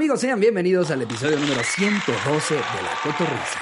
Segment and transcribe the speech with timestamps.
[0.00, 0.20] amigos?
[0.22, 3.60] Sean bienvenidos al episodio número 112 de La Cotorrisa.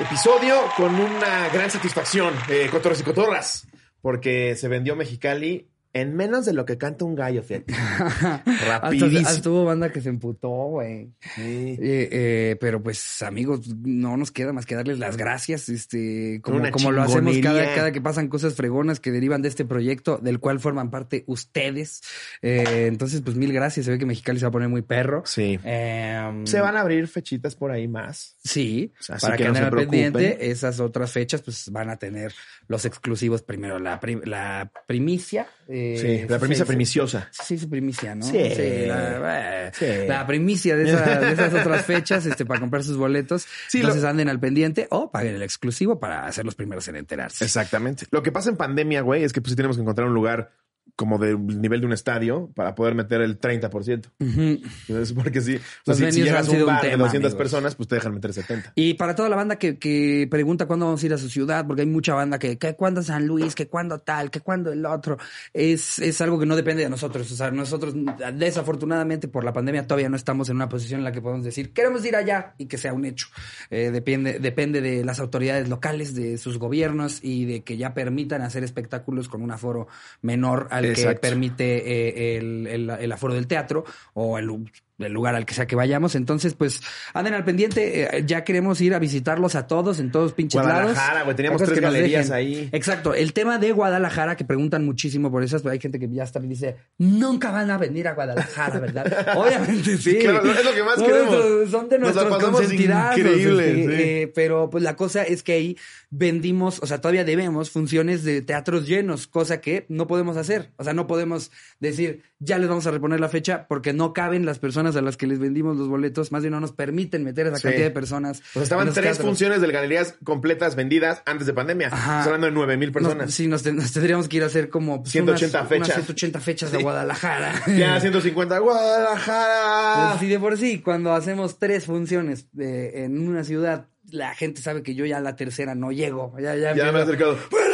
[0.00, 3.68] Episodio con una gran satisfacción, eh, cotorras y cotorras,
[4.00, 7.72] porque se vendió Mexicali en menos de lo que canta un gallo, fíjate.
[8.66, 9.18] Rapidísimo.
[9.18, 11.12] Hasta, hasta hubo banda que se emputó, güey.
[11.36, 11.76] Sí.
[11.80, 16.58] Eh, eh, pero pues, amigos, no nos queda más que darles las gracias, este, como,
[16.92, 20.90] lo hacemos cada, que pasan cosas fregonas que derivan de este proyecto, del cual forman
[20.90, 22.02] parte ustedes.
[22.42, 23.86] Eh, entonces, pues mil gracias.
[23.86, 25.22] Se ve que Mexicali se va a poner muy perro.
[25.24, 25.58] Sí.
[25.62, 28.36] Em, Se van a abrir fechitas por ahí más.
[28.42, 32.32] Sí, para que que, no se pendiente, esas otras fechas pues van a tener
[32.68, 35.46] los exclusivos primero, la, prim- la primicia.
[35.68, 37.28] Eh, Sí, la premisa sí, primiciosa.
[37.30, 38.24] Sí, su primicia, ¿no?
[38.24, 38.38] Sí.
[38.86, 39.86] la, eh, Sí.
[40.08, 43.46] la primicia de, esa- de esas otras fechas este, para comprar sus boletos.
[43.72, 47.44] Entonces lo- anden al pendiente o paguen el exclusivo para ser los primeros en enterarse.
[47.44, 48.06] Exactamente.
[48.10, 50.52] Lo que pasa en pandemia, güey, es que pues sí tenemos que encontrar un lugar
[50.96, 54.10] como del nivel de un estadio para poder meter el 30%.
[54.20, 54.40] Ujú.
[54.88, 57.34] Entonces, porque si, si, si llegas a un un bar de tema, 200 amigos.
[57.34, 58.72] personas, pues te dejan meter 70.
[58.76, 61.66] Y para toda la banda que, que pregunta cuándo vamos a ir a su ciudad,
[61.66, 64.86] porque hay mucha banda que, que cuándo San Luis, que cuándo tal, que cuándo el
[64.86, 65.18] otro,
[65.52, 67.30] es, es algo que no depende de nosotros.
[67.32, 67.94] O sea, nosotros
[68.34, 71.72] desafortunadamente por la pandemia todavía no estamos en una posición en la que podemos decir,
[71.72, 73.26] queremos ir allá y que sea un hecho.
[73.70, 78.42] Eh, depende, depende de las autoridades locales, de sus gobiernos y de que ya permitan
[78.42, 79.88] hacer espectáculos con un aforo
[80.22, 84.50] menor al que permite eh, el, el- el aforo del teatro o el,
[84.98, 86.14] el lugar al que sea que vayamos.
[86.14, 86.80] Entonces, pues,
[87.14, 88.02] anden al pendiente.
[88.18, 90.92] eh, ya queremos ir a visitarlos a todos en todos pinches lados.
[90.92, 92.68] Guadalajara, güey, teníamos tres nos galerías ahí.
[92.72, 93.14] Exacto.
[93.14, 96.40] El tema de Guadalajara, que preguntan muchísimo por esas, pero hay gente que ya está
[96.40, 99.28] y dice, nunca van a venir a Guadalajara, ¿verdad?
[99.36, 100.18] Obviamente sí.
[100.20, 101.30] claro, es lo que más No, queremos.
[101.34, 104.02] nuestros- Son de Nos la nuestros increíble, este, sí.
[104.02, 105.76] eh, pero pues la cosa es que ahí
[106.10, 110.70] vendimos, o sea, todavía debemos funciones de teatros llenos, cosa que no podemos hacer.
[110.76, 111.50] O sea, no podemos
[111.80, 115.16] decir, ya les vamos a reponer la fecha porque no caben las personas a las
[115.16, 117.62] que les vendimos los boletos, más bien no nos permiten meter esa Sí.
[117.64, 118.42] cantidad de personas.
[118.52, 119.26] Sea, estaban tres teatros.
[119.26, 121.88] funciones de galerías completas vendidas antes de pandemia.
[121.88, 123.26] Estamos hablando de 9 mil personas.
[123.26, 125.86] Nos- sí, nos, ten- nos tendríamos que ir a hacer como pues, 180 unas, fechas.
[125.88, 126.82] unas 180 fechas de.
[126.82, 127.62] Guadalajara.
[127.78, 130.12] Ya 150, Guadalajara.
[130.12, 134.82] Así de por sí, cuando hacemos tres funciones de- en una ciudad, la gente sabe
[134.82, 136.34] que yo ya a la tercera no llego.
[136.38, 137.38] Ya, ya, Ya me he acercado.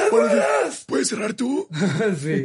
[0.87, 1.69] ¿Puedes cerrar tú?
[2.19, 2.43] sí.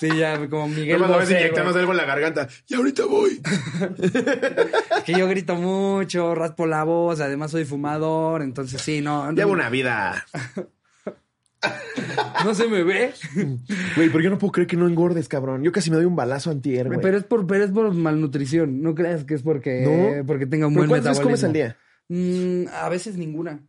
[0.00, 1.80] sí, ya como Miguel Bosé, inyectarnos güey.
[1.82, 2.48] algo en la garganta.
[2.68, 3.40] Y ahorita voy.
[5.06, 9.26] que yo grito mucho, raspo la voz, además soy fumador, entonces sí, no.
[9.26, 10.24] no- Llevo una vida.
[12.44, 13.12] No se me ve.
[13.94, 15.62] Güey, pero yo no puedo creer que no engordes, cabrón.
[15.62, 16.98] Yo casi me doy un balazo antier, güey.
[17.00, 18.82] Pero es por, pero es por malnutrición.
[18.82, 20.26] No creas que es porque, ¿No?
[20.26, 21.76] porque tenga un ¿Pero buen cuántas veces comes al día?
[22.08, 23.60] Mm, a veces ninguna.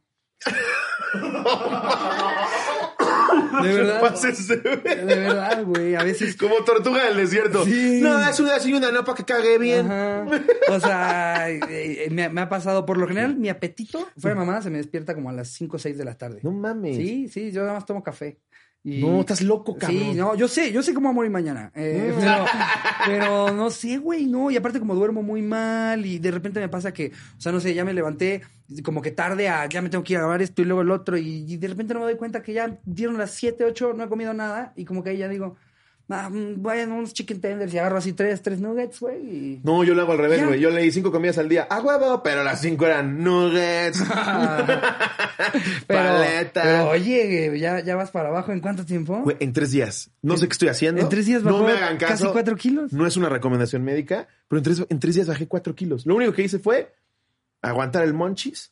[3.64, 4.02] De verdad.
[4.02, 5.96] Pases de- verdad, güey.
[5.96, 6.36] A veces.
[6.36, 7.64] Como tortuga del desierto.
[7.66, 8.00] Sí.
[8.02, 9.86] No, es una así una no para que cague bien.
[9.92, 10.26] Ajá.
[10.70, 14.46] O sea, eh, eh, me, me ha pasado, por lo general, mi apetito, fuera de
[14.46, 16.40] mamá, se me despierta como a las 5 o 6 de la tarde.
[16.44, 16.98] No mames.
[16.98, 18.40] Sí, sí, yo nada más tomo café.
[18.86, 19.98] Y- No, estás loco, cabrón.
[20.00, 21.72] Sí, no, yo sé, yo sé cómo voy a morir mañana.
[21.74, 22.46] eh, pero,
[23.06, 24.52] pero no sé, güey, no.
[24.52, 27.60] Y aparte, como duermo muy mal y de repente me pasa que, o sea, no
[27.62, 28.42] sé, ya me levanté
[28.84, 30.92] como que tarde a, ya me tengo que ir a grabar esto y luego el
[30.92, 31.18] otro.
[31.18, 34.04] Y, y de repente no me doy cuenta que ya dieron las 7, 8, no
[34.04, 34.74] he comido nada.
[34.76, 35.56] Y como que ahí ya digo,
[36.08, 39.18] vayan unos chicken tenders y agarro así tres, tres nuggets, güey.
[39.22, 40.60] y- No, yo lo hago al revés, güey.
[40.60, 41.66] Yo leí cinco comidas al día.
[41.70, 44.04] A huevo, pero las cinco eran nuggets.
[45.88, 46.62] pero, Paleta.
[46.64, 48.52] pero oye, ya, ya vas para abajo.
[48.52, 49.22] ¿En cuánto tiempo?
[49.24, 50.12] Güey, en tres días.
[50.22, 51.02] No sé qué estoy haciendo.
[51.02, 52.12] en tres días No bajó me hagan caso.
[52.26, 52.94] casi cuatro kilos.
[52.94, 56.06] No es una recomendación médica, pero en tres, en tres días bajé cuatro kilos.
[56.06, 56.94] Lo único que hice fue
[57.62, 58.72] aguantar el monchis,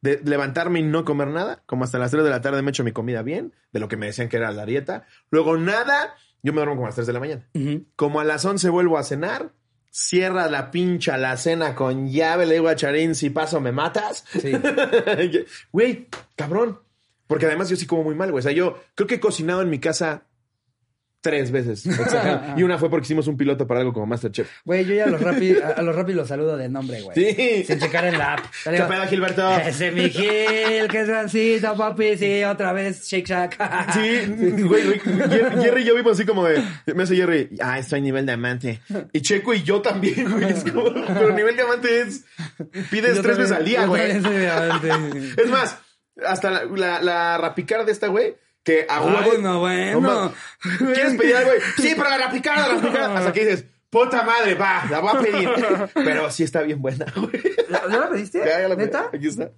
[0.00, 1.62] de levantarme y no comer nada.
[1.66, 3.96] Como hasta las 3 de la tarde me echo mi comida bien, de lo que
[3.96, 5.04] me decían que era la dieta.
[5.30, 7.48] Luego nada, yo me duermo como a las 3 de la mañana.
[7.96, 9.52] Como a las 11 vuelvo a cenar,
[9.90, 14.24] cierra la pincha la cena con llave, le digo a Charín, si paso me matas.
[14.40, 14.52] Sí.
[15.72, 16.80] Güey, cabrón.
[17.26, 18.40] Porque además yo sí como muy mal, güey.
[18.40, 20.26] O sea, yo creo que he cocinado en mi casa
[21.24, 21.84] tres veces.
[22.56, 24.46] y una fue porque hicimos un piloto para algo como Masterchef.
[24.62, 27.16] Güey, yo ya a los Rappi, a, a los Rappi los saludo de nombre, güey.
[27.16, 27.64] Sí.
[27.64, 28.40] Sin checar en la app.
[28.64, 29.50] ¿Qué pedo, Gilberto?
[29.56, 33.92] Ese mi Gil, que es gancito, papi, sí, otra vez, Shake Shack.
[33.94, 34.26] Sí,
[34.64, 36.62] güey, güey, Jerry, Jerry y yo vimos así como de,
[36.94, 38.80] me hace Jerry, ah, estoy nivel diamante.
[39.14, 40.44] Y Checo y yo también, güey.
[40.52, 42.26] Es como, pero nivel diamante es,
[42.90, 44.10] pides Yo tres también- veces al día, güey.
[45.38, 45.78] Es más,
[46.26, 49.38] hasta la, la, la rapicar de esta, güey, que a Ay, huevo.
[49.42, 50.34] no, bueno.
[50.78, 51.60] ¿Quieres pedir algo, güey?
[51.76, 53.16] Sí, pero la rapicar, la rapicar.
[53.16, 55.50] Hasta que dices, puta madre, va, la voy a pedir.
[55.94, 57.40] Pero sí está bien buena, güey.
[57.70, 58.38] ¿Ya la pediste?
[58.38, 58.86] Ya, ya la pedí.
[58.86, 59.10] ¿Neta?
[59.12, 59.50] Aquí está.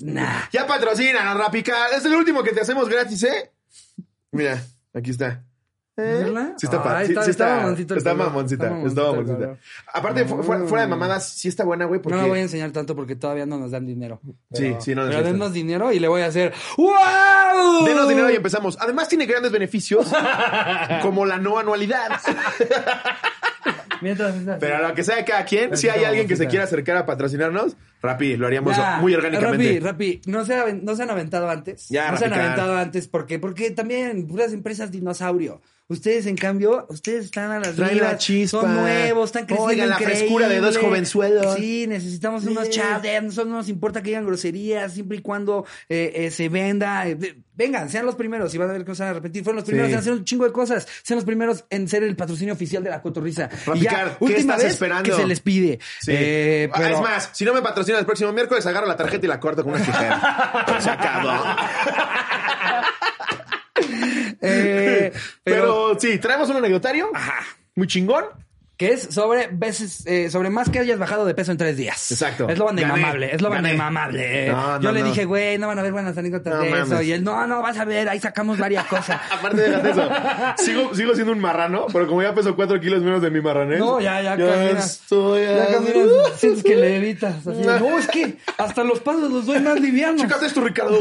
[0.00, 0.42] Nah.
[0.52, 1.92] Ya patrocina la rapicar.
[1.92, 3.52] Es el último que te hacemos gratis, ¿eh?
[4.30, 4.62] Mira,
[4.94, 5.44] aquí está.
[5.94, 6.22] ¿Eh?
[6.24, 6.54] ¿Verdad?
[6.56, 9.02] Sí está, pa- Ay, sí- está- sí está el está mamoncita, Está mamoncita.
[9.04, 9.58] color.
[9.92, 12.16] Aparte, fu- fuera, fuera de mamadas, sí está buena, güey, porque...
[12.16, 14.18] No la voy a enseñar tanto porque todavía no nos dan dinero.
[14.24, 14.32] Sí,
[14.68, 17.84] Pero- sí, no nos Pero denos dinero y le voy a hacer ¡Wow!
[17.84, 18.78] Denos dinero y empezamos.
[18.80, 20.10] Además tiene grandes beneficios,
[21.02, 22.10] como la no anualidad.
[24.00, 26.64] Mientras, Pero a lo que sea de cada quien, si hay alguien que se quiera
[26.64, 29.78] acercar a patrocinarnos, Rappi, lo haríamos Ya, muy orgánicamente.
[29.78, 31.88] Rappi, Rappi, no se, han- no se han aventado antes.
[31.88, 33.06] Ya, no se han aventado antes.
[33.06, 33.38] ¿Por qué?
[33.38, 35.60] Porque también puras empresas dinosaurio.
[35.92, 38.60] Ustedes, en cambio, ustedes están a las Traen la chispa.
[38.62, 40.16] Son nuevos, están creciendo Oigan, la increíble.
[40.18, 41.54] frescura de dos jovenzuelos.
[41.56, 43.02] Sí, necesitamos unos chavos.
[43.36, 47.06] No nos importa que digan groserías, siempre y cuando eh, eh, se venda.
[47.08, 49.44] Eh, vengan, sean los primeros y van a ver que no se van a arrepentir.
[49.44, 49.92] Fueron los primeros Sí.
[49.94, 50.86] en hacer un chingo de cosas.
[51.02, 53.48] Sean los primeros en ser el patrocinio oficial de la cotorriza.
[53.48, 53.76] Card,
[54.18, 55.08] ¿qué última estás vez esperando?
[55.10, 55.78] que se les pide.
[56.00, 56.12] Sí.
[56.12, 59.28] Ah, pero- Es más, si no me patrocinas el próximo miércoles, agarro la tarjeta y
[59.28, 60.66] la corto con una tijera.
[60.80, 61.32] Se acabó.
[64.42, 65.12] Eh,
[65.44, 67.10] Pero, sí, traemos un anecdotario.
[67.14, 67.44] Ajá.
[67.74, 68.24] Muy chingón.
[68.76, 72.10] Que es sobre veces, eh, sobre más que hayas bajado de peso en tres días.
[72.10, 72.48] Exacto.
[72.48, 72.84] Es lo Gané.
[72.86, 73.74] mamable, es lo Gané.
[73.74, 74.48] mamable.
[74.50, 75.06] No, Yo le no.
[75.06, 76.86] dije, güey, no van a ver buenas anécdotas de eso.
[76.86, 77.06] mames.
[77.06, 79.20] Y él, no, no, vas a ver, ahí sacamos varias cosas.
[79.30, 80.10] Aparte de eso,
[80.58, 83.78] sigo, sigo siendo un marrano, pero como ya peso cuatro kilos menos de mi marranés.
[83.78, 84.90] No, ya, ya caminas.
[85.02, 85.72] estoy Ya así.
[85.74, 86.06] caminas,
[86.38, 87.46] sientes que le evitas.
[87.46, 90.22] Así, no, es que hasta los pasos los doy más livianos.
[90.22, 90.98] Chécate esto, Ricardo.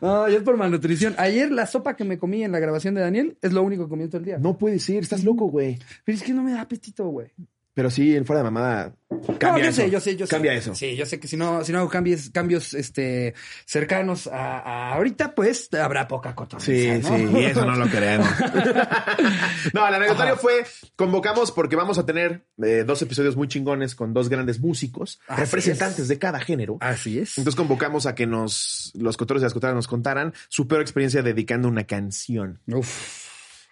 [0.00, 1.14] No, yo es por malnutrición.
[1.18, 3.90] Ayer la sopa que me comí en la grabación de Daniel es lo único que
[3.90, 4.38] comí todo el día.
[4.38, 5.78] No puede ser, estás loco, güey.
[6.04, 7.28] Pero es que no me da apetito, güey.
[7.74, 8.94] Pero sí, en fuera de mamada,
[9.40, 9.82] cambia no, yo eso.
[9.82, 10.30] sé, yo sé, yo sé.
[10.30, 10.74] Cambia eso.
[10.76, 13.34] Sí, yo sé que si no, si no hago cambios, cambios este,
[13.66, 17.16] cercanos a, a ahorita, pues habrá poca cotorriza, Sí, ¿no?
[17.32, 18.28] sí, y eso no lo queremos.
[19.72, 20.40] no, el anecdotario Ajá.
[20.42, 20.64] fue,
[20.96, 25.42] convocamos porque vamos a tener eh, dos episodios muy chingones con dos grandes músicos, Así
[25.42, 26.08] representantes es.
[26.08, 26.76] de cada género.
[26.80, 27.38] Así es.
[27.38, 31.22] Entonces convocamos a que nos, los cotoros y las cotoras nos contaran su peor experiencia
[31.22, 32.60] dedicando una canción.
[32.66, 33.23] Uf.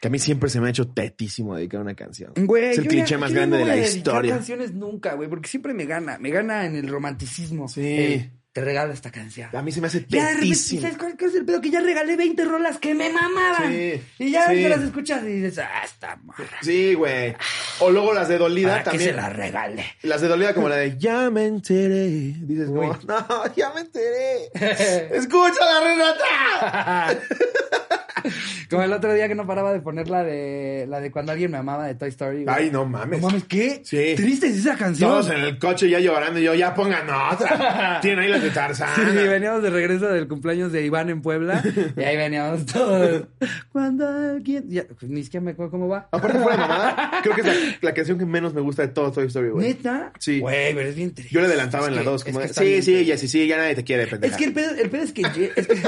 [0.02, 2.32] Que a mí siempre se me ha hecho tetísimo dedicar una canción.
[2.34, 4.34] Güey, es el cliché ya- más ya grande no de la historia.
[4.34, 6.18] canciones nunca, güey, porque siempre me gana.
[6.18, 7.68] Me gana en el romanticismo.
[7.68, 7.86] Sí.
[7.86, 9.48] El, te regalo esta canción.
[9.54, 10.82] A mí se me hace Ya tetísimo.
[10.82, 11.60] ¿sabes cuál cuál es el pedo?
[11.60, 13.70] Que ya regalé 20 rolas que me mamaban.
[13.72, 14.54] Sí, y ya sí.
[14.56, 16.48] te las escuchas y dices, ah, esta morra.
[16.62, 17.36] Sí, güey.
[17.78, 19.10] O luego las de dolida ¿Para también.
[19.10, 19.84] se la regalé?
[20.02, 22.34] Las de dolida como la de Ya me enteré.
[22.40, 24.50] Dices, como, no, ya me enteré.
[25.16, 27.20] Escucha la Renata.
[28.72, 31.50] Como el otro día que no paraba de poner la de la de cuando alguien
[31.50, 32.44] me amaba de Toy Story.
[32.44, 32.56] güey.
[32.56, 33.20] Ay, no mames.
[33.20, 33.82] No mames, ¿qué?
[33.84, 34.14] Sí.
[34.16, 35.10] Triste es esa canción.
[35.10, 38.00] Todos en el coche ya llorando y yo, ya pongan otra.
[38.02, 38.88] Tienen ahí las de Tarzán.
[38.96, 41.62] Sí, veníamos de regreso del cumpleaños de Iván en Puebla
[41.96, 43.24] y ahí veníamos todos.
[43.72, 44.64] Cuando alguien.
[44.68, 46.08] Ya, pues, ni siquiera me acuerdo cómo va.
[46.10, 48.88] Aparte fuera de mamada, creo que es la, la canción que menos me gusta de
[48.88, 49.68] todo Toy Story, güey.
[49.68, 50.12] ¿Neta?
[50.18, 50.40] Sí.
[50.40, 51.32] Güey, pero es bien triste.
[51.34, 52.26] Yo le adelantaba Es en la que- 2.
[52.26, 54.32] es Como sí, sí, ya sí, sí, ya nadie te quiere, pendeja.
[54.32, 55.80] Es que el pedo, el pedo es que, es que-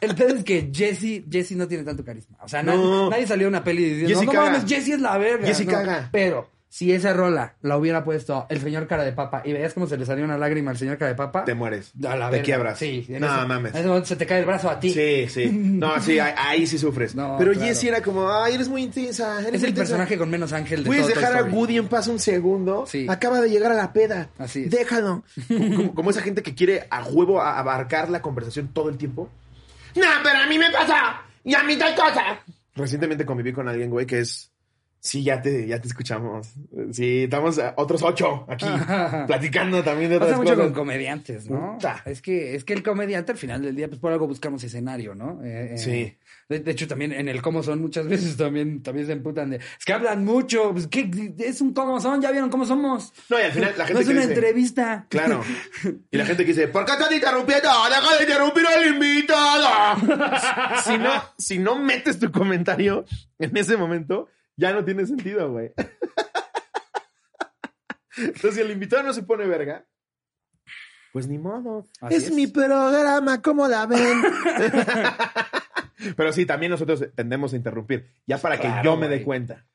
[0.00, 2.29] el pedo es que Jesse, Jesse no tiene tanto carisma.
[2.42, 3.10] O sea, nadie, No.
[3.10, 5.46] nadie salió a una peli diciendo, Jesse no, mames, Jesse es la verga.
[5.46, 5.72] Jesse No.
[5.72, 6.08] caga.
[6.12, 9.88] Pero si esa rola la hubiera puesto el señor cara de papa y veías cómo
[9.88, 11.90] se le salió una lágrima al señor cara de papa, Te mueres.
[12.06, 12.44] a la te verga.
[12.44, 12.78] quiebras.
[12.78, 13.04] Sí.
[13.08, 13.72] en No, ese- mames.
[13.74, 14.90] En ese momento se te cae el brazo a ti.
[14.94, 15.50] Sí, sí.
[15.52, 17.14] No, sí, ahí, ahí sí sufres.
[17.16, 17.66] No, Pero claro.
[17.66, 19.40] Jessie era como, ay, eres muy intensa.
[19.40, 19.74] Eres Es el intensa.
[19.80, 21.42] personaje con menos ángel de ¿Puedes todo dejar a.
[21.42, 22.84] Woody en paz un segundo?
[22.86, 23.04] Sí.
[23.08, 24.28] Acaba de llegar a la peda.
[24.38, 24.70] Así es.
[24.70, 25.24] Déjalo.
[25.48, 29.28] como, como esa gente que quiere a huevo abarcar la conversación todo el tiempo.
[29.96, 31.22] No, pero a mí me pasa.
[31.44, 32.42] Y a mí tal cosa.
[32.74, 34.50] Recientemente conviví con alguien, güey, que es...
[35.02, 36.48] Sí, ya te, ya te escuchamos.
[36.92, 38.66] Sí, estamos otros ocho aquí
[39.26, 40.66] platicando también de otras Pasa mucho cosas.
[40.66, 41.72] con comediantes, ¿no?
[41.72, 42.02] Puta.
[42.04, 45.14] Es que, es que el comediante al final del día, pues por algo buscamos escenario,
[45.14, 45.42] ¿no?
[45.42, 46.16] Eh, eh, Sí.
[46.50, 49.56] De, de hecho, también en el cómo son muchas veces también, también se emputan de,
[49.56, 51.08] es que hablan mucho, pues ¿qué?
[51.38, 53.12] Es un cómo son, ya vieron cómo somos.
[53.30, 55.06] No, y al final la gente no es que una dice- entrevista.
[55.08, 55.42] Claro.
[56.10, 57.68] Y la gente que dice, ¿por qué estás interrumpiendo?
[57.88, 59.96] Deja de interrumpir al invitado.
[60.84, 63.04] si, no, si no metes tu comentario
[63.38, 64.28] en ese momento,
[64.60, 65.72] ya no tiene sentido, güey.
[68.16, 69.86] Entonces, si el invitado no se pone verga,
[71.12, 71.86] pues ni modo.
[72.00, 72.32] Así es, es.
[72.34, 74.22] mi programa, ¿cómo la ven?
[76.16, 78.06] Pero sí, también nosotros tendemos a interrumpir.
[78.26, 79.66] Ya para que yo me dé cuenta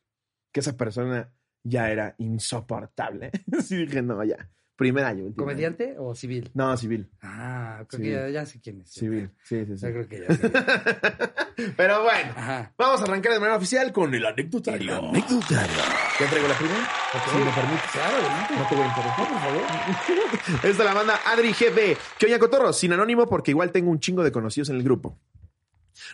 [0.51, 3.31] que esa persona ya era insoportable.
[3.63, 4.49] sí dije, no, ya.
[4.75, 5.23] Primer año.
[5.25, 5.53] último año.
[5.53, 6.51] ¿Comediante o civil?
[6.53, 7.09] No, civil.
[7.21, 8.13] Ah, creo Civil.
[8.15, 8.89] que ya, ya sé quién es.
[8.91, 9.31] Civil.
[9.43, 9.85] Sí, sí, sí.
[9.85, 10.51] Yo creo que ya sé.
[11.77, 12.73] Pero bueno, Ajá.
[12.77, 14.95] vamos a arrancar de manera oficial con el anecdotario.
[15.09, 15.75] Anecdotario.
[16.19, 16.89] ¿Ya traigo la primera?
[17.31, 17.91] Si me permites.
[17.93, 18.59] Claro, ¿no?
[18.59, 19.25] No te voy a interrumpir.
[19.27, 20.65] por favor.
[20.69, 21.97] Esta la banda Adri GB.
[22.19, 25.17] Que oye, Cotorro, sin anónimo porque igual tengo un chingo de conocidos en el grupo.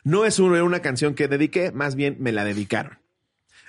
[0.03, 2.99] No es una, una canción que dediqué, más bien me la dedicaron.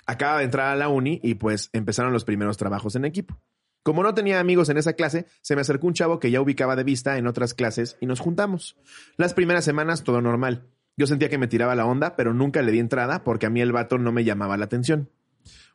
[0.07, 3.41] Acaba de entrar a la uni y pues empezaron los primeros trabajos en equipo.
[3.83, 6.77] Como no tenía amigos en esa clase, se me acercó un chavo que ya ubicaba
[6.77, 8.77] de vista en otras clases y nos juntamos.
[9.17, 10.69] Las primeras semanas todo normal.
[10.97, 13.61] Yo sentía que me tiraba la onda, pero nunca le di entrada porque a mí
[13.61, 15.11] el vato no me llamaba la atención.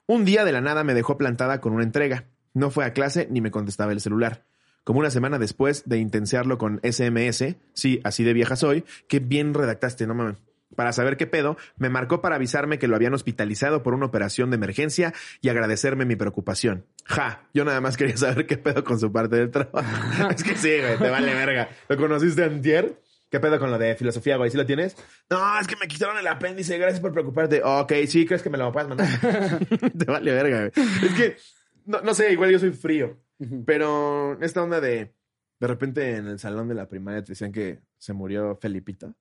[0.06, 2.26] Un día de la nada me dejó plantada con una entrega.
[2.54, 4.46] No fue a clase ni me contestaba el celular.
[4.86, 9.54] Como una semana después de intensearlo con SMS, sí, así de vieja soy, que bien
[9.54, 10.38] redactaste, no mames.
[10.76, 14.50] Para saber qué pedo, me marcó para avisarme que lo habían hospitalizado por una operación
[14.50, 16.86] de emergencia y agradecerme mi preocupación.
[17.06, 20.30] Ja, yo nada más quería saber qué pedo con su parte del trabajo.
[20.30, 21.70] es que sí, güey, te vale verga.
[21.88, 23.02] ¿Lo conociste antier?
[23.30, 24.50] ¿Qué pedo con lo de filosofía, güey?
[24.50, 24.96] ¿Sí lo tienes?
[25.30, 26.78] No, es que me quitaron el apéndice.
[26.78, 27.62] Gracias por preocuparte.
[27.64, 29.08] ok, sí, ¿crees que me lo puedes mandar?
[29.98, 30.88] Te vale verga, güey.
[31.04, 31.38] Es que,
[31.86, 33.18] no, no, sé, igual yo soy frío.
[33.66, 35.14] Pero esta onda de,
[35.60, 39.14] de repente en el salón de la primaria te decían que se murió Felipito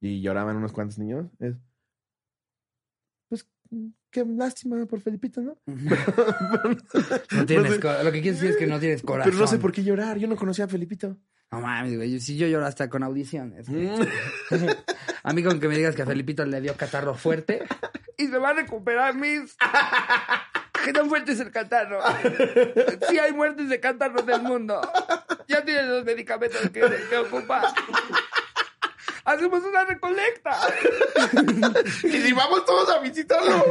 [0.00, 1.26] y lloraban unos cuantos niños.
[1.38, 1.54] Es,
[3.28, 3.46] pues,
[4.10, 5.58] qué lástima por Felipito, ¿no?
[5.66, 9.30] no tienes, lo que quieres decir es que no tienes corazón.
[9.30, 10.18] Pero no sé por qué llorar.
[10.18, 11.16] Yo no conocía a Felipito.
[11.50, 12.20] No mames, güey.
[12.20, 13.66] Si yo lloro hasta con audiciones.
[15.22, 17.62] a mí con que me digas que a Felipito le dio catarro fuerte
[18.18, 19.56] y se va a recuperar mis...
[20.84, 22.00] que tan fuerte es el catarro.
[23.08, 24.80] Sí hay muertes de catarro en el mundo.
[25.48, 27.74] Ya tienes los medicamentos que, que ocupa
[29.26, 30.56] hacemos una recolecta.
[32.04, 33.64] y si vamos todos a visitarlo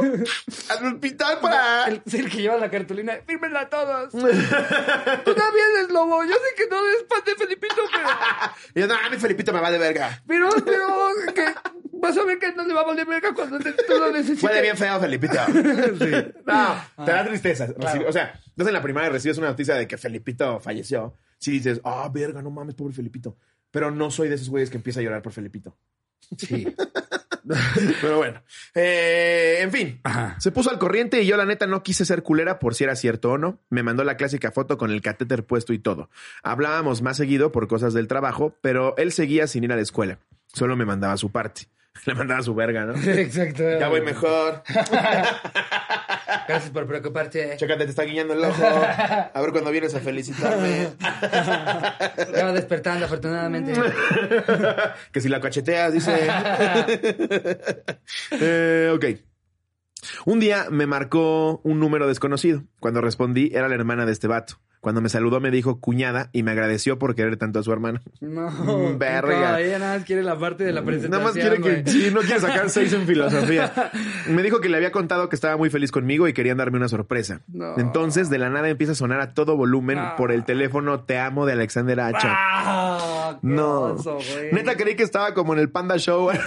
[0.68, 1.86] al hospital para.
[1.86, 4.12] El, el que lleva la cartulina, fírmenla todos.
[4.12, 6.22] Tú también es lobo.
[6.24, 8.08] Yo sé que no es pan de Felipito, pero.
[8.74, 10.22] y yo, no, a mi Felipito me va de verga.
[10.26, 11.54] Pero, pero, que
[11.94, 14.42] vas a ver que no le va a valer verga cuando te, tú lo necesites.
[14.42, 15.34] Huele bien feo, Felipito.
[15.46, 16.32] sí.
[16.44, 17.68] No, te da tristeza.
[18.06, 21.16] O sea, no en la primaria recibes una noticia de que Felipito falleció.
[21.38, 23.36] Si dices, ah, oh, verga, no mames, pobre Felipito.
[23.70, 25.76] Pero no soy de esos güeyes que empieza a llorar por Felipito.
[26.36, 26.66] Sí.
[28.00, 28.42] Pero bueno.
[28.74, 30.00] Eh, en fin.
[30.38, 32.96] Se puso al corriente y yo la neta no quise ser culera por si era
[32.96, 33.60] cierto o no.
[33.70, 36.10] Me mandó la clásica foto con el catéter puesto y todo.
[36.42, 40.18] Hablábamos más seguido por cosas del trabajo, pero él seguía sin ir a la escuela.
[40.46, 41.68] Solo me mandaba su parte.
[42.04, 42.94] Le mandaba su verga, ¿no?
[43.12, 43.78] Exacto.
[43.78, 44.62] Ya voy mejor.
[46.48, 47.56] Gracias por preocuparte.
[47.56, 48.62] Chécate, te está guiñando el ojo.
[48.64, 50.90] A ver cuando vienes a felicitarme.
[52.34, 53.72] Ya va despertando, afortunadamente.
[55.12, 56.28] que si la cacheteas, dice.
[58.32, 59.04] eh, ok.
[60.24, 62.62] Un día me marcó un número desconocido.
[62.80, 64.60] Cuando respondí, era la hermana de este vato.
[64.86, 68.02] Cuando me saludó me dijo cuñada y me agradeció por querer tanto a su hermano.
[68.20, 69.52] No, mm, verga.
[69.52, 71.10] No, ella nada más quiere la parte de la presentación.
[71.10, 73.72] Nada más quiere que sí, no quiere sacar seis en filosofía.
[74.28, 76.86] Me dijo que le había contado que estaba muy feliz conmigo y querían darme una
[76.86, 77.40] sorpresa.
[77.78, 81.46] Entonces, de la nada empieza a sonar a todo volumen por el teléfono Te amo
[81.46, 82.32] de Alexander Hacha.
[82.32, 83.96] Ah, no.
[84.52, 86.30] Neta creí que estaba como en el Panda Show.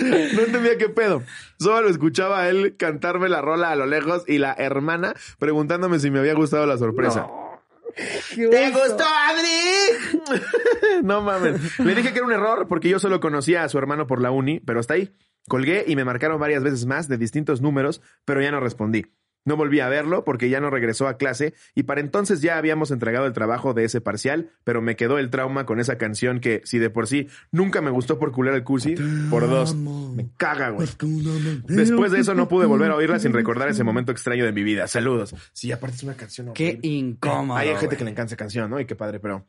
[0.00, 1.22] No entendía qué pedo.
[1.58, 6.10] Solo escuchaba a él cantarme la rola a lo lejos y la hermana preguntándome si
[6.10, 7.26] me había gustado la sorpresa.
[8.34, 10.40] ¿Te gustó, Adri?
[11.02, 11.78] no mames.
[11.80, 14.30] Le dije que era un error porque yo solo conocía a su hermano por la
[14.30, 15.12] uni, pero hasta ahí.
[15.48, 19.06] Colgué y me marcaron varias veces más de distintos números, pero ya no respondí.
[19.44, 22.90] No volví a verlo porque ya no regresó a clase y para entonces ya habíamos
[22.90, 26.60] entregado el trabajo de ese parcial, pero me quedó el trauma con esa canción que,
[26.64, 28.94] si de por sí nunca me gustó por cular el cursi,
[29.30, 30.88] por dos, me caga, güey.
[31.66, 34.62] Después de eso no pude volver a oírla sin recordar ese momento extraño de mi
[34.62, 34.86] vida.
[34.86, 35.34] Saludos.
[35.52, 37.58] Sí, aparte es una canción Qué incómodo.
[37.58, 38.80] Hay gente que le encanta esa canción, ¿no?
[38.80, 39.46] Y qué padre, pero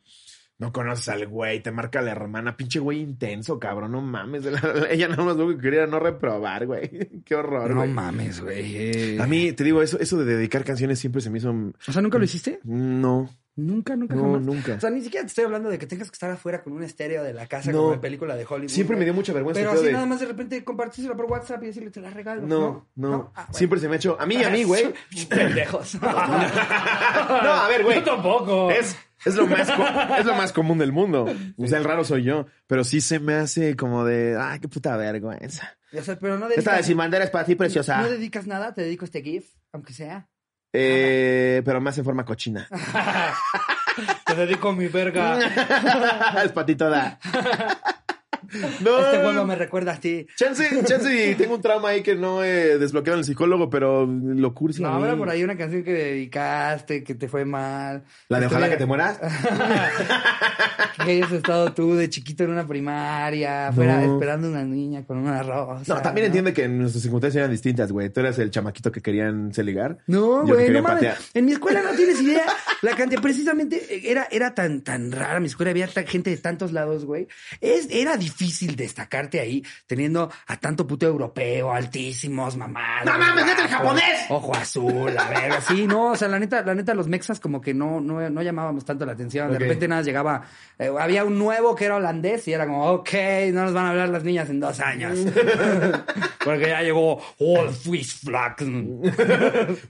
[0.60, 4.44] no conoces al güey, te marca la hermana, pinche güey intenso, cabrón, no mames.
[4.90, 7.22] Ella nada más lo que quería no reprobar, güey.
[7.24, 9.18] Qué horror, No mames, güey.
[9.18, 11.50] A mí, te digo, eso, eso de dedicar canciones siempre se me hizo...
[11.50, 12.60] O sea, ¿nunca lo hiciste?
[12.64, 13.30] No.
[13.56, 14.74] Nunca, nunca, no, nunca.
[14.74, 16.82] O sea, ni siquiera te estoy hablando de que tengas que estar afuera con un
[16.82, 18.70] estéreo de la casa como en película de Hollywood.
[18.70, 19.60] Siempre me dio mucha vergüenza.
[19.60, 22.42] Pero así nada más de repente compartírsela por WhatsApp y decirle, te la regalo.
[22.42, 23.32] No, no.
[23.34, 24.16] Ah, siempre se me ha hecho...
[24.20, 24.92] A mí y a mí, güey.
[25.28, 26.00] Pendejos.
[26.00, 27.96] no, a ver, güey.
[27.96, 28.70] Yo tampoco.
[28.70, 29.68] Es es lo más,
[30.18, 31.26] es lo más común del mundo.
[31.56, 32.46] O sea, el raro soy yo.
[32.66, 35.76] Pero sí se me hace como de, ay, qué puta vergüenza.
[35.96, 38.00] O sea, pero no dedicas, Esta de sin bandera es para ti, preciosa.
[38.00, 40.28] No dedicas nada, te dedico este GIF, aunque sea.
[40.72, 42.68] Eh, pero más en forma cochina.
[44.26, 45.38] te dedico mi verga.
[46.44, 47.18] es para ti toda.
[48.80, 48.98] No.
[48.98, 50.26] Este juego me recuerda a ti.
[50.36, 54.54] Chance, chance, tengo un trauma ahí que no he desbloqueado en el psicólogo, pero lo
[54.54, 54.82] cursi.
[54.82, 58.04] No, habrá por ahí una canción que dedicaste, que te fue mal.
[58.28, 59.18] ¿La de Ojalá que te mueras?
[61.04, 65.42] que hayas estado tú de chiquito en una primaria, fuera esperando una niña con una
[65.42, 65.94] rosa.
[65.94, 68.10] No, también entiende que nuestras circunstancias eran distintas, güey.
[68.10, 69.98] Tú eras el chamaquito que querían se ligar.
[70.06, 71.30] No, güey, no mames.
[71.34, 72.44] En mi escuela no tienes idea.
[72.82, 75.38] La cantidad, precisamente, era, era tan, tan rara.
[75.38, 77.28] Mi escuela había gente de tantos lados, güey.
[77.60, 83.04] Es, era difícil difícil destacarte ahí teniendo a tanto puto europeo, altísimos, mamados.
[83.04, 84.26] ¡No mames, neta, el japonés!
[84.30, 87.60] Ojo azul, a ver, así, no, o sea, la neta, la neta, los mexas como
[87.60, 89.52] que no, no, no llamábamos tanto la atención.
[89.52, 90.42] De repente nada llegaba,
[90.78, 93.10] eh, había un nuevo que era holandés y era como, ok,
[93.52, 95.18] no nos van a hablar las niñas en dos años.
[96.44, 98.56] Porque ya llegó All Swiss Flag.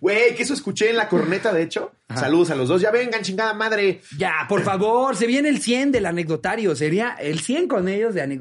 [0.01, 1.93] Güey, que eso escuché en la corneta, de hecho.
[2.15, 2.83] Saludos a los dos.
[2.83, 4.01] Ya vengan, chingada madre.
[4.19, 6.75] Ya, por favor, se viene el 100 del anecdotario.
[6.75, 8.40] Sería el 100 con ellos de anecdotario.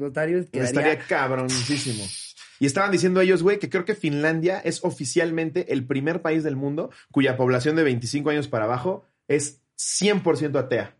[0.50, 2.04] Quedaría- Estaría cabroncísimo.
[2.58, 6.56] Y estaban diciendo ellos, güey, que creo que Finlandia es oficialmente el primer país del
[6.56, 10.94] mundo cuya población de 25 años para abajo es 100% atea.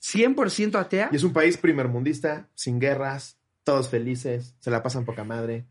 [0.00, 1.08] 100% atea.
[1.12, 5.64] Y es un país primermundista, sin guerras, todos felices, se la pasan poca madre.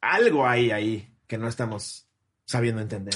[0.00, 2.06] Algo hay ahí que no estamos
[2.44, 3.14] sabiendo entender.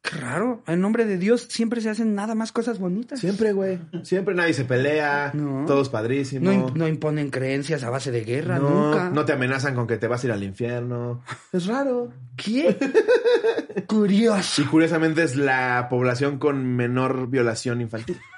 [0.00, 0.62] Qué raro.
[0.66, 3.18] En nombre de Dios siempre se hacen nada más cosas bonitas.
[3.20, 3.78] Siempre, güey.
[4.04, 5.66] Siempre nadie se pelea, No.
[5.66, 6.54] todos padrísimos.
[6.54, 9.10] No, no imponen creencias a base de guerra, No, nunca.
[9.10, 11.22] no te amenazan con que te vas a ir al infierno.
[11.52, 12.12] Es raro.
[12.36, 12.76] ¿Qué?
[13.86, 14.62] Curioso.
[14.62, 18.18] Y curiosamente es la población con menor violación infantil.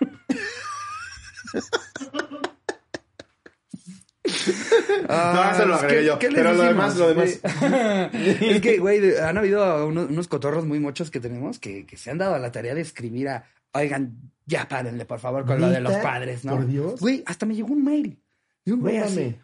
[5.08, 6.18] Ah, eso lo es agregué yo.
[6.18, 6.94] ¿qué les Pero lo decimos?
[6.94, 8.12] demás, lo demás.
[8.40, 12.10] Es que, güey, han habido unos, unos cotorros muy muchos que tenemos que, que se
[12.10, 15.68] han dado a la tarea de escribir a, oigan, ya párenle, por favor, con lo
[15.70, 16.56] de los padres, ¿no?
[16.56, 17.00] ¿Por Dios?
[17.00, 18.20] Güey, hasta me llegó un mail.
[18.64, 18.98] De un No así.
[18.98, 19.34] mames.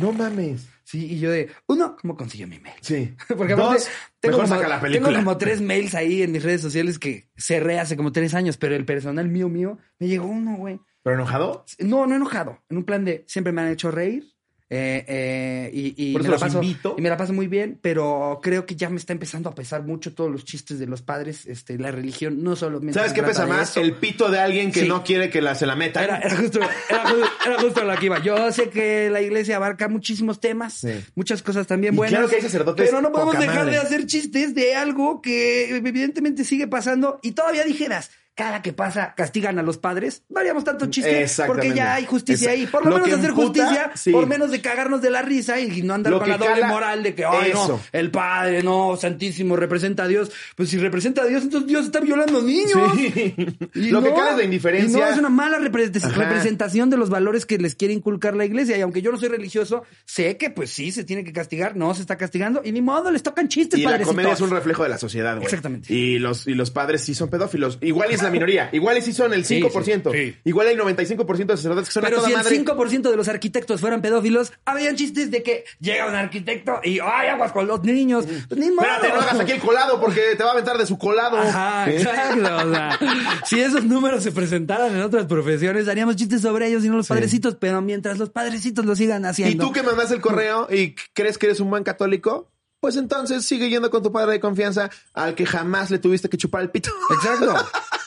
[0.00, 0.68] No mames.
[0.84, 2.76] Sí, y yo de, uno, ¿cómo consiguió mi mail?
[2.80, 3.14] Sí.
[3.36, 3.88] Porque aparte, Dos,
[4.22, 5.08] mejor como, saca la película.
[5.08, 8.56] tengo como tres mails ahí en mis redes sociales que cerré hace como tres años,
[8.56, 10.78] pero el personal mío, mío, me llegó uno, güey.
[11.06, 11.64] ¿Pero enojado?
[11.78, 12.58] No, no enojado.
[12.68, 14.32] En un plan de siempre me han hecho reír.
[14.68, 16.96] eh, eh, y, y Por me la paso, invito.
[16.98, 19.84] y me la paso muy bien, pero creo que ya me está empezando a pesar
[19.84, 23.46] mucho todos los chistes de los padres, este, la religión, no solo ¿Sabes qué pesa
[23.46, 23.76] más?
[23.76, 24.88] El pito de alguien que Sí.
[24.88, 26.02] no quiere que la, se la metan.
[26.02, 26.58] Era, era justo,
[26.90, 28.18] era, ju- era justo lo que iba.
[28.24, 30.94] Yo sé que la iglesia abarca muchísimos temas, Sí.
[31.14, 32.14] muchas cosas también buenas.
[32.14, 33.70] claro que hay sacerdotes Pero no podemos dejar madre.
[33.70, 38.10] de hacer chistes de algo que evidentemente sigue pasando y todavía dijeras.
[38.36, 40.22] Cada que pasa, castigan a los padres.
[40.28, 42.66] No haríamos tanto chiste porque ya hay justicia ahí.
[42.66, 44.10] Por lo, lo menos hacer imputa, justicia, sí.
[44.12, 46.68] por menos de cagarnos de la risa y no andar Lo con la doble cala-
[46.68, 47.80] moral de que, ay, no, Eso.
[47.92, 50.30] el padre, no, santísimo, representa a Dios.
[50.54, 52.92] Pues si representa a Dios, entonces Dios está violando niños.
[52.94, 53.34] Sí.
[53.74, 54.98] Y Lo que no, cala es la y indiferencia.
[55.00, 58.76] no, es una mala repre- representación de los valores que les quiere inculcar la iglesia.
[58.76, 61.94] Y aunque yo no soy religioso, sé que pues sí se tiene que castigar, no
[61.94, 62.60] se está castigando.
[62.64, 64.12] Y ni modo, les tocan chistes, Y la padrecitos.
[64.14, 65.44] comedia es un reflejo de la sociedad, güey.
[65.46, 65.92] Exactamente.
[65.92, 67.78] Y los, y los padres sí son pedófilos.
[67.80, 68.68] Igual es la minoría.
[68.72, 70.12] Igual y sí son el Sí, 5%.
[70.12, 70.36] sí, sí.
[70.44, 72.64] Igual hay 95% de sacerdotes que son a Pero toda si el madre.
[73.00, 77.28] 5% de los arquitectos fueran pedófilos, habrían chistes de que llega un arquitecto y ¡ay,
[77.28, 78.26] aguas con los niños!
[78.48, 78.86] Pues ni modo.
[78.86, 81.38] Espérate, no hagas aquí el colado porque te va a aventar de su colado.
[81.38, 81.96] Ajá, ¿Eh?
[81.98, 82.56] exacto.
[82.68, 82.98] O sea,
[83.46, 87.08] si esos números se presentaran en otras profesiones, haríamos chistes sobre ellos y no los
[87.08, 87.56] padrecitos.
[87.60, 89.64] Pero mientras los padrecitos lo sigan Y haciendo.
[89.66, 92.50] tú que mandas el correo y crees que eres un buen católico,
[92.86, 96.36] pues entonces sigue yendo con tu padre de confianza al que jamás le tuviste que
[96.36, 96.90] chupar el pito.
[97.10, 97.52] Exacto.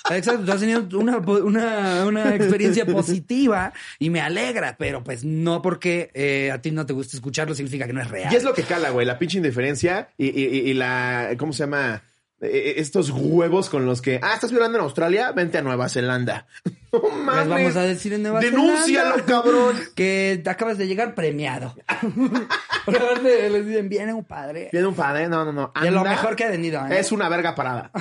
[0.09, 5.61] Exacto, tú has tenido una, una, una experiencia positiva y me alegra, pero pues no
[5.61, 8.31] porque eh, a ti no te gusta escucharlo significa que no es real.
[8.33, 11.51] Y es lo que cala, güey, la pinche indiferencia y, y- y- y la, ¿cómo
[11.51, 12.01] se llama?
[12.41, 16.47] Eh, Estos huevos con los que, ah, estás violando en Australia, vente a Nueva Zelanda.
[16.91, 17.47] No Les mames.
[17.49, 19.75] vamos a decir en Nueva Denúncialo, Zelanda cabrón.
[19.95, 21.75] Que te acabas de llegar premiado.
[23.21, 24.69] Les dicen, viene un padre.
[24.71, 25.71] Viene un padre, no, no, no.
[25.80, 26.84] De lo mejor que ha venido.
[26.88, 26.99] ¿eh?
[26.99, 27.91] Es una verga parada.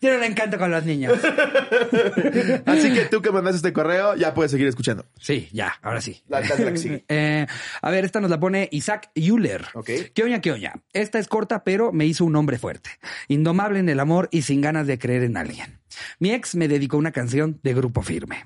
[0.00, 1.14] Tiene un encanto con los niños.
[2.66, 5.06] Así que tú que mandaste este correo, ya puedes seguir escuchando.
[5.20, 6.22] Sí, ya, ahora sí.
[6.28, 7.04] La, la- la que sigue.
[7.08, 7.46] Eh,
[7.82, 9.66] a ver, esta nos la pone Isaac Euler.
[9.74, 9.90] Ok.
[10.14, 10.74] ¿Qué oña, qué oña?
[10.92, 12.90] Esta es corta, pero me hizo un hombre fuerte.
[13.28, 15.78] Indomable en el amor y sin ganas de creer en alguien.
[16.18, 18.44] Mi ex me dedicó una canción de grupo firme.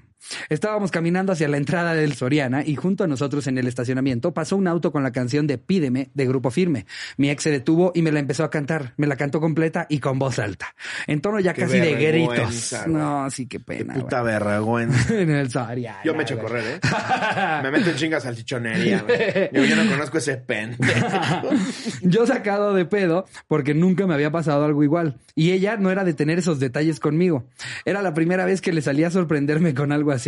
[0.49, 4.57] Estábamos caminando hacia la entrada del Soriana y junto a nosotros en el estacionamiento pasó
[4.57, 6.87] un auto con la canción de Pídeme de Grupo Firme.
[7.17, 8.95] Mi ex se detuvo y me la empezó a cantar.
[8.97, 10.75] Me la cantó completa y con voz alta.
[11.07, 12.75] En tono ya Qué casi de gritos.
[12.85, 12.95] güey.
[12.95, 13.95] No, sí, qué pena.
[13.95, 14.33] Puta güey.
[14.33, 15.15] vergüenza.
[15.21, 16.01] en el Soriana.
[16.05, 16.81] Yo me echo a correr, ¿eh?
[17.63, 19.51] Me meto en chingas salchichonería, güey.
[19.53, 20.77] Yo, yo no conozco ese pen.
[22.03, 25.19] Yo sacado de pedo porque nunca me había pasado algo igual.
[25.35, 27.45] Y ella no era de tener esos detalles conmigo.
[27.85, 30.22] Era la primera vez que le salía a sorprenderme con algo así.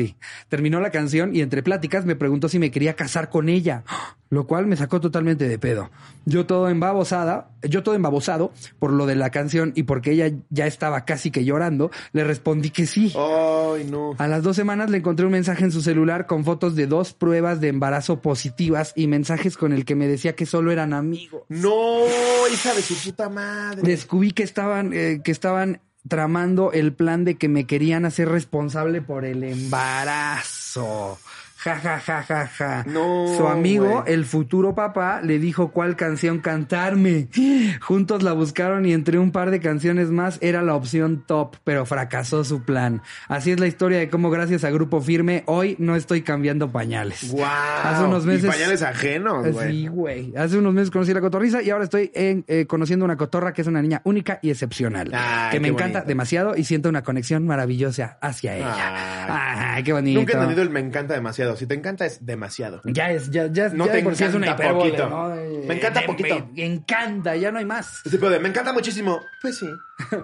[0.48, 3.85] Terminó la canción y entre pláticas me preguntó si me quería casar con ella,
[4.30, 5.90] lo cual me sacó totalmente de pedo.
[6.24, 10.66] Yo todo embabosada, yo todo embabosado por lo de la canción y porque ella ya
[10.66, 13.12] estaba casi que llorando, le respondí que sí.
[13.16, 14.14] Ay, no.
[14.18, 17.12] A las dos semanas le encontré un mensaje en su celular con fotos de dos
[17.12, 21.42] pruebas de embarazo positivas y mensajes con el que me decía que solo eran amigos.
[21.48, 22.04] No,
[22.52, 23.83] hija de su puta madre.
[23.83, 29.01] Descubrí que estaban, eh, que estaban tramando el plan de que me querían hacer responsable
[29.01, 31.19] por el embarazo.
[31.64, 32.85] Ja, ja, ja, ja, ja.
[32.87, 37.29] No, Su amigo, el futuro papá, le dijo cuál canción cantarme.
[37.81, 41.87] Juntos la buscaron y entre un par de canciones más era la opción top, pero
[41.87, 43.00] fracasó su plan.
[43.29, 47.31] Así es la historia de cómo gracias a Grupo Firme hoy no estoy cambiando pañales.
[47.33, 47.44] Wow.
[47.44, 48.44] Hace unos meses...
[48.44, 49.72] Y pañales ajenos, güey.
[49.72, 50.37] Sí, güey.
[50.37, 53.62] Hace unos meses conocí la cotorriza y ahora estoy en- eh, conociendo una cotorra que
[53.62, 55.11] es una niña única y excepcional.
[55.14, 56.09] Ay, que me encanta bonito.
[56.09, 59.77] demasiado y siento una conexión maravillosa hacia ella.
[59.77, 60.20] Ay, qué bonito.
[60.20, 61.54] Nunca he entendido el me encanta demasiado.
[61.57, 62.81] Si te encanta es demasiado.
[62.85, 65.09] Ya es, ya, ya, No ya te sí es una encanta hipérbole, poquito.
[65.09, 65.29] ¿no?
[65.67, 66.49] Me encanta me- poquito.
[66.55, 68.01] Me encanta, ya no hay más.
[68.05, 69.21] Ese pedo de me encanta muchísimo.
[69.43, 69.67] Pues sí.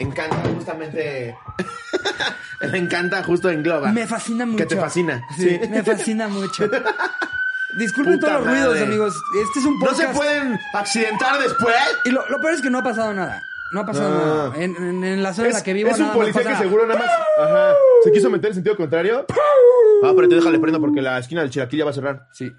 [0.00, 1.36] Encanta, justamente.
[2.72, 3.92] me encanta, justo engloba.
[3.92, 4.56] Me fascina mucho.
[4.56, 5.22] Que te fascina.
[5.36, 5.68] Sí, Sí.
[5.68, 6.66] me fascina mucho.
[7.78, 9.14] Disculpen Puta todos los ruidos, amigos.
[9.46, 10.00] Este es un ¿No podcast.
[10.12, 11.76] se pueden accidentar después?
[12.06, 13.42] Y lo, lo peor es que no ha pasado nada.
[13.72, 14.56] No ha pasado nada.
[14.56, 16.86] En, en- en la zona en la que vivo es un nada policía que seguro
[16.86, 17.10] nada más.
[17.38, 17.74] Ajá.
[18.02, 19.26] Se quiso meter en sentido contrario.
[20.02, 22.26] Ah, pero te déjale prendo porque la esquina del chilaquil ya va a cerrar.
[22.32, 22.50] Sí.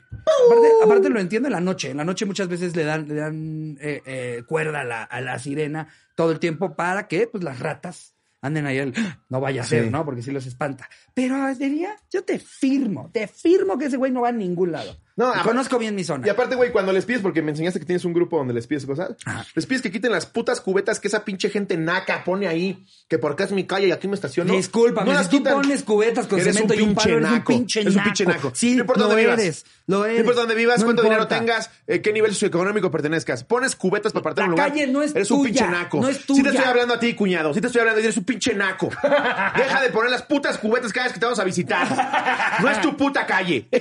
[0.48, 1.90] Aparte, aparte lo entiendo en la noche.
[1.92, 5.22] En la noche muchas veces le dan, le dan eh, eh, cuerda a la, a
[5.22, 8.78] la sirena todo el tiempo para que pues, las ratas anden ahí.
[8.78, 8.94] el-
[9.30, 9.90] no vaya a ser, Sí.
[9.90, 10.06] ¿no?
[10.06, 10.88] Porque sí los espanta.
[11.14, 14.96] Pero diría, yo te firmo, te firmo que ese güey no va a ningún lado.
[15.22, 16.26] No, aparte- conozco bien mi zona.
[16.26, 18.66] Y aparte, güey, cuando les pides, porque me enseñaste que tienes un grupo donde les
[18.66, 19.46] pides cosas, Ajá.
[19.54, 23.20] les pides que quiten las putas cubetas que esa pinche gente naca pone ahí, que
[23.20, 24.54] porque es mi calle y aquí me estaciono.
[24.54, 25.54] Discúlpame, no las si tú quitan.
[25.62, 27.54] pones cubetas con Eres cemento un y un palo, eres un naco.
[27.54, 28.38] pinche Eres un pinche naco.
[28.48, 28.52] naco.
[28.56, 29.40] Sí, no importa lo dónde vivas.
[29.40, 30.16] eres, lo eres.
[30.16, 31.40] No importa dónde vivas, No cuánto dinero importa.
[31.40, 33.44] tengas, eh, qué nivel socioeconómico pertenezcas.
[33.44, 34.70] Pones cubetas para apartar un lugar.
[34.70, 36.02] calle no es Eres un tuya, pinche naco.
[36.02, 36.44] no es Sí tuya.
[36.44, 37.54] te estoy hablando a ti, cuñado.
[37.54, 38.90] Sí te estoy hablando a ti, eres un pinche naco.
[39.56, 42.60] Deja de poner las putas cubetas cada vez que te vamos a visitar.
[42.62, 43.68] No es tu puta calle.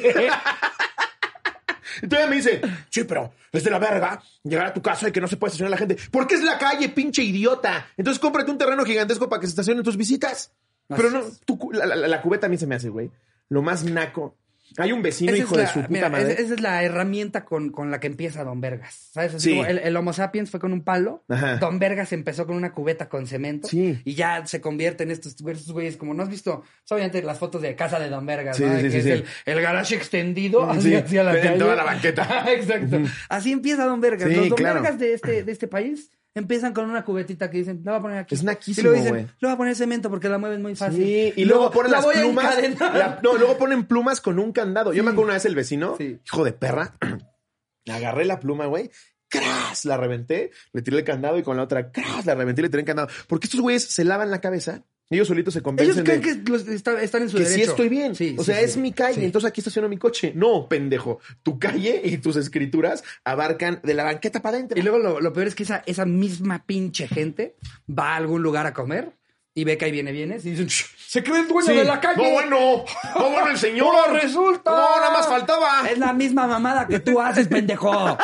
[2.02, 5.12] Y todavía me dice, sí, pero es de la verga llegar a tu casa y
[5.12, 5.96] que no se puede estacionar la gente.
[6.10, 7.86] Porque es la calle, pinche idiota.
[7.96, 10.52] Entonces cómprate un terreno gigantesco para que se estacionen tus visitas.
[10.88, 13.10] Pero no, tu la- la cubeta a mí se me hace, güey.
[13.48, 14.34] Lo más naco.
[14.78, 16.32] Hay un vecino, Esa hijo de su puta mira, madre.
[16.34, 19.08] esa- es la herramienta con, con la que empieza Don Vergas.
[19.12, 19.34] ¿Sabes?
[19.34, 19.56] Así Sí.
[19.56, 21.24] como el, el Homo sapiens fue con un palo.
[21.28, 21.56] Ajá.
[21.56, 23.68] Don Vergas empezó con una cubeta con cemento.
[23.68, 24.00] Sí.
[24.04, 25.96] Y ya se convierte en estos, estos güeyes.
[25.96, 28.76] Como no has visto, obviamente, las fotos de casa de Don Vergas, Sí, ¿no?
[28.80, 29.06] sí, que es.
[29.06, 32.44] El, el garage extendido hacia, hacia la en toda la banqueta.
[32.52, 33.00] Exacto.
[33.28, 34.28] Así empieza Don Vergas.
[34.30, 34.82] Los Don claro.
[34.82, 38.02] Vergas de este, de este país empiezan con una cubetita que dicen, la voy a
[38.02, 38.34] poner aquí.
[38.34, 39.24] Es naquísimo, Y luego dicen, güey.
[39.24, 41.02] le voy a poner cemento porque la mueven muy fácil.
[41.04, 42.58] Sí, y luego ponen la las voy a plumas.
[42.58, 42.96] encadenar.
[42.96, 44.92] la- no, luego ponen plumas con un candado.
[44.92, 46.18] Yo me acuerdo una vez el vecino, Sí.
[46.24, 46.96] hijo de perra,
[47.90, 48.90] agarré la pluma, güey.
[49.28, 49.84] ¡Cras!
[49.84, 52.26] La reventé, le tiré el candado y con la otra, ¡cras!
[52.26, 53.08] La reventé y le tiré el candado.
[53.28, 56.50] Porque estos güeyes se lavan la cabeza ellos solitos se Ellos convencen creen de que
[56.50, 57.64] los- está- están en su que derecho.
[57.64, 58.14] sí estoy bien.
[58.14, 58.64] Sí, o sí, sea, sí.
[58.64, 60.32] es mi calle, entonces aquí estaciono mi coche.
[60.36, 61.18] No, pendejo.
[61.42, 64.78] Tu calle y tus escrituras abarcan de la banqueta para adentro.
[64.78, 67.56] Y luego lo, lo peor es que esa, esa misma pinche gente
[67.88, 69.12] va a algún lugar a comer
[69.52, 72.00] y ve que ahí viene bienes y dicen, "Shh, se cree el dueño de la
[72.00, 72.22] calle.
[72.22, 72.84] No, bueno.
[73.16, 73.88] No, bueno, el señor.
[73.96, 74.70] Ahora resulta.
[74.70, 75.90] No, nada más faltaba.
[75.90, 77.90] Es la misma mamada que tú haces, pendejo.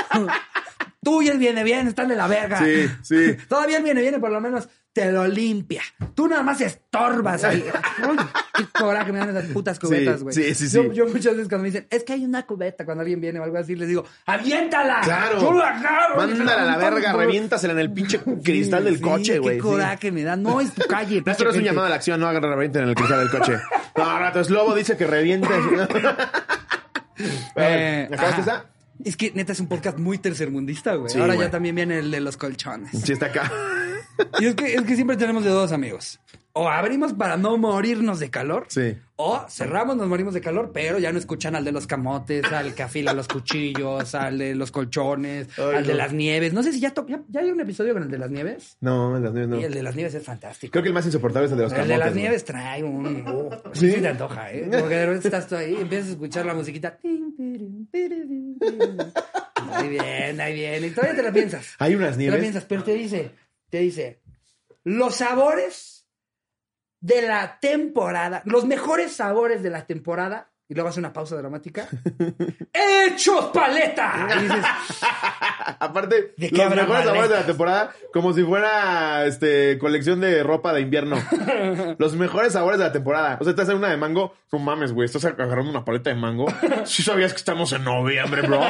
[1.07, 2.59] tú y el viene bien, están de la verga.
[2.59, 3.37] Sí, sí.
[3.49, 5.83] Todavía el viene bien, por lo menos te lo limpia.
[6.17, 7.65] Tú nada más estorbas ahí.
[8.11, 8.17] Uy,
[8.55, 10.35] qué coraje me dan esas putas cubetas, güey.
[10.35, 10.81] sí, sí, sí.
[10.95, 13.45] yo muchas veces cuando me dicen, es que hay una cubeta, cuando alguien viene o
[13.45, 15.03] algo así, les digo, ¡aviéntala!
[15.05, 15.41] Claro.
[15.41, 16.17] Yo la agarro.
[16.17, 19.59] Mándala a la verga, Por- reviéntasela en el pinche cristal del coche, güey.
[19.59, 20.35] Qué coraje me da.
[20.35, 21.19] No es tu calle.
[21.19, 22.95] No, pinche esto no es un llamado a la acción, no agarra revienten en el
[22.97, 23.53] cristal del coche.
[23.97, 25.51] No, ratos, Lobo dice que revientes.
[25.71, 26.17] Ver,
[27.57, 28.65] Eh, ¿Acabaste esa?
[29.05, 31.11] Es que neta es un podcast muy tercermundista, güey.
[31.11, 31.47] Sí, Ahora güey.
[31.47, 32.91] ya también viene el de los colchones.
[33.05, 33.53] Sí, está acá.
[34.41, 36.19] Y es que, es que siempre tenemos de dos amigos.
[36.59, 38.65] O abrimos para no morirnos de calor.
[38.69, 38.97] Sí.
[39.17, 42.75] O cerramos, nos morimos de calor, pero ya no escuchan al de los camotes, al
[42.75, 45.99] que afila los cuchillos, al de los colchones, Ay, al de no.
[45.99, 46.55] las nieves.
[46.55, 48.79] No sé si ya, ya, ya hay un episodio con el de las nieves.
[48.81, 49.61] No, las nieves no.
[49.61, 50.73] Y el de las nieves es fantástico.
[50.73, 51.95] Creo que el más insoportable es el de los El camotes.
[51.95, 52.23] de las güey.
[52.23, 53.07] nieves trae un...
[53.29, 53.91] uh, ¿Sí?
[53.93, 54.67] sí, te antoja, ¿eh?
[54.81, 56.99] Porque de repente estás tú ahí y empiezas a escuchar la musiquita.
[59.73, 60.87] Ahí viene, ahí viene.
[60.87, 61.75] Y todavía te la piensas.
[61.79, 62.41] Hay unas Te la nieves.
[62.41, 63.31] piensas, pero te dice,
[63.71, 64.21] te dice,
[64.85, 65.96] los sabores
[67.01, 71.89] de la temporada, los mejores sabores de la temporada, y luego hace una pausa dramática.
[72.73, 74.29] ¡Hechos paleta!
[74.37, 74.65] Y dices,
[75.79, 80.43] Aparte, ¿De qué los mejores sabores de la temporada, como si fuera este colección de
[80.43, 81.17] ropa de invierno.
[81.99, 83.39] los mejores sabores de la temporada.
[83.41, 86.17] O sea, te hacen una de mango, no mames, güey, estás agarrando una paleta de
[86.17, 86.47] mango.
[86.85, 88.61] Si sabías que estamos en noviembre, bro.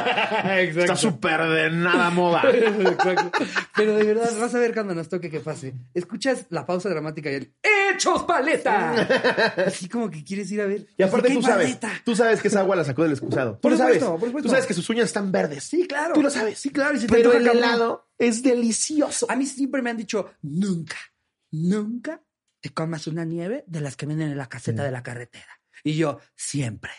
[0.57, 2.43] Está súper de nada moda.
[2.51, 3.45] Exacto.
[3.75, 5.73] Pero de verdad, vas a ver cuando nos toque que pase.
[5.93, 9.53] Escuchas la pausa dramática y el ¡Hechos paleta!
[9.65, 10.85] Así como que quieres ir a ver.
[10.97, 13.53] Y aparte ¿de qué tú sabes, tú sabes que esa agua la sacó del excusado.
[13.55, 13.95] Tú Por sabes.
[13.95, 14.47] supuesto, por supuesto.
[14.47, 15.63] Tú sabes que sus uñas están verdes.
[15.63, 16.13] Sí, claro.
[16.13, 16.57] Tú lo sabes.
[16.59, 16.95] Sí, claro.
[16.97, 19.25] Y te Pero antoja el helado es delicioso.
[19.29, 20.97] A mí siempre me han dicho, nunca,
[21.51, 22.21] nunca
[22.61, 25.59] te comas una nieve de las que venden en la caseta de la carretera.
[25.83, 26.91] Y yo, siempre,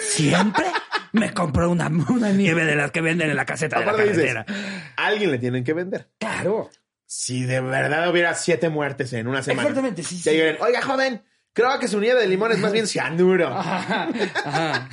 [0.00, 0.66] siempre
[1.12, 4.08] me compro una, una nieve de las que venden en la caseta de la dices,
[4.34, 4.46] carretera.
[4.96, 6.10] alguien le tienen que vender.
[6.18, 6.70] Claro.
[7.06, 9.68] Si de verdad hubiera siete muertes en una semana.
[9.68, 10.30] Exactamente, sí, sí.
[10.60, 11.22] oiga, joven,
[11.56, 13.48] creo que su nieve de limón es más bien cianuro.
[13.56, 14.08] Ajá,
[14.44, 14.88] ajá.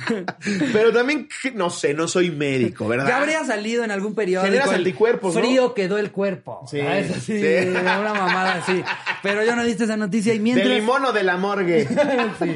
[0.72, 3.06] Pero también, no sé, no soy médico, ¿verdad?
[3.06, 4.46] Ya habría salido en algún periódico.
[4.50, 5.40] Generas anticuerpos, ¿no?
[5.40, 6.64] Frío quedó el cuerpo.
[6.68, 7.10] Sí, ¿sabes?
[7.10, 7.68] Así, sí.
[7.68, 8.82] Una mamada así.
[9.22, 10.68] Pero yo no viste esa noticia y mientras.
[10.68, 11.86] ¿De limón o de la morgue?
[12.38, 12.46] Sí.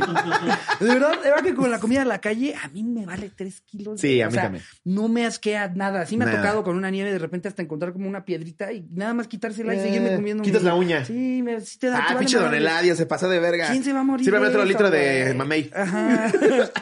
[0.85, 3.31] De verdad, de verdad que con la comida de la calle a mí me vale
[3.35, 4.01] tres kilos.
[4.01, 4.65] Sí, a O mí sea, también.
[4.85, 6.07] No me asquea nada.
[6.07, 8.87] Sí me ha tocado con una nieve de repente hasta encontrar como una piedrita y
[8.91, 10.43] nada más quitársela y Eh, seguirme comiendo.
[10.43, 11.05] quitas la uña.
[11.05, 12.07] Sí, me, sí te da.
[12.09, 12.55] Ah, pinche Don.
[12.55, 13.69] Eladio, se pasó de verga.
[13.71, 14.25] ¿Quién se va a morir?
[14.25, 15.37] Sírveme de otro eso, litro de güey?
[15.37, 15.71] mamey.
[15.75, 16.33] Ajá.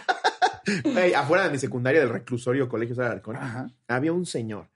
[0.97, 3.71] Ey, afuera de mi secundaria del reclusorio Colegio Sara Alarcón, Ajá.
[3.89, 4.69] había un señor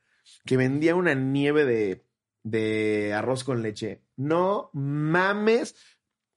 [0.46, 2.04] que vendía una nieve de,
[2.44, 4.00] de arroz con leche.
[4.16, 5.74] No mames.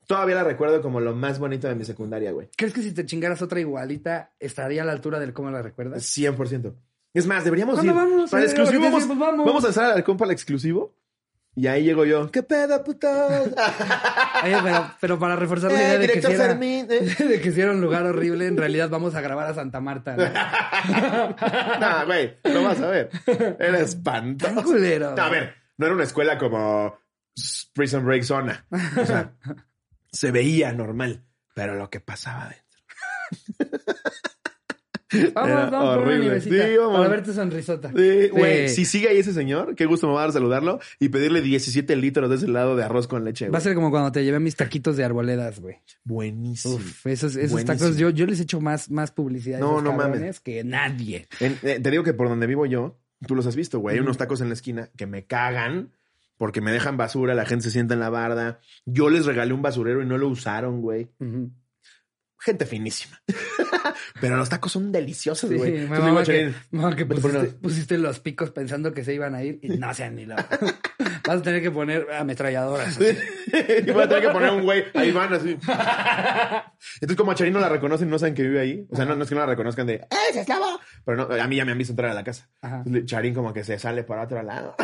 [0.08, 2.50] Todavía la recuerdo como lo más bonito de mi secundaria, güey.
[2.58, 6.04] ¿Crees que si te chingaras otra igualita estaría a la altura del cómo la recuerdas?
[6.04, 6.74] 100%.
[7.14, 7.98] Es más, deberíamos ¿Cuándo ir.
[7.98, 8.32] vamos?
[8.32, 9.46] Para el Sí, exclusivo, vamos, vamos.
[9.46, 10.96] vamos a estar al compa al exclusivo.
[11.56, 12.32] Y ahí llego yo.
[12.32, 13.08] ¿Qué pedo, puto?
[14.44, 16.86] Oye, pero, pero para reforzar la Eh, idea de que, si era, eh.
[17.30, 20.16] de que si era un lugar horrible, en realidad vamos a grabar a Santa Marta.
[20.18, 20.24] ¿no?
[22.08, 23.10] güey, lo vas a ver.
[23.60, 24.64] Era espantoso.
[24.64, 25.16] Culero.
[25.16, 26.98] No, a ver, no era una escuela como
[27.74, 28.66] Prison Break Zona.
[28.72, 29.34] O sea,
[30.12, 31.24] se veía normal.
[31.54, 32.64] Pero lo que pasaba dentro.
[35.34, 36.98] Vamos, vamos por una Sí, vamos.
[36.98, 37.90] para verte sonrisota.
[37.96, 38.76] Sí, güey, Sí.
[38.76, 41.96] si sigue ahí ese señor, qué gusto me va a dar saludarlo y pedirle 17
[41.96, 43.46] litros de ese lado de arroz con leche.
[43.46, 43.62] Va a güey.
[43.62, 45.78] ser como cuando te llevé mis taquitos de arboledas, güey.
[46.04, 46.76] Buenísimo.
[46.76, 47.78] Uf, esos, esos Buenísimo.
[47.80, 50.40] tacos, yo, yo les he hecho más, más publicidad No, no mames.
[50.40, 51.28] que nadie.
[51.40, 52.98] En- eh, te digo que por donde vivo yo,
[53.28, 53.96] tú los has visto, güey.
[53.96, 55.92] Hay unos tacos en la esquina que me cagan
[56.38, 58.60] porque me dejan basura, la gente se sienta en la barda.
[58.86, 61.08] Yo les regalé un basurero y no lo usaron, güey.
[61.20, 61.52] Ujú.
[62.44, 63.22] Gente finísima.
[64.20, 65.88] Pero los tacos son deliciosos, Sí, güey.
[65.88, 70.20] digo, que, pusiste, los picos pensando que se iban a ir y no se han
[70.20, 70.36] ido.
[71.26, 73.00] Vas a tener que poner ametralladoras.
[73.48, 74.84] y voy a tener que poner un güey.
[74.94, 75.58] Ahí van así.
[76.96, 78.86] Entonces, como a Charín no la reconocen, no saben que vive ahí.
[78.90, 80.82] O sea, no, no es que no la reconozcan de, ¡eh, se esclavo!
[81.06, 82.50] Pero no, a mí ya me han visto entrar a la casa.
[82.62, 84.76] Entonces, Charín como que se sale para otro lado.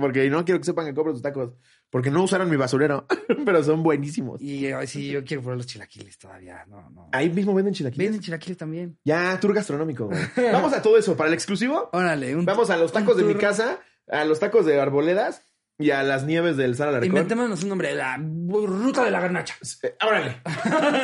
[0.00, 1.52] Porque no quiero que sepan que compro sus tacos.
[1.92, 3.06] Porque no usaron mi basurero.
[3.44, 4.40] Pero son buenísimos.
[4.40, 6.64] Y eh, sí, yo quiero probar los chilaquiles todavía.
[6.66, 7.10] No, no.
[7.12, 8.06] Ahí mismo venden chilaquiles.
[8.06, 8.98] Venden chilaquiles también.
[9.04, 10.18] Ya, tour gastronómico, güey.
[10.52, 11.14] Vamos a todo eso.
[11.18, 13.78] Para el exclusivo, Órale, un vamos a los tacos de mi casa,
[14.08, 15.46] a los tacos de arboledas
[15.78, 17.08] y a las nieves del Sara Alarcón.
[17.08, 19.54] Inventémonos un nombre, la ruta de la garnacha.
[19.82, 20.40] Eh, órale.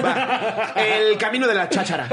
[0.02, 0.72] Va.
[0.74, 2.08] El camino de la cháchara.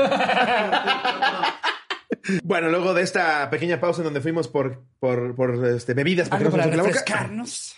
[2.44, 6.40] Bueno, luego de esta pequeña pausa en donde fuimos por, por, por este, bebidas para
[6.40, 7.76] que Algo para nos seque la boca, refrescarnos.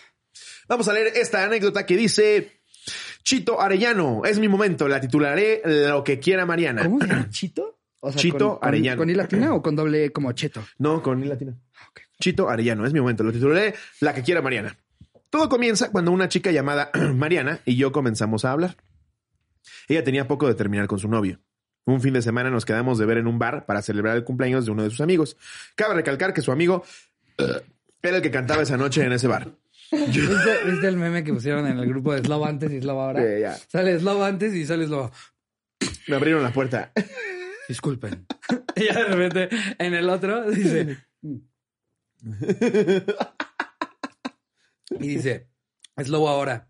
[0.68, 2.60] Vamos a leer esta anécdota que dice
[3.22, 4.22] Chito Arellano.
[4.24, 6.84] Es mi momento, la titularé lo que quiera Mariana.
[6.84, 7.28] ¿Cómo se llama?
[7.30, 7.78] ¿Chito?
[8.00, 8.98] O Chito con, con- Arellano.
[8.98, 10.62] ¿Con I latina o con doble como cheto?
[10.78, 11.54] No, con I latina.
[11.80, 11.88] Ah.
[12.20, 13.24] Chito Arellano, es mi momento.
[13.24, 14.76] Lo titulé La que quiera Mariana.
[15.30, 18.76] Todo comienza cuando una chica llamada Mariana y yo comenzamos a hablar.
[19.88, 21.40] Ella tenía poco de terminar con su novio.
[21.84, 24.64] Un fin de semana nos quedamos de ver en un bar para celebrar el cumpleaños
[24.66, 25.36] de uno de sus amigos.
[25.74, 26.84] Cabe recalcar que su amigo
[28.02, 29.50] era el que cantaba esa noche en ese bar.
[29.90, 33.22] ¿Viste, viste el meme que pusieron en el grupo de Slow antes y Slow ahora?
[33.22, 33.54] Sí, ya.
[33.54, 35.10] Sale Slow antes y sale Slow.
[36.08, 36.92] Me abrieron la puerta.
[37.68, 38.26] Disculpen.
[38.76, 39.48] y ya de repente
[39.78, 40.98] en el otro dice.
[44.90, 45.48] y dice,
[45.96, 46.68] Slow ahora.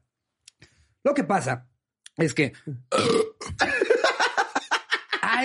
[1.05, 1.69] Lo que pasa
[2.17, 2.53] es que.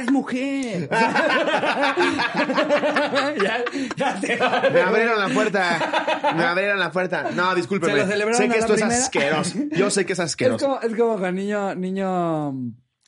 [0.04, 0.90] ¡Ah, es mujer!
[3.44, 3.64] ya,
[3.96, 4.38] ya te
[4.72, 6.34] Me abrieron la puerta.
[6.36, 7.32] Me abrieron la puerta.
[7.34, 7.94] No, discúlpeme.
[7.94, 9.58] ¿Se lo celebraron Sé que esto es asqueroso.
[9.72, 10.66] Yo sé que es Es asqueroso.
[10.66, 12.54] como, es como con niño, niño,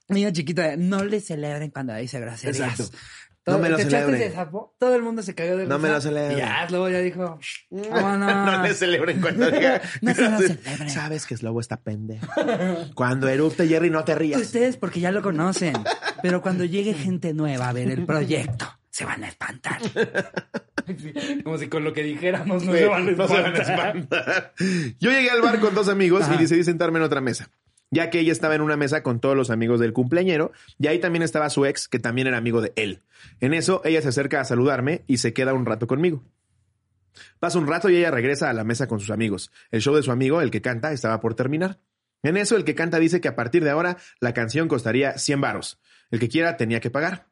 [0.09, 0.75] niño chiquita.
[0.77, 2.79] No le celebren cuando dice groserías.
[2.79, 2.97] Exacto.
[3.45, 4.15] Todo- No me lo ¿Te celebren.
[4.21, 4.75] ese sapo?
[4.79, 6.37] Todo el mundo se cayó de No me lo celebren.
[6.37, 8.35] Y ya, luego ya dijo, vámonos.
[8.57, 9.81] no le celebren cuando diga.
[10.01, 10.89] No se lo celebren.
[10.89, 12.25] Sabes que Slobo está pendejo.
[12.95, 14.41] Cuando erupte Jerry, no te rías.
[14.41, 15.75] Ustedes porque ya lo conocen.
[16.23, 19.79] Pero cuando llegue gente nueva a ver el proyecto, se van a espantar.
[20.87, 23.45] Sí, como si con lo que dijéramos no Sí, se van a no se van
[23.45, 23.97] a espantar.
[23.97, 24.53] espantar.
[24.99, 26.35] Yo llegué al bar con dos amigos Ajá.
[26.35, 27.49] y decidí sentarme en otra mesa.
[27.95, 30.99] Ya que ella estaba en una mesa con todos los amigos del cumpleañero, y ahí
[30.99, 33.03] también estaba su ex, que también era amigo de él.
[33.39, 36.21] En eso, ella se acerca a saludarme y se queda un rato conmigo.
[37.39, 39.49] Pasa un rato y ella regresa a la mesa con sus amigos.
[39.71, 41.79] El show de su amigo, el que canta, estaba por terminar.
[42.21, 45.39] En eso, el que canta dice que a partir de ahora la canción costaría 100
[45.39, 45.79] varos.
[46.11, 47.29] El que quiera tenía que pagar.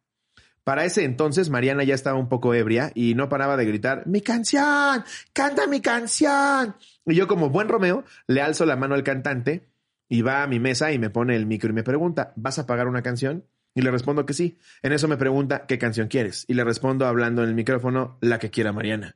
[0.64, 4.22] Para ese entonces, Mariana ya estaba un poco ebria y no paraba de gritar, mi
[4.22, 6.78] canción, canta mi canción.
[7.06, 9.73] Y yo como buen Romeo, le alzo la mano al cantante
[10.14, 12.68] y va a mi mesa y me pone el micro y me pregunta, ¿vas a
[12.68, 13.48] pagar una canción?
[13.74, 14.60] Y le respondo que sí.
[14.84, 16.46] En eso me pregunta, ¿qué canción quieres?
[16.48, 19.16] Y le respondo hablando en el micrófono, la que quiera Mariana.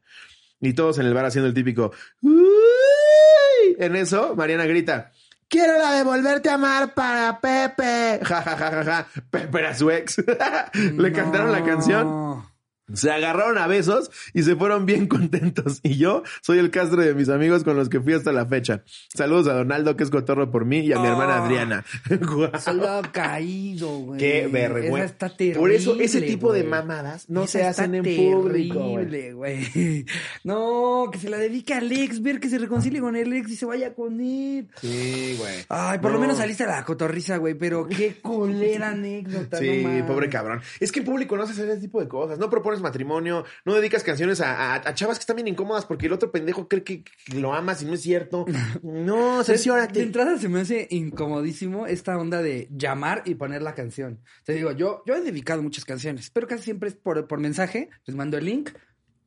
[0.59, 1.91] Y todos en el bar haciendo el típico.
[3.77, 5.11] En eso, Mariana grita,
[5.47, 8.19] quiero la de volverte a amar para Pepe.
[8.25, 9.07] Ja, ja, ja, ja, ja.
[9.29, 10.17] Pepe era su ex.
[10.97, 12.43] le cantaron la canción.
[12.93, 15.79] Se agarraron a besos y se fueron bien contentos.
[15.83, 18.83] Y yo soy el castro de mis amigos con los que fui hasta la fecha.
[19.13, 21.11] Saludos a Donaldo, que es cotorro por mí, y a mi Oh.
[21.11, 21.85] hermana Adriana.
[22.59, 24.19] Solo caído, güey.
[24.19, 25.03] Qué Esa vergüenza.
[25.05, 25.59] está terrible.
[25.59, 28.79] Por eso, ese tipo de mamadas no Esa se hacen en público.
[29.35, 30.05] güey.
[30.43, 33.55] No, que se la dedique a Alex, ver que se reconcilie con el ex y
[33.55, 34.67] se vaya con él.
[34.81, 35.65] Sí, güey.
[35.69, 36.21] Ay, por lo No.
[36.21, 40.61] menos saliste a la cotorriza, güey, pero qué culera anécdota, Sí, no pobre cabrón.
[40.79, 42.39] Es que en público no se hace ese tipo de cosas.
[42.39, 46.05] No propones matrimonio, no dedicas canciones a, a- a chavas que están bien incómodas porque
[46.07, 48.45] el otro pendejo cree que, que lo amas y no es cierto.
[48.83, 50.01] No, De cerciórate.
[50.01, 54.21] entrada se me hace incomodísimo esta onda de llamar y poner la canción.
[54.45, 57.89] Te digo, yo, yo he dedicado muchas canciones, pero casi siempre es por, por mensaje.
[58.05, 58.69] Les mando el link,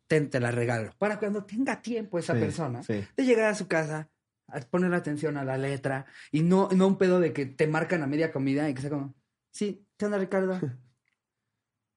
[0.06, 0.92] te, te la regalo.
[0.98, 3.04] Para cuando tenga tiempo esa Sí, persona sí.
[3.16, 4.08] de llegar a su casa,
[4.48, 8.02] a poner atención a la letra y no, no un pedo de que te marcan
[8.02, 9.14] a media comida y que sea como,
[9.52, 10.58] sí, ¿qué onda, Ricardo?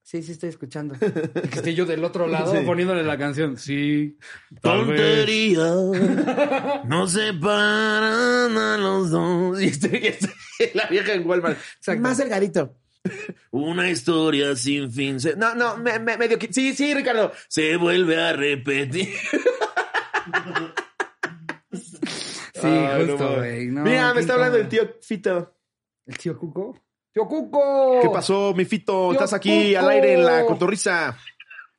[0.05, 0.95] Sí, sí, estoy escuchando.
[0.95, 0.99] Y
[1.49, 2.59] que esté yo del otro lado Sí.
[2.65, 3.57] poniéndole la canción.
[3.57, 4.17] Sí.
[4.61, 5.63] Tontería.
[6.85, 9.61] No separan a los dos.
[9.61, 10.29] Y este, y este-
[10.73, 11.57] la vieja en Walmart.
[11.77, 12.01] Exacto.
[12.01, 12.75] Más delgadito.
[13.51, 15.19] Una historia sin fin.
[15.19, 16.37] Se- No, no, me- me- medio.
[16.51, 17.31] Sí, sí, Ricardo.
[17.47, 19.09] Se vuelve a repetir.
[21.71, 23.65] Sí, Ay, no justo, güey.
[23.67, 25.53] no, Mira, me está hablando el tío Fito.
[26.05, 26.79] ¿El tío Cuco?
[27.13, 27.99] ¡Tío Cuco!
[28.01, 29.09] ¿Qué pasó, mi Fito?
[29.09, 29.85] Tío Estás aquí Cuco.
[29.85, 31.17] al aire en la cotorriza.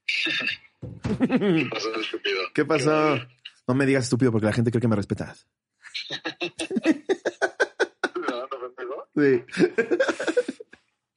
[0.07, 2.41] ¿Qué pasó, estúpido?
[2.55, 3.19] ¿Qué pasó?
[3.67, 5.49] No me digas estúpido porque la gente cree que me respetas.
[9.17, 9.45] Sí.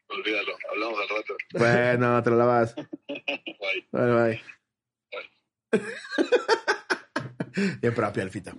[0.09, 1.35] Olvídalo, hablamos al rato.
[1.53, 2.75] Bueno, te lo lavas.
[3.07, 3.87] Bye.
[3.91, 4.41] Bye, bye.
[7.81, 8.51] Bien propio, el Fito.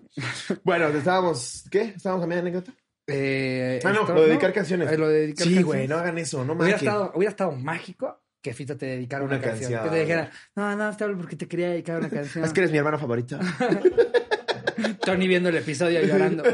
[0.64, 1.64] Bueno, estábamos.
[1.70, 1.94] ¿Qué?
[1.96, 2.72] ¿Estábamos a media anécdota?
[3.10, 4.92] Eh, Ah, no, lo de dedicar canciones.
[4.92, 8.22] eh, lo de dedicar Sí, güey, no hagan eso, no Hubiera estado, hubiera estado mágico
[8.42, 9.82] que Fito te dedicara una, Una canción.
[9.82, 12.44] Que te dijera, no, no, te hablo porque te quería dedicar una canción.
[12.44, 13.38] Es que eres mi hermano favorito.
[15.04, 16.44] Tony viendo el episodio llorando.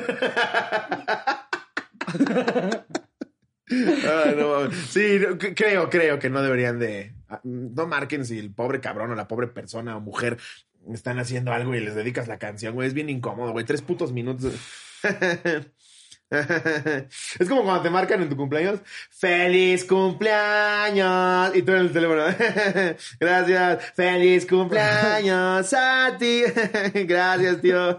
[4.36, 5.18] No, sí,
[5.56, 7.14] creo, creo que no deberían de.
[7.28, 10.38] ah, No marquen si el pobre cabrón o la pobre persona o mujer
[10.92, 12.88] están haciendo algo y les dedicas la canción, güey.
[12.88, 13.64] Es bien incómodo, güey.
[13.64, 14.52] Tres putos minutos.
[17.38, 18.80] Es como cuando te marcan en tu cumpleaños.
[19.10, 21.54] ¡Feliz cumpleaños!
[21.54, 22.24] Y tú en el teléfono.
[23.20, 23.92] Gracias.
[23.94, 26.42] ¡Feliz cumpleaños a ti!
[26.94, 27.98] Gracias, tío.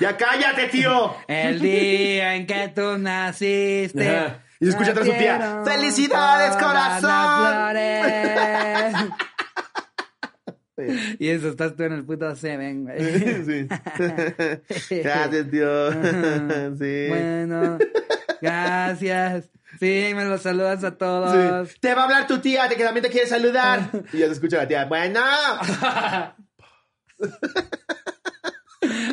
[0.00, 1.16] ¡Ya cállate, tío!
[1.28, 4.08] el día en que tú naciste.
[4.08, 4.38] Ajá.
[4.60, 7.74] Y se escucha atrás su tía, ¡Felicidades, corazón!
[11.18, 13.44] Y eso, estás tú en el puto Seven, güey.
[13.44, 13.66] Sí.
[15.02, 15.92] Gracias, tío.
[16.78, 17.06] Sí.
[17.08, 17.78] Bueno,
[18.40, 19.50] gracias.
[19.80, 21.68] Sí, me los saludas a todos.
[21.68, 21.76] Sí.
[21.80, 23.88] Te va a hablar tu tía, que también te quiere saludar.
[24.12, 24.84] Y ya se escucha la tía.
[24.86, 25.20] Bueno.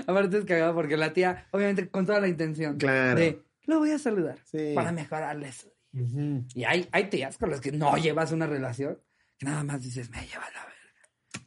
[0.08, 3.20] Aparte es cagado porque la tía, obviamente, con toda la intención Claro.
[3.20, 4.72] de lo voy a saludar Sí.
[4.76, 6.04] para mejorarle su día.
[6.04, 6.46] Ujú.
[6.56, 9.00] Y hay, hay tías con las que no llevas una relación,
[9.38, 10.79] que nada más dices, me lleva la verga.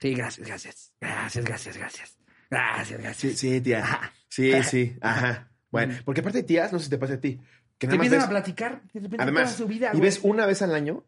[0.02, 0.92] Sí, gracias, gracias.
[1.00, 2.16] Gracias, gracias, gracias.
[2.50, 3.38] Gracias, Sí, gracias.
[3.38, 4.12] sí, tía.
[4.28, 4.96] Sí, sí.
[5.00, 5.48] Ajá.
[5.70, 7.40] Bueno, porque aparte de tías, no sé si te pasa a ti.
[7.78, 9.86] Que Te empiezan ves- a platicar de repente Además, toda su vida.
[9.88, 10.02] y güey.
[10.02, 11.04] ves una vez al año.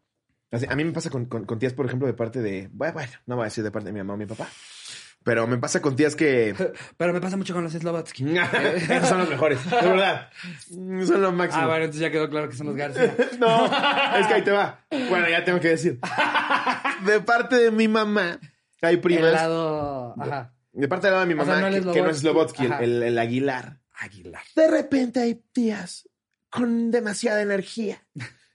[0.51, 2.69] Así, a mí me pasa con, con- con tías, por ejemplo, de parte de.
[2.71, 4.47] Bueno, bueno, no voy a decir de parte de mi mamá o mi papá.
[5.25, 6.55] Pero me pasa con tías que.
[6.97, 8.25] Pero me pasa mucho con los Slovatsky.
[8.89, 10.29] Esos son los mejores, de verdad.
[10.69, 11.63] Son los máximos.
[11.63, 13.13] Ah, bueno, entonces ya quedó claro que son los García.
[13.39, 13.65] No,
[14.17, 14.85] es que ahí te va.
[15.09, 15.99] Bueno, ya tengo que decir.
[17.05, 18.39] De parte de mi mamá,
[18.81, 19.31] hay El primas.
[19.31, 20.15] lado...
[20.19, 20.53] Ajá.
[20.73, 22.17] De parte del lado de mi O sea, mamá, no el que, que no es.
[22.19, 23.79] Slobotsky, el, el- el Aguilar.
[23.93, 24.41] Aguilar.
[24.55, 26.09] De repente hay tías
[26.49, 28.05] con demasiada energía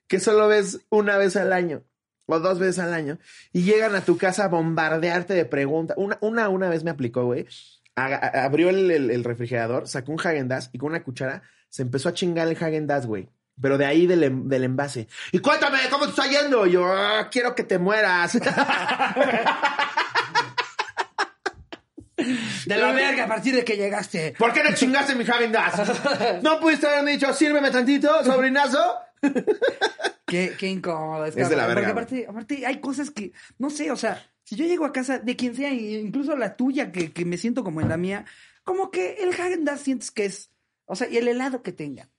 [0.06, 1.82] que solo ves una vez al año
[2.26, 3.18] o dos veces al año
[3.52, 5.96] y llegan a tu casa a bombardearte de preguntas.
[5.98, 7.46] Una, una, una vez me aplicó, güey.
[7.96, 12.08] Abrió el, el- el refrigerador, sacó un Häagen Dazs y con una cuchara se empezó
[12.10, 13.28] a chingar el Häagen Dazs, güey.
[13.60, 15.08] Pero de ahí del, em- del envase.
[15.32, 16.66] Y cuéntame, ¿cómo te está yendo?
[16.66, 18.38] Yo, "Ah, quiero que te mueras.
[22.66, 24.34] De la verga a partir de que llegaste.
[24.38, 26.42] ¿Por qué no chingaste mi Häagen Dazs?
[26.42, 28.96] ¿No pudiste haberme dicho, sírveme tantito, sobrinazo?
[30.26, 31.26] Qué, qué incómodo.
[31.26, 34.24] Es, Es de la verga, Porque aparte, aparte hay cosas que, no sé, o sea,
[34.44, 37.64] si yo llego a casa de quien sea, incluso la tuya, que, que me siento
[37.64, 38.24] como en la mía,
[38.64, 40.50] como que el Häagen Dazs sientes que es,
[40.86, 42.10] o sea, y el helado que tengan,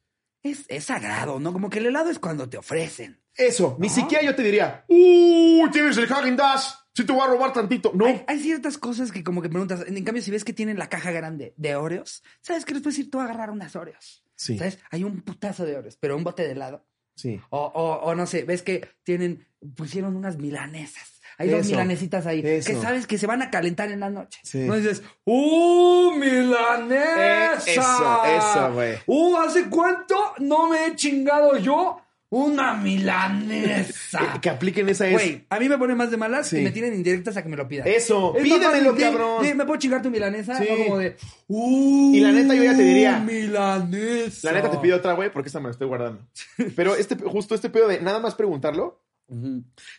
[0.44, 1.54] es, es sagrado, ¿no?
[1.54, 3.22] Como que el helado es cuando te ofrecen.
[3.36, 3.94] Eso, ni ¿No?
[3.94, 6.66] siquiera yo te diría, ¡Uy, tienes el Hagen Dash!
[6.94, 7.92] Si te voy a robar tantito.
[7.96, 8.06] No.
[8.06, 10.90] Hay, hay ciertas cosas que como que preguntas, en cambio, si ves que tienen la
[10.90, 14.24] caja grande de Oreos, ¿sabes que les puedes ir tú a agarrar unas Oreos?
[14.36, 14.58] Sí.
[14.58, 14.80] ¿Sabes?
[14.90, 16.86] Hay un putazo de Oreos, pero un bote de helado.
[17.16, 17.40] Sí.
[17.50, 21.20] O, o, o no sé, ves que tienen, pusieron unas milanesas.
[21.38, 22.68] Hay dos Eso, milanesitas ahí eso.
[22.70, 24.40] que sabes que se van a calentar en la noche.
[24.44, 24.60] Sí.
[24.60, 27.56] No dices, ¡Uh, milanesa!
[27.58, 28.98] Eh, eso, eso, güey.
[29.08, 32.02] ¡Uh, hace cuánto no me he chingado yo
[32.32, 34.20] una milanesa!
[34.24, 35.14] Eh, que apliquen esa es.
[35.14, 36.58] Güey, a mí me pone más de malas Sí.
[36.60, 37.88] y me tienen indirectas a que me lo pidan.
[37.88, 39.46] Eso, Es pídemelo, fácil cabrón.
[39.46, 40.58] "Sí, ¿Me puedo chingar tu milanesa?
[40.58, 40.66] Sí.
[40.70, 41.18] No como de,
[41.48, 42.16] ¡Uh!
[42.16, 44.52] Y la neta, yo ya te diría, Milanesa.
[44.52, 46.26] La neta te pido otra, güey, porque esta me la estoy guardando.
[46.76, 49.02] Pero este, justo este pedo de nada más preguntarlo,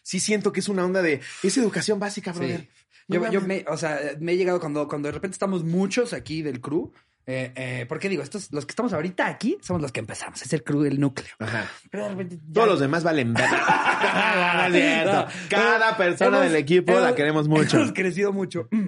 [0.03, 1.21] sí siento que es una onda de.
[1.43, 2.61] Es educación básica, brother.
[2.63, 2.69] Sí.
[3.09, 6.41] Yo, yo me, o sea, me he llegado cuando, cuando de repente estamos muchos aquí
[6.43, 6.93] del crew.
[7.27, 10.43] Eh, eh, porque digo, estos, los que estamos ahorita aquí somos los que empezamos.
[10.43, 11.29] Es el crew, el núcleo.
[11.39, 11.71] Ajá.
[11.91, 12.37] Pero de repente.
[12.37, 13.45] ya- Todos los demás valen ver.
[15.07, 17.77] No Cada persona hemos- del equipo la queremos mucho.
[17.79, 18.69] Hemos crecido mucho.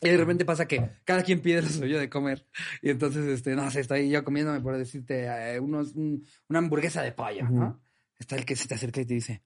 [0.00, 2.46] Y de repente pasa que cada quien pide lo suyo de comer.
[2.82, 7.02] Y entonces, este, no sé, estoy yo comiéndome, por decirte, eh, unos, un- una hamburguesa
[7.02, 7.82] de pollo, ¿no?
[8.16, 9.42] Está el que se te acerca y te dice.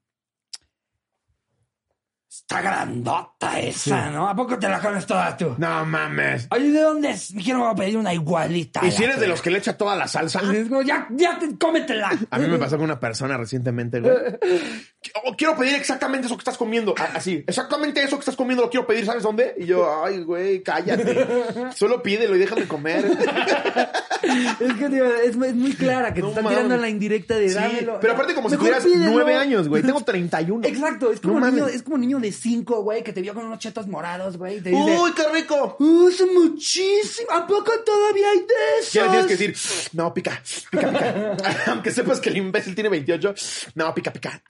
[2.35, 4.27] Está grandota esa, ¿no?
[4.27, 5.55] ¿A poco te la comes toda tú?
[5.59, 6.49] No mames.
[6.51, 7.35] Oye, ¿de dónde es?
[7.35, 8.81] Me quiero pedir una igualita.
[8.87, 10.41] ¿Y si eres de los que le echa toda la salsa?
[10.87, 12.11] Ya, ya, te- cómetela.
[12.31, 14.15] A mí me pasó con una persona recientemente, güey.
[15.25, 16.95] Oh, quiero pedir exactamente eso que estás comiendo.
[16.99, 19.55] Ah, Así, exactamente eso que estás comiendo lo quiero pedir, ¿sabes dónde?
[19.59, 21.27] Y yo, ay, güey, cállate.
[21.75, 23.05] Solo pídelo y déjame comer.
[24.23, 27.49] Es que tío, es, es muy clara que No te están tirando la indirecta de
[27.49, 27.99] Sí, dámelo.
[28.01, 29.83] pero aparte como si tuvieras nueve años, güey.
[29.83, 30.65] Tengo 31.
[30.67, 33.45] Exacto, es como, No niño, es como niño de cinco, güey, que te vio con
[33.47, 34.59] unos chetos morados, güey.
[34.59, 35.77] Y te dice, ¡Uy, qué rico!
[35.81, 37.33] ¡Uh, son muchísimo!
[37.33, 38.93] ¿A poco todavía hay de esos?
[38.93, 40.41] Ya tienes que decir, no, pica,
[40.71, 41.37] pica, pica.
[41.73, 43.35] Aunque sepas que el imbécil tiene 28,
[43.75, 44.41] no, pica, pica.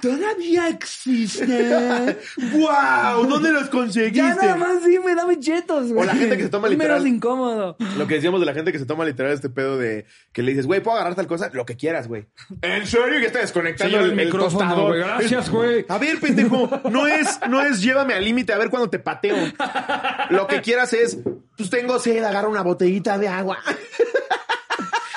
[0.00, 1.44] ¿Todavía existe?
[2.54, 3.26] ¡Wow!
[3.28, 4.22] ¿Dónde los ya conseguiste?
[4.22, 6.00] nada más dime, dame chetos, güey.
[6.00, 7.76] O la gente que se toma literal- Menos incómodo.
[7.98, 10.52] Lo que decíamos de la gente que se toma literal este pedo de que le
[10.52, 11.50] dices, güey, ¿puedo agarrar tal cosa?
[11.52, 12.26] Lo que quieras, güey.
[12.62, 13.20] ¿En serio?
[13.20, 15.00] Que está desconectando Señor, el, el micrófono, güey.
[15.00, 15.84] Gracias, güey.
[15.86, 19.36] A ver, pendejo, no es, no es llévame al límite a ver cuándo te pateo.
[20.30, 21.18] Lo que quieras es,
[21.58, 23.58] pues tengo sed, agarra una botellita de agua.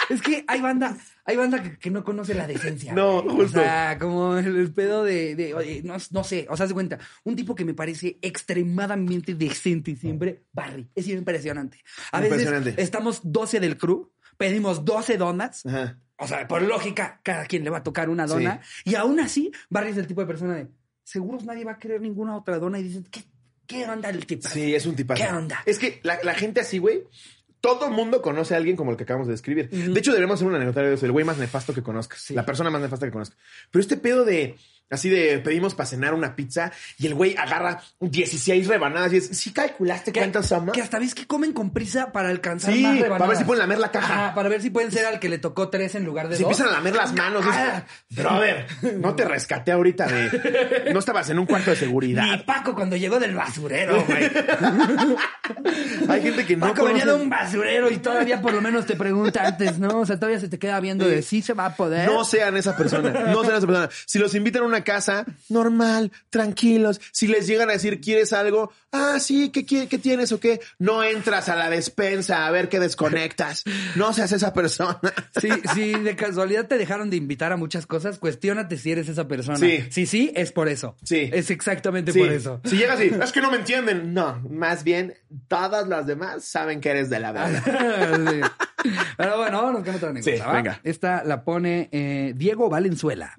[0.09, 2.93] Es que hay banda, hay banda que, que no conoce la decencia.
[2.93, 3.35] No, güey.
[3.35, 3.59] justo.
[3.59, 6.73] O sea, como el, el pedo de, de, oye, no, no sé, o sea, de
[6.73, 10.89] cuenta, un tipo que me parece extremadamente decente siempre, Barry.
[10.95, 11.79] Es impresionante.
[12.11, 12.81] A veces Impresionante.
[12.81, 15.65] estamos 12 del crew, pedimos 12 donuts.
[15.65, 15.99] Ajá.
[16.17, 18.61] O sea, por lógica, cada quien le va a tocar una dona.
[18.85, 20.67] Y aún así, Barry es el tipo de persona de,
[21.03, 22.79] seguros nadie va a querer ninguna otra dona.
[22.79, 23.23] Y dicen, ¿qué,
[23.65, 24.47] qué onda el tipo?
[24.47, 25.21] Sí, es un tipazo.
[25.21, 25.61] ¿Qué onda?
[25.65, 27.03] Es que la, la gente así, güey,
[27.63, 29.69] todo el mundo conoce a alguien como el que acabamos de describir.
[29.69, 32.19] De hecho, deberíamos hacer un anecdotario de eso, el güey más nefasto que conozcas.
[32.19, 32.33] Sí.
[32.33, 33.37] La persona más nefasta que conozcas.
[33.71, 34.57] Pero este pedo de,
[34.89, 39.27] así de, pedimos para cenar una pizza y el güey agarra 16 rebanadas y es,
[39.27, 40.67] ¿sí calculaste cuántas son?
[40.71, 43.59] Que hasta ves que comen con prisa para alcanzar Sí, más para ver si pueden
[43.59, 44.13] lamer la caja.
[44.25, 46.43] Ajá, para ver si pueden ser al que le tocó tres en lugar de Si
[46.43, 46.51] dos.
[46.51, 47.45] empiezan a lamer las manos.
[47.45, 47.85] es, Ah.
[48.09, 48.65] Brother,
[48.99, 50.91] no te rescaté ahorita de...
[50.93, 52.45] No estabas en un cuarto de Ni seguridad.
[52.45, 54.29] Paco cuando llegó del basurero, güey.
[56.09, 57.23] Hay gente que no Paco venía de conoce...
[57.23, 59.99] un basurero y todavía por lo menos te pregunta antes, ¿no?
[59.99, 62.09] O sea, todavía se te queda viendo de si se va a poder.
[62.09, 63.89] No sean esa persona, no sean esa persona.
[64.05, 67.01] Si los invitan a una casa, normal, tranquilos.
[67.11, 68.71] Si les llegan a decir, ¿quieres algo?
[68.91, 70.59] Ah, sí, ¿qué, qué tienes o qué?
[70.79, 73.63] No entras a la despensa a ver qué desconectas.
[73.95, 74.99] No seas esa persona.
[75.39, 79.27] Si, si de casualidad te dejaron de invitar a muchas cosas, cuestiónate si eres esa
[79.27, 79.57] persona.
[79.57, 79.83] Sí.
[79.89, 80.95] Si sí, es por eso.
[81.03, 81.29] Sí.
[81.33, 82.61] Es exactamente Sí, por eso.
[82.65, 84.13] Si llegas y, es que no me entienden.
[84.13, 85.15] No, más bien,
[85.47, 87.63] todas las demás saben que eres de la verdad.
[88.33, 88.41] Sí.
[89.17, 90.37] Pero bueno, vámonos con otra anécdota.
[90.37, 90.79] Sí, venga.
[90.83, 93.37] Esta la pone eh, Diego Valenzuela.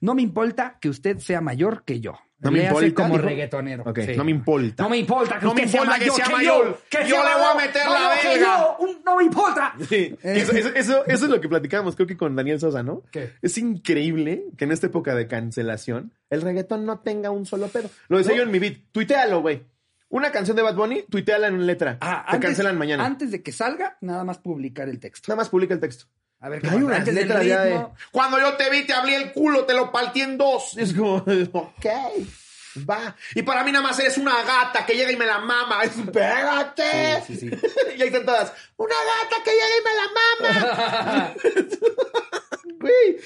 [0.00, 2.14] No me importa que usted sea mayor que yo.
[2.38, 3.26] No me importa, como dijo.
[3.28, 3.84] reggaetonero.
[3.96, 4.12] Sí.
[4.14, 4.82] no me importa.
[4.82, 6.66] No me importa que No me usted importa sea que mayor que mayor.
[6.66, 6.78] yo.
[6.90, 8.76] que Yo sea le voy a meter la verga.
[9.06, 9.74] no me importa.
[9.88, 13.02] Sí, eso, eso- eso- eso es lo que platicábamos, creo que con Daniel Sosa, ¿no?
[13.10, 13.32] ¿Qué?
[13.40, 17.88] Es increíble que en esta época de cancelación el reggaetón no tenga un solo pedo.
[18.08, 18.76] Lo decía yo en mi beat.
[18.92, 19.62] Tuitealo, güey.
[20.08, 21.98] Una canción de Bad Bunny, tuiteala en letra.
[22.00, 23.04] Ah, Te antes- cancelan mañana.
[23.04, 25.26] Antes de que salga, nada más publicar el texto.
[25.28, 26.06] Nada más publica el texto.
[26.38, 27.86] A ver, Pero ¿qué hay unas del letras ya de...
[28.12, 30.76] Cuando yo te vi, te abrí el culo, te lo partí en dos.
[30.76, 31.16] Es como,
[31.52, 31.86] ok,
[32.88, 33.16] va.
[33.34, 35.82] Y para mí nada más eres una gata que llega y me la mama.
[35.84, 37.22] Es, pégate.
[37.26, 37.50] Sí, sí,
[37.96, 41.34] y ahí están todas, una gata que llega y me la mama.
[42.78, 43.16] güey,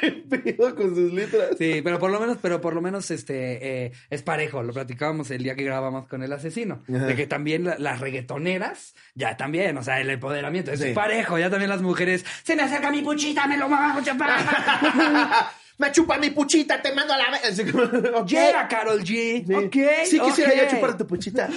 [0.00, 1.50] ¿qué pedo con sus letras?
[1.58, 4.62] Sí, pero por lo menos, pero por lo menos este eh, es parejo.
[4.62, 6.82] Lo platicábamos el día que grabamos con el asesino.
[6.88, 7.06] Ajá.
[7.06, 11.50] De que también la- las reggaetoneras, ya también, o sea, el empoderamiento, es parejo, ya
[11.50, 13.68] también las mujeres, se me acerca mi puchita, me lo
[14.02, 15.50] chapá.
[15.80, 17.42] Me chupa mi puchita, te mando a la vez.
[17.44, 17.84] Así como,
[18.18, 18.28] ok.
[18.28, 19.46] Llega Carol G.
[19.46, 19.54] Sí.
[19.54, 19.76] Ok.
[20.04, 20.58] Sí quisiera ok.
[20.58, 21.48] yo chupar tu puchita.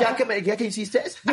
[0.00, 1.18] ¿Ya que, me, ya que insistes?
[1.26, 1.32] a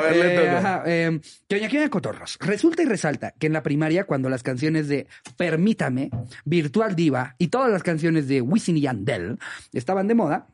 [0.00, 2.38] ver, Eh, ajá, eh, Doña Quina de Cotorros.
[2.40, 5.06] Resulta y resalta que en la primaria, cuando las canciones de
[5.36, 6.10] Permítame,
[6.44, 9.38] Virtual Diva y todas las canciones de Wisin y Yandel
[9.72, 10.48] estaban de moda,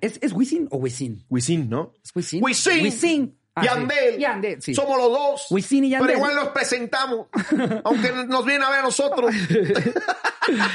[0.00, 1.24] ¿es, es Wisin o Wisin?
[1.28, 1.92] Wisin, ¿no?
[2.02, 2.42] ¿Es Wisin?
[2.42, 2.82] Wisin.
[2.82, 3.37] Wisin.
[3.58, 4.18] Ah, sí.
[4.18, 4.62] Yandel.
[4.62, 4.74] Sí.
[4.74, 5.46] Somos los dos.
[5.50, 6.08] Wisin y Yandel.
[6.08, 7.26] Pero igual los presentamos.
[7.84, 9.34] aunque nos viene a ver a nosotros.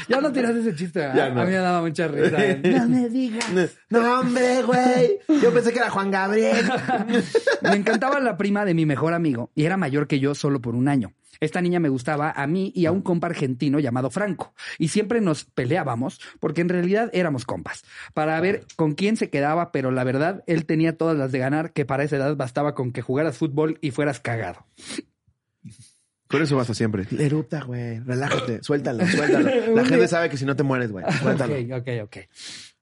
[0.08, 1.00] Ya no tiras ese chiste.
[1.00, 1.40] Ya no.
[1.40, 2.38] A mí me daba mucha risa.
[2.62, 3.44] no me digas.
[3.88, 5.18] no, hombre, güey.
[5.42, 6.64] Yo pensé que era Juan Gabriel.
[7.62, 10.74] Me encantaba la prima de mi mejor amigo y era mayor que yo solo por
[10.74, 11.12] un año.
[11.40, 14.54] Esta niña me gustaba a mí y a un compa argentino llamado Franco.
[14.78, 17.84] Y siempre nos peleábamos porque en realidad éramos compas.
[18.12, 21.72] Para ver con quién se quedaba, pero la verdad, él tenía todas las de ganar,
[21.72, 24.66] que para esa edad bastaba con que jugaras fútbol y fueras cagado.
[26.26, 27.06] Con eso basta siempre.
[27.18, 28.00] Eruta, güey.
[28.00, 28.62] Relájate.
[28.62, 29.74] Suéltalo, suéltalo.
[29.74, 31.04] La gente sabe que si no te mueres, güey.
[31.22, 31.54] Suéltalo.
[31.54, 32.16] Ok, ok, ok.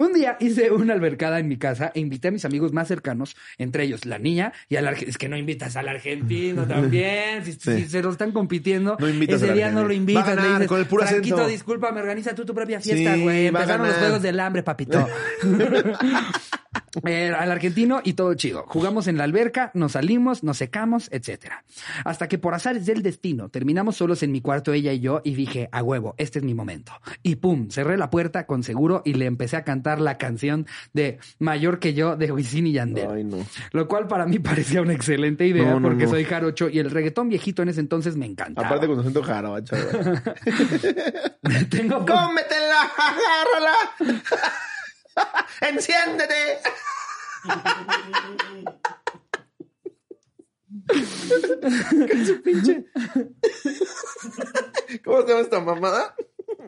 [0.02, 3.36] Un día hice una albercada en mi casa e invité a mis amigos más cercanos,
[3.58, 5.10] entre ellos la niña y al argentino.
[5.10, 7.44] Es que no invitas al argentino también.
[7.44, 7.82] Si, Sí.
[7.82, 10.26] si se lo están compitiendo, No invitas ese día no lo invitas.
[10.26, 11.50] Va a le ganar dices, con el puro Franquito, acento".
[11.50, 13.46] discúlpame, organiza tú tu propia fiesta, Sí, güey.
[13.46, 15.06] a Empezaron los juegos del hambre, papito.
[17.06, 18.64] Eh, al argentino y todo chido.
[18.68, 21.64] Jugamos en la alberca, nos salimos, nos secamos, etcétera.
[22.04, 25.34] Hasta que por azares del destino terminamos solos en mi cuarto ella y yo y
[25.34, 26.92] dije, a huevo, este es mi momento.
[27.22, 31.18] Y pum, cerré la puerta con seguro y le empecé a cantar la canción de
[31.38, 33.08] Mayor que yo de Wisin y Yandel.
[33.10, 33.38] Ay, no.
[33.72, 36.90] Lo cual para mí parecía una excelente idea No, no, porque soy jarocho y el
[36.90, 38.66] reggaetón viejito en ese entonces me encantaba.
[38.66, 39.76] Aparte con acento jarocho.
[41.70, 42.90] Tengo ¡Cómetela!
[42.96, 43.74] ¡Agárrala!
[45.60, 46.58] ¡Enciéndete!
[50.88, 52.84] ¿Qué su pinche?
[55.04, 56.14] ¿Cómo se llama esta mamada?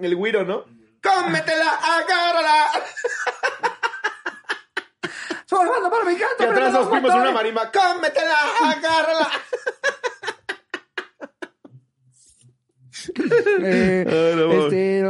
[0.00, 0.64] El güiro, ¿no?
[1.04, 1.70] ¡Cómetela!
[1.82, 2.70] ¡Agárrala!
[5.44, 6.42] ¡Soy banda para mi canto!
[6.42, 7.70] Y atrás nos no fuimos una marimba.
[7.70, 8.36] ¡Cómetela!
[8.64, 9.30] ¡Agárrala!
[13.66, 14.04] Eh,
[14.66, 15.02] este,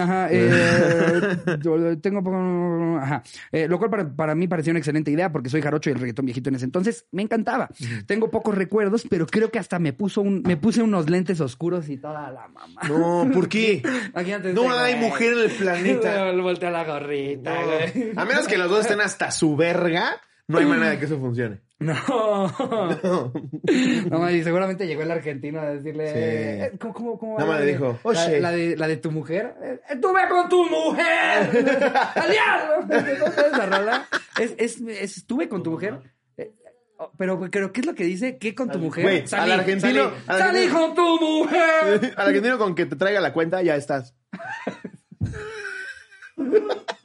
[0.00, 3.22] ajá, eh, tengo ajá.
[3.50, 5.98] Eh, lo cual para, para mí pareció una excelente idea porque soy jarocho y el
[6.00, 7.68] reggaetón viejito en ese entonces me encantaba.
[8.06, 11.88] Tengo pocos recuerdos, pero creo que hasta me puso un, me puse unos lentes oscuros
[11.88, 12.80] y toda la mamá.
[12.88, 13.82] No, ¿por qué?
[14.12, 15.08] Imagínate No hay güey.
[15.08, 16.32] mujer en el planeta.
[16.42, 18.20] Voltea la gorrita, No.
[18.20, 21.18] A menos que los dos estén hasta su verga, no hay manera de que eso
[21.18, 21.60] funcione.
[21.82, 23.32] No.
[24.10, 26.06] No, y seguramente llegó el argentino a decirle.
[26.08, 26.12] Sí.
[26.16, 28.40] eh, ¿Cómo, cómo, cómo Nada va le dijo, La, "Oye".
[28.40, 29.54] la de, la de tu mujer.
[29.62, 31.94] Eh, ¡Estuve con tu mujer!
[32.14, 32.86] ¡Al diablo!
[33.18, 34.08] ¿No sabes la rola?
[34.38, 36.00] Es, es, es, estuve con tu mujer.
[36.36, 36.52] Eh,
[36.98, 38.36] oh, Pero, pero, ¿qué es lo que dice?
[38.38, 39.04] ¿Qué con tu mujer?
[39.04, 42.12] Güey, al argentino- Salí, al salí argentino- con tu mujer.
[42.16, 44.14] Al argentino con que te traiga la cuenta, ya estás.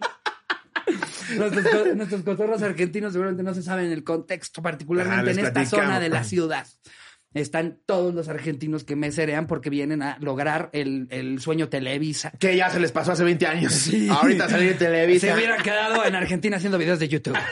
[1.36, 5.66] Nuestros, nuestros cotorros argentinos seguramente no se saben el contexto, Ah, particularmente les en esta
[5.66, 6.66] zona de la ciudad.
[7.34, 12.32] Están todos los argentinos que meserean porque vienen a lograr el, el sueño Televisa.
[12.40, 13.74] Que ya se les pasó hace 20 años.
[13.74, 14.08] Sí.
[14.10, 15.28] Ahorita salir Televisa.
[15.28, 17.38] Se hubieran quedado en Argentina haciendo videos de YouTube.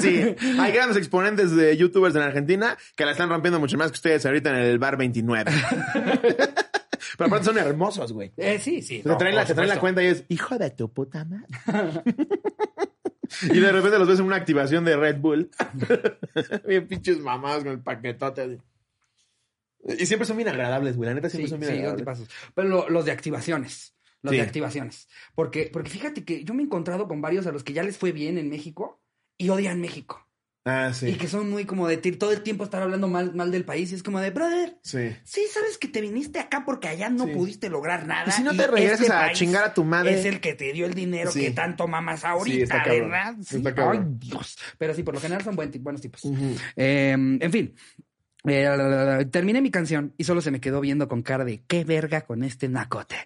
[0.00, 0.22] Sí,
[0.60, 4.24] hay grandes exponentes de youtubers en Argentina que la están rompiendo mucho más que ustedes
[4.24, 5.50] ahorita en el bar 29.
[7.18, 8.32] Pero aparte son hermosos, güey.
[8.36, 9.00] Eh, sí, sí.
[9.00, 11.46] Te no, traen, la, traen la cuenta y es, hijo de tu puta madre.
[13.42, 15.50] y de repente los ves en una activación de Red Bull.
[16.66, 18.42] bien pinches mamadas con el paquetote.
[18.42, 18.58] así.
[20.02, 21.08] Y siempre son bien agradables, güey.
[21.08, 22.28] La neta siempre Sí, son bien sí, agradables.
[22.54, 23.94] Pero lo- los de activaciones.
[24.22, 24.36] Los Sí.
[24.36, 25.08] de activaciones.
[25.34, 27.96] Porque, porque fíjate que yo me he encontrado con varios a los que ya les
[27.96, 29.00] fue bien en México
[29.38, 30.28] y odian México.
[30.64, 31.14] Ah, Y sí.
[31.14, 33.92] que son muy como de todo el tiempo estar hablando mal, mal del país.
[33.92, 35.16] Y es como de, brother, Sí.
[35.24, 37.32] Sí, sabes que te viniste acá porque allá no Sí.
[37.32, 38.26] pudiste lograr nada.
[38.28, 40.18] Y si no te regresas este a país chingar a tu madre.
[40.18, 41.40] Es el que te dio el dinero Sí.
[41.40, 42.84] que tanto mamas Sí, ahorita, está.
[42.90, 43.36] ¿verdad?
[43.42, 43.56] Sí.
[43.56, 43.90] Está.
[43.90, 44.58] Ay, Dios.
[44.76, 46.22] Pero sí, por lo general son buen buenos tipos.
[46.76, 47.74] Eh, en fin.
[48.46, 52.22] Eh, terminé mi canción y solo se me quedó viendo con cara de qué verga
[52.22, 53.16] con este nacote.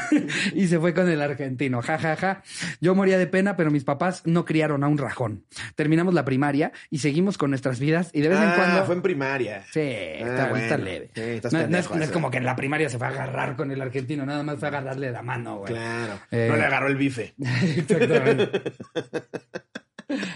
[0.54, 2.42] y se fue con el argentino, ja, ja, ja.
[2.80, 5.44] Yo moría de pena, pero mis papás no criaron a un rajón.
[5.74, 8.84] Terminamos la primaria y seguimos con nuestras vidas y de vez en Ah, cuando...
[8.84, 9.64] fue en primaria.
[9.72, 10.64] Sí, Ah, está, bueno.
[10.64, 11.10] está leve.
[11.14, 13.70] Sí, no, no es, no como que en la primaria se fue a agarrar con
[13.70, 15.72] el argentino, nada más fue a agarrarle la mano, güey.
[15.72, 16.14] Claro.
[16.30, 17.34] Eh, No le agarró el bife.
[17.76, 18.62] Exactamente.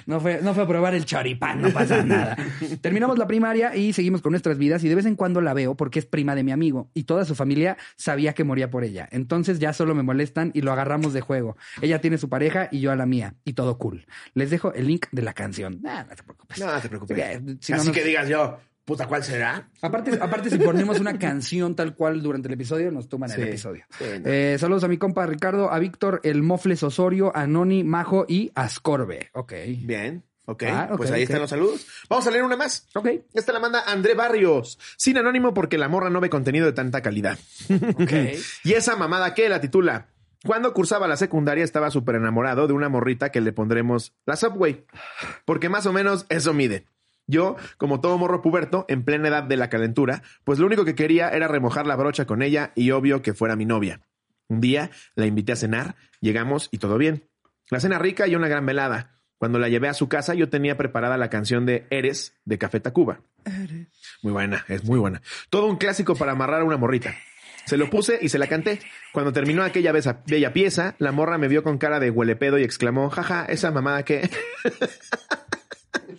[0.07, 2.37] No fue, no fue a probar el choripán, no pasa nada.
[2.81, 5.77] Terminamos la primaria y seguimos con nuestras vidas y de vez en cuando la veo
[5.77, 9.09] porque es prima de mi amigo y toda su familia sabía que moría por ella.
[9.12, 11.57] Entonces ya solo me molestan y lo agarramos de juego.
[11.83, 14.07] Ella tiene su pareja y yo a la mía y todo cool.
[14.35, 15.81] Les dejo el link de la canción.
[15.87, 16.59] Ah, no te preocupes.
[16.59, 17.18] No, no te preocupes.
[17.18, 19.68] Eh, no Así nos- que digas yo, puta, ¿cuál será?
[19.80, 23.85] Aparte, aparte, si ponemos una canción tal cual durante el episodio, nos toman el episodio.
[23.99, 24.30] Sí, no.
[24.30, 28.53] Eh, saludos a mi compa Ricardo, a Víctor, el Mofles Osorio, a Noni, Majo y
[28.55, 29.30] Ascorbe.
[29.32, 29.53] Ok.
[29.80, 30.62] Bien, ok.
[30.64, 31.87] Ah, ok, pues ahí están los saludos.
[32.09, 32.87] Vamos a leer una más.
[32.95, 33.09] Ok.
[33.32, 37.01] Esta la manda André Barrios, sin anónimo porque la morra no ve contenido de tanta
[37.01, 37.39] calidad.
[38.01, 38.12] Ok.
[38.64, 40.09] Y esa mamada que la titula.
[40.45, 44.85] Cuando cursaba la secundaria estaba súper enamorado de una morrita que le pondremos la Subway.
[45.47, 46.85] Porque más o menos eso mide.
[47.27, 50.95] Yo, como todo morro puberto, en plena edad de la calentura, pues lo único que
[50.95, 54.01] quería era remojar la brocha con ella y obvio que fuera mi novia.
[54.49, 57.29] Un día la invité a cenar, llegamos y todo bien.
[57.70, 59.11] La cena rica y una gran velada.
[59.39, 62.81] Cuando la llevé a su casa, yo tenía preparada la canción de Eres de Café
[62.81, 63.20] Tacuba.
[64.22, 65.22] Muy buena, es muy buena.
[65.51, 67.14] Todo un clásico para amarrar a una morrita.
[67.66, 68.81] Se lo puse y se la canté.
[69.12, 73.09] Cuando terminó aquella bella pieza, la morra me vio con cara de huelepedo y exclamó,
[73.11, 74.29] jaja, esa mamada que...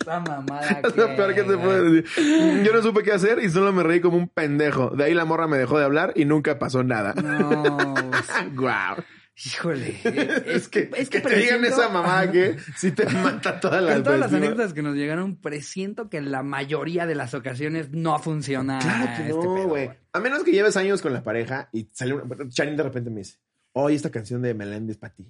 [0.06, 0.80] Esa mamada.
[0.84, 2.62] Es lo peor que se puede decir.
[2.64, 4.90] Yo no supe qué hacer y solo me reí como un pendejo.
[4.90, 7.12] De ahí la morra me dejó de hablar y nunca pasó nada.
[7.14, 7.94] No,
[8.54, 9.02] Guau.
[9.34, 9.98] híjole.
[10.46, 13.94] Es Que, es que que, te digan esa mamada que si te mata toda la
[13.94, 17.90] Con todas las anécdotas que nos llegaron, presiento que en la mayoría de las ocasiones
[17.90, 18.78] no funciona.
[18.78, 19.90] Claro que este no, güey.
[20.12, 22.48] A menos que lleves años con la pareja y sale una...
[22.48, 23.38] Chanin de repente me dice,
[23.72, 25.28] oye, esta canción de Meléndez para ti.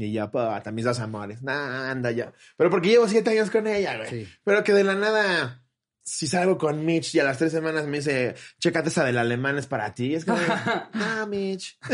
[0.00, 1.42] Y ya, para mis dos amores.
[1.42, 2.32] Nah, anda ya.
[2.56, 4.08] Pero porque llevo siete años con ella, güey.
[4.08, 4.28] Sí.
[4.44, 5.64] Pero que de la nada,
[6.04, 9.58] si salgo con Mitch y a las tres semanas me dice, chécate esa del alemán
[9.58, 10.14] es para ti.
[10.14, 10.38] Es como,
[10.94, 11.76] ah, Mitch.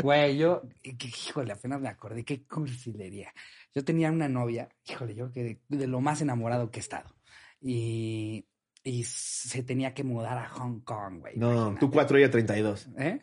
[0.00, 3.32] Güey, yo, que- híjole, apenas me acordé, qué cursilería.
[3.74, 7.16] Yo tenía una novia, híjole, yo que de, de lo más enamorado que he estado.
[7.60, 8.46] Y,
[8.84, 11.36] y se tenía que mudar a Hong Kong, güey.
[11.36, 11.80] No, imagínate.
[11.80, 12.88] tú cuatro y ella 32.
[12.96, 13.20] ¿Eh?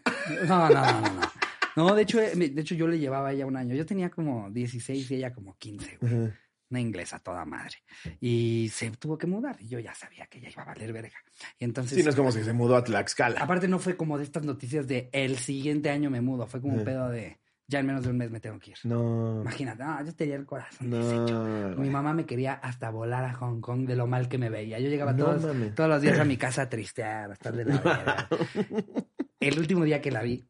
[0.48, 1.22] No, no, no, no, no.
[1.76, 3.76] No, de hecho, eh, de hecho yo le llevaba a ella un año.
[3.76, 6.34] Yo tenía como 16 y ella como 15, güey.
[6.70, 7.76] Una inglesa toda madre.
[8.20, 9.58] Y se tuvo que mudar.
[9.60, 11.18] Y yo ya sabía que ella iba a valer verga.
[11.60, 11.98] Y entonces...
[11.98, 13.40] Sí, no es como si se mudó a Tlaxcala.
[13.40, 16.48] Aparte no fue como de estas noticias de el siguiente año me mudo.
[16.48, 18.78] Fue como un pedo de ya en menos de un mes me tengo que ir.
[18.84, 19.42] No.
[19.42, 21.48] Imagínate, no, yo tenía el corazón deshecho.
[21.48, 21.76] No.
[21.78, 24.80] Mi mamá me quería hasta volar a Hong Kong de lo mal que me veía.
[24.80, 27.66] Yo llegaba No todos, todos los días a mi casa a tristear, a estar de
[27.66, 28.28] la verga.
[29.40, 30.48] El último día que la vi,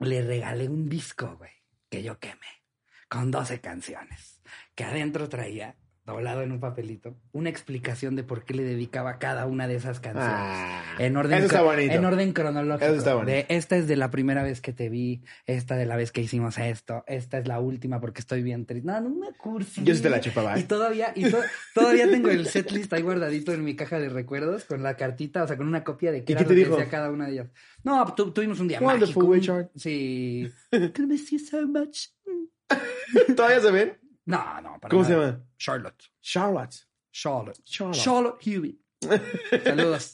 [0.00, 1.52] le regalé un disco, güey,
[1.88, 2.64] que yo quemé,
[3.08, 4.40] con 12 canciones,
[4.74, 5.76] que adentro traía,
[6.06, 10.00] doblado en un papelito, una explicación de por qué le dedicaba cada una de esas
[10.00, 10.32] canciones.
[10.34, 11.92] Ah, En orden, Eso está bonito.
[11.94, 12.84] en orden cronológico.
[12.86, 13.30] Eso está bonito.
[13.32, 16.20] De esta es de la primera vez que te vi, esta de la vez que
[16.20, 18.86] hicimos esto, esta es la última porque estoy bien triste.
[18.86, 19.84] No, no me cursi.
[19.84, 20.60] Yo sí te la chupaba, ¿eh?
[20.60, 21.38] Y todavía, y to-
[21.74, 25.46] todavía tengo el setlist ahí guardadito en mi caja de recuerdos con la cartita, o
[25.46, 26.76] sea, con una copia de qué ¿Y era qué te lo que dijo?
[26.76, 27.50] decía cada una de ellas.
[27.84, 29.54] No, tu- tuvimos un día Wonderful, mágico.
[29.54, 29.70] Richard.
[29.76, 30.50] Sí.
[31.50, 32.06] So much.
[33.36, 33.99] ¿Todavía se ven?
[34.26, 35.40] No, no, para ¿Cómo se llama?
[35.58, 36.02] Charlotte.
[36.20, 36.74] Charlotte.
[37.12, 37.58] Charlotte.
[37.64, 37.96] Charlotte.
[37.98, 38.80] Charlotte Huey.
[39.64, 40.12] Saludos.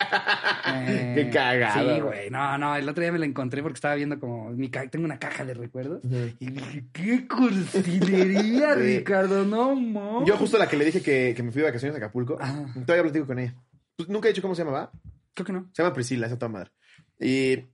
[0.68, 1.94] Eh, Qué cagado.
[1.96, 2.30] Sí, güey.
[2.30, 5.04] No, no, el otro día me la encontré porque estaba viendo como mi ca- tengo
[5.04, 6.02] una caja de recuerdos
[6.38, 8.74] y dije, qué cursilería.
[8.76, 10.28] Ricardo, no mames.
[10.28, 12.64] Yo justo la que le dije que, que me fui de vacaciones a Acapulco, Ajá.
[12.86, 13.54] todavía platico con ella.
[13.96, 14.92] Pues nunca he dicho cómo se llamaba.
[15.34, 15.68] Creo que no.
[15.72, 16.70] Se llama Priscila, esa toda madre.
[17.18, 17.64] Y,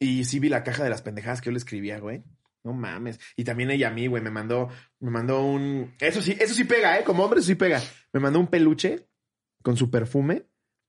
[0.00, 2.24] y sí vi la caja de las pendejadas que yo le escribía, güey.
[2.66, 3.20] No mames.
[3.36, 5.94] Y también ella a mí, güey, me mandó, me mandó un...
[6.00, 7.04] Eso sí, eso sí pega, ¿eh?
[7.04, 7.80] Como hombre, eso sí pega.
[8.12, 9.06] Me mandó un peluche
[9.62, 10.46] con su perfume.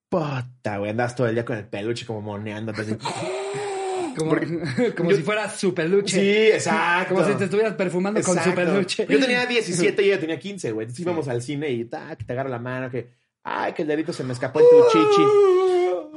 [0.10, 2.98] Puta, güey, andas todo el día con el peluche como moneándote así.
[4.18, 6.20] Como, Porque- como yo- si fuera su peluche.
[6.20, 7.14] Sí, exacto.
[7.14, 8.56] Como si te estuvieras perfumando con su Exacto.
[8.74, 9.06] peluche.
[9.08, 10.86] Yo tenía 17 y ella tenía 15, güey.
[10.86, 11.04] Entonces Sí.
[11.04, 13.12] íbamos al cine y tac, te agarro la mano, que...
[13.44, 15.22] Ay, que el dedito se me escapó en tu chichi.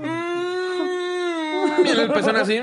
[1.84, 2.58] Y el pezón así.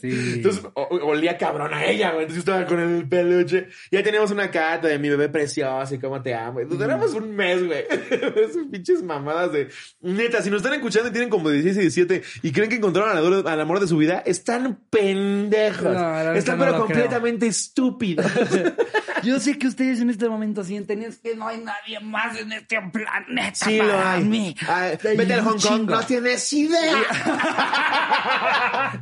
[0.00, 0.10] Sí.
[0.36, 2.22] Entonces olía cabrón a ella, güey.
[2.24, 3.68] Entonces yo estaba con el peluche.
[3.90, 6.60] Ya teníamos una carta de mi bebé precioso y cómo te amo.
[6.60, 7.84] Entonces éramos un mes, güey.
[8.10, 9.68] Esas pinches mamadas de.
[10.00, 13.10] Neta, si nos están escuchando y tienen como 16 y 17 y creen que encontraron
[13.10, 15.92] al amor, al amor de su vida, están pendejos.
[15.92, 16.86] No, están pero lo creo.
[16.86, 18.26] completamente estúpidos.
[19.22, 22.52] Yo sé que ustedes en este momento sienten es que no hay nadie más en
[22.52, 24.24] este planeta Sí, lo para hay.
[24.24, 24.54] mí.
[24.68, 27.02] Ay, Hay vete al Hong Kong, no tienes idea.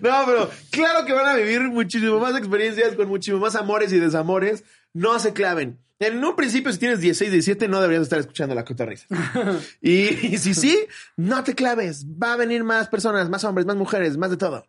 [0.00, 3.98] No, pero claro que van a vivir muchísimo más experiencias con muchísimo más amores y
[3.98, 4.62] desamores.
[4.94, 5.78] No se claven.
[5.98, 9.06] En un principio, si tienes 16, 17, no deberías estar escuchando la cotorrisa.
[9.80, 10.78] y, y si sí,
[11.16, 12.06] no te claves.
[12.06, 14.64] Va a venir más personas, más hombres, más mujeres, más de todo.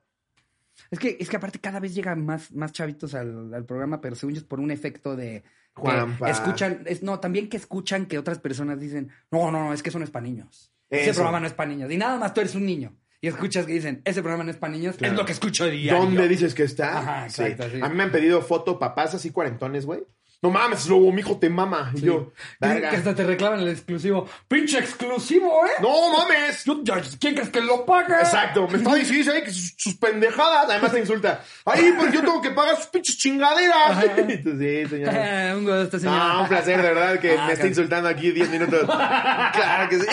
[0.94, 4.16] Es que, es que aparte cada vez llegan más, más chavitos al, al programa, pero
[4.16, 5.44] según yo es por un efecto de...
[5.74, 6.30] Juanpa.
[6.30, 9.90] escuchan, es, no, también que escuchan que otras personas dicen, no, no, no, es que
[9.90, 10.72] eso no es para niños.
[10.90, 11.22] Ese Eso.
[11.22, 11.92] programa no es para niños.
[11.92, 12.96] Y nada más tú eres un niño.
[13.22, 15.14] Y escuchas que dicen, ese programa no es para niños, Claro.
[15.14, 16.00] es lo que escucho diario.
[16.04, 17.00] ¿Dónde dices que está?
[17.00, 17.42] Ajá, Sí.
[17.42, 17.80] exacto, sí.
[17.82, 20.04] A mí me han pedido foto papás así cuarentones, güey.
[20.44, 21.92] No mames, lobo, mijo, te mama.
[21.96, 22.90] Y yo, verga.
[22.90, 24.28] que hasta te reclaman el exclusivo.
[24.48, 25.72] ¡Pinche exclusivo, eh!
[25.82, 26.66] No mames.
[26.66, 28.20] Yo- ya, ¿Quién crees que lo paga?
[28.20, 29.44] Exacto, me está difícil, ¿eh?
[29.44, 30.66] Que sus, sus pendejadas.
[30.70, 31.42] Además te insulta.
[31.64, 34.04] Ay, pues yo tengo que pagar sus pinches chingaderas.
[34.44, 35.14] sí, señor.
[35.16, 36.16] Eh, un gusto, señor.
[36.18, 37.68] No, un placer, de verdad, que Ah, me esté claro.
[37.70, 38.82] insultando aquí 10 minutos.
[38.86, 40.08] claro que sí.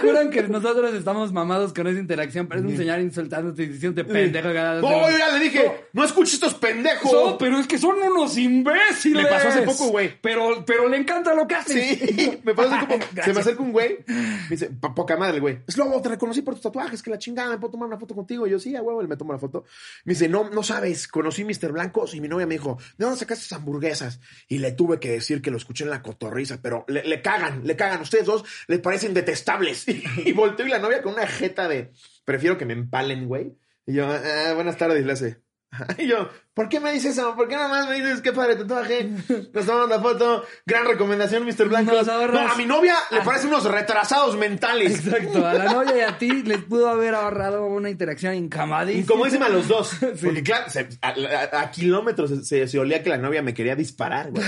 [0.00, 4.04] Juran que nosotros estamos mamados con esa interacción, pero es un señor insultándote y diciéndote
[4.10, 4.48] pendejo.
[4.52, 7.12] yo ya le dije, no escuches estos pendejos.
[7.12, 9.22] No, pero es que son unos imbéciles.
[9.22, 10.12] Me pasó hace poco, güey.
[10.20, 11.82] Pero, pero le encanta lo que hacen.
[11.98, 12.94] Sí, me parece como.
[13.04, 13.34] Se Gracias.
[13.34, 13.98] me acerca un güey.
[14.06, 15.58] Me dice, "Pa- poca madre, güey.
[15.66, 18.14] Es lobo, te reconocí por tus tatuajes, que la chingada, ¿me puedo tomar una foto
[18.14, 18.46] contigo?
[18.46, 19.64] Y yo, sí, a huevo, él me toma la foto.
[20.04, 21.72] Me dice, no, no sabes, conocí Mr.
[21.72, 24.20] Blancos y mi novia me dijo, ¿de dónde sacaste esas hamburguesas?
[24.48, 27.62] Y le tuve que decir que lo escuché en la cotorriza, pero le, le cagan,
[27.64, 28.00] le cagan.
[28.02, 29.84] Ustedes dos les parecen detestables.
[30.24, 31.90] Y, volteo y la novia con una jeta de,
[32.24, 33.56] prefiero que me empalen, güey.
[33.86, 35.42] Y yo, "Ah, buenas tardes, y le hace.
[35.98, 37.34] Y yo, ¿por qué me dices eso?
[37.34, 39.10] ¿Por qué nomás me dices qué padre tatuaje?
[39.52, 40.44] Nos tomamos la foto.
[40.64, 41.68] Gran recomendación, Mr.
[41.68, 41.90] Blanco.
[41.92, 45.04] No, a mi novia le parecen unos retrasados mentales.
[45.04, 49.02] Exacto, a la novia y a ti les pudo haber ahorrado una interacción incamadísima.
[49.02, 49.90] Incomodísima a los dos.
[50.22, 53.52] Porque claro, se- a, a- a kilómetros se, se- se olía que la novia me
[53.52, 54.44] quería disparar, güey.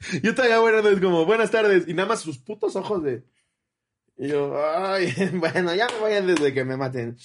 [0.22, 1.86] Yo todavía, bueno, es como, buenas tardes.
[1.88, 3.22] Y nada más sus putos ojos de...
[4.22, 7.16] Y yo, ay, bueno, ya me voy antes de que me maten.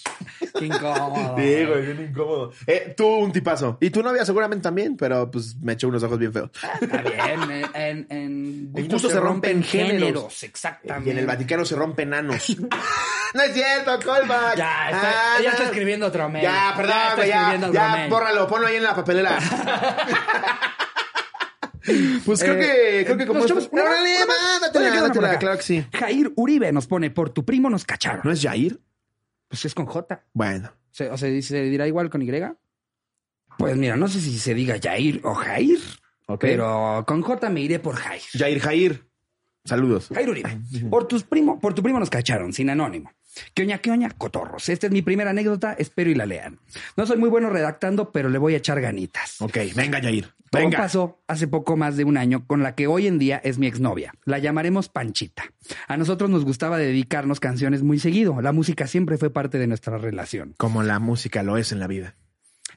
[0.57, 1.36] Qué incómodo.
[1.38, 2.53] Sí, güey, bien incómodo.
[2.67, 3.78] Eh, tú un tipazo.
[3.82, 6.51] Y tu novia seguramente también, pero pues me echó unos ojos bien feos.
[6.80, 10.41] Está bien, en, en, en gustos gustos se rompen géneros.
[10.43, 11.09] exactamente.
[11.09, 12.55] Y en el Vaticano se rompen anos.
[13.34, 14.55] no es cierto, colba.
[14.55, 16.43] Ya, está- ella está escribiendo otro mail.
[16.43, 16.95] Ya, perdón,
[17.28, 19.38] Ya ya, ya, bórralo, ponlo ahí en la papelera.
[22.25, 22.59] Pues creo Eh,
[22.99, 24.09] que, creo que como nos echamos una- Órale,
[24.61, 25.39] dátela, acá.
[25.39, 25.86] claro que sí.
[25.93, 28.21] Jair Uribe nos pone, por tu primo nos cacharon.
[28.23, 28.79] ¿No es Jair?
[29.47, 30.23] Pues es con J.
[30.33, 30.71] Bueno.
[30.91, 32.31] Se- o se, se dirá igual con Y.
[33.57, 35.79] Pues mira, no sé si se diga Jair o Jair,
[36.27, 36.41] Ok.
[36.41, 38.21] pero con J me iré por Jair.
[38.33, 39.05] Jair, Jair.
[39.63, 40.09] Saludos.
[40.13, 40.57] Jair Uribe.
[40.89, 43.11] Por, tus primo, por tu primo nos cacharon, sin anónimo.
[43.53, 44.69] Que oña, que oña, cotorros.
[44.69, 46.59] Esta es mi primera anécdota, espero y la lean.
[46.97, 49.41] No soy muy bueno redactando, pero le voy a echar ganitas.
[49.41, 50.33] Ok, venga, Jair.
[50.49, 53.57] Todo pasó hace poco más de un año con la que hoy en día es
[53.57, 54.13] mi exnovia.
[54.23, 55.43] La llamaremos Panchita.
[55.88, 58.41] A nosotros nos gustaba dedicarnos canciones muy seguido.
[58.41, 60.53] La música siempre fue parte de nuestra relación.
[60.57, 62.15] Como la música lo es en la vida.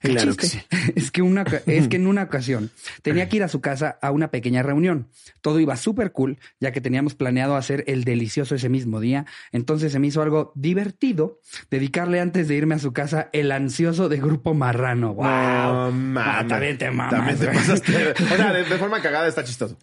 [0.00, 0.92] Claro chiste que sí.
[0.96, 2.70] es que una es que en una ocasión
[3.02, 5.08] tenía que ir a su casa a una pequeña reunión.
[5.40, 9.26] Todo iba súper cool, ya que teníamos planeado hacer el delicioso ese mismo día.
[9.52, 11.40] Entonces se me hizo algo divertido
[11.70, 15.14] dedicarle antes de irme a su casa el ansioso de Grupo Marrano.
[15.14, 15.92] ¡Wow!
[15.92, 16.20] No.
[16.20, 18.14] Ah, también te mamas, También te pasaste.
[18.32, 19.76] O sea, de, de forma cagada está chistoso.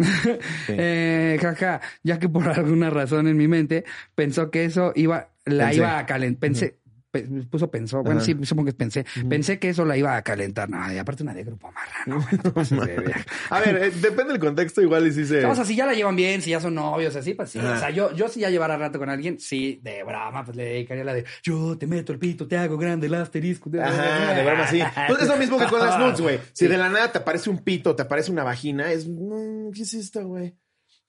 [0.68, 3.86] Eh, jaja, ya que por alguna razón en mi mente
[4.16, 5.78] pensó que eso iba, la Pensé.
[5.78, 6.40] iba a calentar.
[6.40, 6.78] Pensé, pe-
[7.24, 8.26] puso pensó, bueno, Ajá.
[8.26, 9.06] sí, supongo que pensé.
[9.30, 10.70] Pensé que eso la iba a calentar.
[10.70, 12.22] No, y aparte una de grupo marrano.
[12.22, 12.80] güey, no te pases.
[13.50, 15.46] A ver, eh, depende del contexto, igual y si se.
[15.46, 17.60] O sea, si ya la llevan bien, si ya son novios, así, pues sí.
[17.60, 20.66] O sea, yo, yo si ya llevara rato con alguien, sí, de broma, pues le
[20.66, 23.70] dedicaría la de yo te meto el pito, te hago grande el asterisco.
[23.82, 24.82] Ajá, de broma sí.
[25.08, 26.38] Pues es lo mismo que con las nudes, güey.
[26.54, 26.68] Si Sí.
[26.68, 29.08] de la nada te aparece un pito, te aparece una vagina, es.
[29.08, 30.56] No, ¿Qué es esto, güey?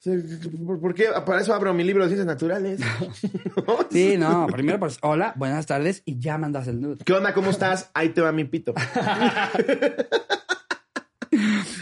[0.06, 1.06] O sea, ¿por, por qué?
[1.24, 2.80] Para eso abro mi libro de ciencias naturales.
[2.80, 3.76] ¿No?
[3.90, 7.04] Sí, no, primero pues, hola, buenas tardes, y ya mandas el nude.
[7.04, 7.32] ¿Qué onda?
[7.34, 7.90] ¿Cómo estás?
[7.94, 8.74] Ahí te va mi pito.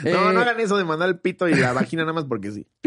[0.05, 2.51] No, Eh, no hagan eso de mandar el pito y la vagina nada más porque
[2.53, 2.67] sí.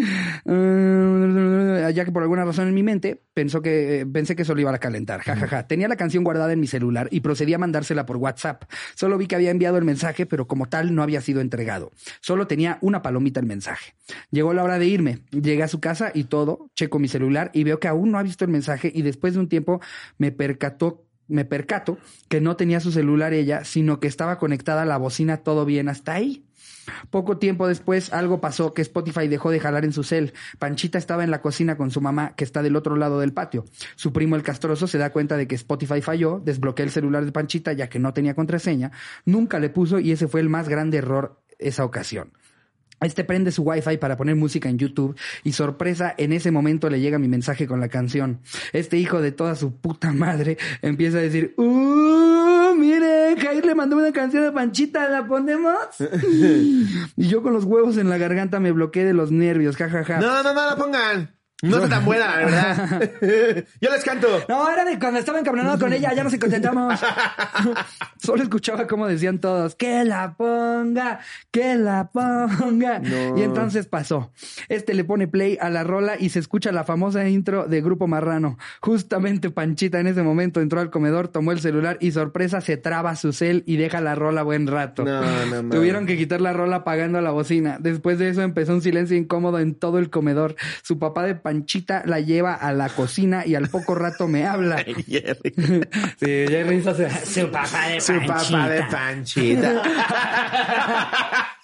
[1.87, 4.77] Ya que por alguna razón en mi mente pensó que, pensé que solo iba a
[4.77, 5.21] calentar.
[5.21, 5.67] Ja, ja, ja.
[5.67, 8.63] Tenía la canción guardada en mi celular y procedí a mandársela por WhatsApp.
[8.95, 11.91] Solo vi que había enviado el mensaje, pero como tal no había sido entregado.
[12.19, 13.95] Solo tenía una palomita el mensaje.
[14.31, 15.19] Llegó la hora de irme.
[15.31, 16.69] Llegué a su casa y todo.
[16.75, 19.39] Checo mi celular y veo que aún no ha visto el mensaje y después de
[19.39, 19.79] un tiempo
[20.17, 21.97] me percató me percato
[22.29, 25.89] que no tenía su celular ella, sino que estaba conectada a la bocina todo bien
[25.89, 26.46] hasta ahí.
[27.09, 30.33] Poco tiempo después algo pasó que Spotify dejó de jalar en su cel.
[30.59, 33.65] Panchita estaba en la cocina con su mamá que está del otro lado del patio.
[33.95, 37.31] Su primo el castroso se da cuenta de que Spotify falló, desbloquea el celular de
[37.31, 38.91] Panchita ya que no tenía contraseña,
[39.25, 42.31] nunca le puso y ese fue el más grande error esa ocasión.
[42.99, 46.99] Este prende su wifi para poner música en YouTube y sorpresa, en ese momento le
[46.99, 48.41] llega mi mensaje con la canción.
[48.73, 51.53] Este hijo de toda su puta madre empieza a decir.
[53.37, 55.77] Jair le mandó una canción a Panchita, ¿la ponemos?
[57.15, 60.19] y yo con los huevos en la garganta me bloqueé de los nervios, jajaja.
[60.19, 61.36] No, no, no la pongan.
[61.63, 63.01] No está tan buena, la verdad.
[63.81, 64.27] Yo les canto.
[64.47, 66.99] No, era de cuando estaba encabronado con ella, ya nos contentamos.
[68.23, 72.99] Solo escuchaba cómo decían todos, que la ponga, que la ponga.
[72.99, 73.37] No.
[73.39, 74.31] Y entonces pasó.
[74.69, 78.05] Este le pone play a la rola y se escucha la famosa intro de Grupo
[78.05, 78.59] Marrano.
[78.79, 83.15] Justamente Panchita en ese momento entró al comedor, tomó el celular y sorpresa se traba
[83.15, 85.05] su cel y deja la rola buen rato.
[85.05, 85.75] No, no.
[85.75, 87.77] Tuvieron que quitar la rola apagando la bocina.
[87.79, 90.55] Después de eso empezó un silencio incómodo en todo el comedor.
[90.83, 94.77] Su papá de Panchita la lleva a la cocina y al poco rato me habla.
[95.07, 95.53] Jerry.
[96.19, 99.81] Sí, Jerry hizo su, su papá de Su papá de Panchita.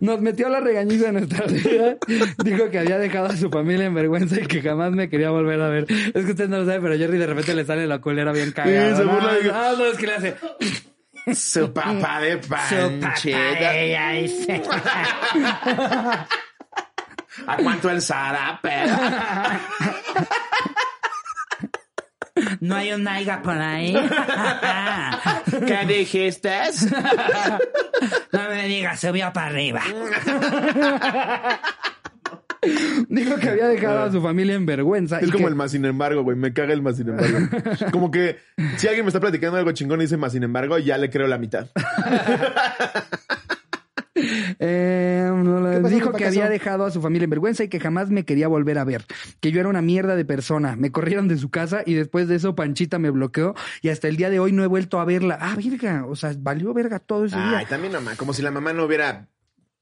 [0.00, 1.96] Nos metió la regañiza en nuestra vida.
[2.44, 5.60] Dijo que había dejado a su familia en vergüenza y que jamás me quería volver
[5.60, 5.86] a ver.
[5.88, 8.50] Es que usted no lo sabe, pero Jerry de repente le sale la culera bien
[8.52, 8.96] cagada.
[8.96, 9.12] se no,
[9.54, 10.34] ah, no, es que le hace.
[11.34, 12.62] Su papá de Su papá
[13.00, 13.38] Panchita.
[13.72, 14.62] de se-
[17.46, 18.84] ¿A cuánto el zarape?
[22.60, 23.94] No hay un naiga por ahí.
[25.66, 26.50] ¿Qué dijiste?
[28.32, 29.82] No me digas, subió para arriba.
[33.08, 35.18] Dijo que había dejado a su familia en vergüenza.
[35.18, 36.36] Es y como que- el más sin embargo, güey.
[36.36, 37.38] Me caga el más sin embargo.
[37.90, 38.38] Como que
[38.76, 41.26] si alguien me está platicando algo chingón y dice más sin embargo, ya le creo
[41.26, 41.66] la mitad.
[44.58, 47.80] Eh, no, ¿Qué pasó, dijo que había dejado a su familia en vergüenza y que
[47.80, 49.04] jamás me quería volver a ver.
[49.40, 50.76] Que yo era una mierda de persona.
[50.76, 54.16] Me corrieron de su casa y después de eso Panchita me bloqueó y hasta el
[54.16, 55.38] día de hoy no he vuelto a verla.
[55.40, 56.06] Ah, verga.
[56.06, 57.68] O sea, valió verga todo ese Ay, día.
[57.68, 58.16] también mamá.
[58.16, 59.28] Como si la mamá no hubiera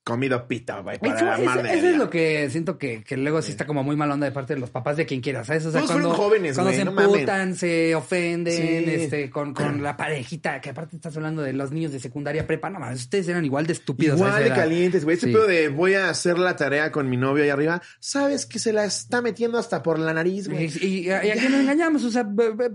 [0.08, 0.98] comido pita, güey.
[0.98, 1.74] Para Eso, la eso- madre.
[1.78, 4.32] eso es lo que siento que, que luego sí está como muy mal onda de
[4.32, 5.66] parte de los papás de quien quiera, ¿sabes?
[5.66, 8.90] O sea, Todos cuando, fueron jóvenes, cuando se no emputan, se ofenden, Sí.
[8.90, 12.70] este, con, con la parejita, que aparte estás hablando de los niños de secundaria prepa,
[12.70, 14.18] no mames, ustedes eran igual de estúpidos.
[14.18, 15.14] Igual de calientes, güey.
[15.14, 15.32] Este Sí.
[15.32, 17.82] pedo de voy a hacer la tarea con mi novio ahí arriba.
[18.00, 20.66] Sabes que se la está metiendo hasta por la nariz, güey.
[20.80, 22.26] Y, y- y a qué nos engañamos, o sea,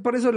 [0.04, 0.32] por eso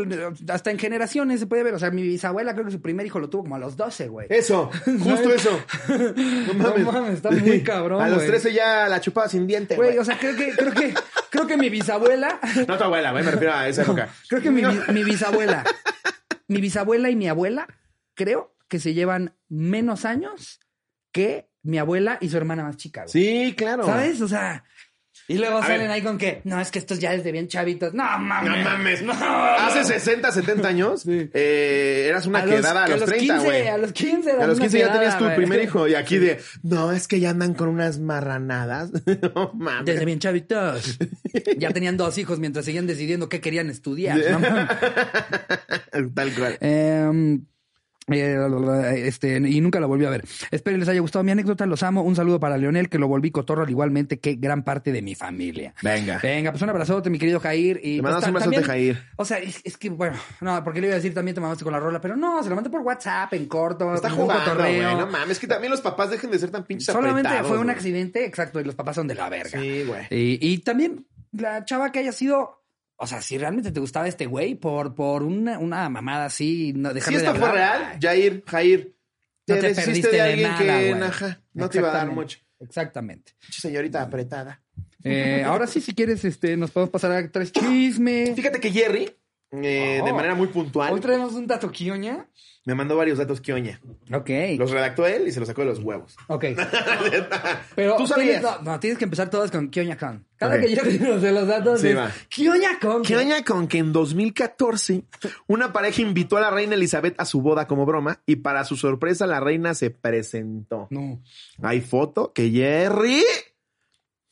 [0.48, 3.18] hasta en generaciones se puede ver, o sea, mi bisabuela creo que su primer hijo
[3.18, 4.26] lo tuvo como a los 12, güey.
[4.30, 5.60] Eso, justo eso.
[5.88, 6.85] No mames.
[6.92, 8.28] Mames, está muy cabrón, A los güey.
[8.28, 9.98] 13 ya la chupaba sin diente, Güey, güey.
[9.98, 10.94] o sea, creo que, creo que,
[11.30, 13.24] creo que mi bisabuela, No tu abuela, güey.
[13.24, 14.08] Me refiero a esa época.
[14.28, 15.64] creo que mi bisabuela,
[16.48, 17.66] mi bisabuela y mi abuela,
[18.14, 20.60] creo que se llevan menos años
[21.12, 23.12] que mi abuela y su hermana más chica, güey.
[23.12, 23.84] Sí, claro.
[23.84, 24.20] ¿Sabes?
[24.20, 24.64] O sea,
[25.28, 25.90] y luego A salen ver.
[25.90, 27.94] ahí con que, no, es que estos ya desde bien chavitos.
[27.94, 28.50] No mames.
[28.50, 29.02] No mames.
[29.02, 29.12] No.
[29.12, 31.28] Hace 60, 70 años, Sí.
[31.34, 33.66] eh, eras una quedada a los, 30, 15, güey.
[33.68, 35.36] A los 15, eras A los una 15 ya quedada, tenías tu güey.
[35.36, 35.88] primer hijo.
[35.88, 38.90] Y aquí de, no, es que ya andan con unas marranadas.
[39.34, 39.84] no mames.
[39.86, 40.98] Desde bien chavitos.
[41.58, 44.18] Ya tenían dos hijos mientras seguían decidiendo qué querían estudiar.
[44.30, 44.40] no.
[46.14, 46.56] Tal cual.
[46.60, 47.44] Em,
[48.08, 50.24] eh, este, y nunca la volví a ver.
[50.50, 52.02] Espero les haya gustado mi anécdota, los amo.
[52.02, 55.14] Un saludo para Leonel, que lo volví cotorro al igualmente que gran parte de mi
[55.14, 55.74] familia.
[55.82, 56.18] Venga.
[56.22, 57.80] Venga, pues un abrazote, mi querido Jair.
[57.82, 59.02] Y Te pues, mandamos ta- un también- Jair.
[59.16, 61.64] O sea, es, es que, bueno, no, porque le iba a decir también te mamaste
[61.64, 63.94] con la rola, pero no, se la mandé por WhatsApp, en corto.
[63.94, 64.80] Está jugando, güey.
[64.80, 65.38] No mames.
[65.38, 67.76] Que también los papás dejen de ser tan pinches Solamente fue un güey.
[67.76, 69.60] accidente, exacto, y los papás son de la verga.
[69.60, 70.06] Sí, güey.
[70.10, 72.62] Y, y también la chava que haya sido,
[72.96, 76.90] o sea, si realmente te gustaba este güey por, por una, una mamada así, no
[76.90, 78.96] Si dejarle de esto fue real, Jair, Jair,
[79.44, 82.10] te, no te perdiste de de, alguien nada, que ajá, no te iba a dar
[82.10, 82.38] mucho.
[82.58, 83.32] Exactamente.
[83.50, 84.62] Señorita apretada.
[85.04, 88.34] Eh, ahora sí, si quieres, este, nos podemos pasar a tres chismes.
[88.34, 89.14] Fíjate que Jerry,
[89.52, 90.14] eh, de Oh.
[90.14, 92.26] manera muy puntual, Hoy traemos un dato quioña.
[92.64, 93.80] me mandó varios datos que oña.
[94.12, 94.28] Ok.
[94.58, 96.16] Los redactó él y se los sacó de los huevos.
[96.26, 96.46] Ok.
[97.76, 98.40] Pero Tú sabías.
[98.40, 100.26] tienes- no, no, tienes que empezar todas con Kioña Con.
[100.36, 101.98] Cada que yo digo de los datos Sí, es.
[102.28, 103.02] Kioña Con.
[103.02, 105.04] ¿Qué oña con que en 2014
[105.46, 108.76] una pareja invitó a la reina Elizabeth a su boda como broma y para su
[108.76, 110.88] sorpresa la reina se presentó?
[110.90, 111.22] No.
[111.62, 113.22] Hay foto que Jerry,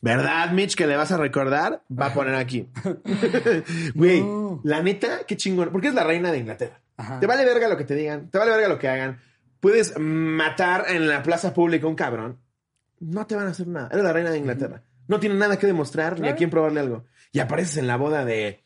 [0.05, 1.83] ¿verdad, Mitch, que le vas a recordar?
[1.91, 2.69] Va a poner aquí.
[3.95, 4.61] Güey, No.
[4.65, 5.71] la neta, qué chingón.
[5.73, 6.81] Porque es la reina de Inglaterra.
[6.97, 7.21] Ajá.
[7.21, 9.21] Te vale verga lo que te digan, te vale verga lo que hagan.
[9.61, 12.39] Puedes matar en la plaza pública a un cabrón.
[13.01, 13.89] No te van a hacer nada.
[13.91, 14.83] Eres la reina de Inglaterra.
[15.09, 17.05] No tiene nada que demostrar ni a quién probarle algo.
[17.33, 18.63] Y apareces en la boda de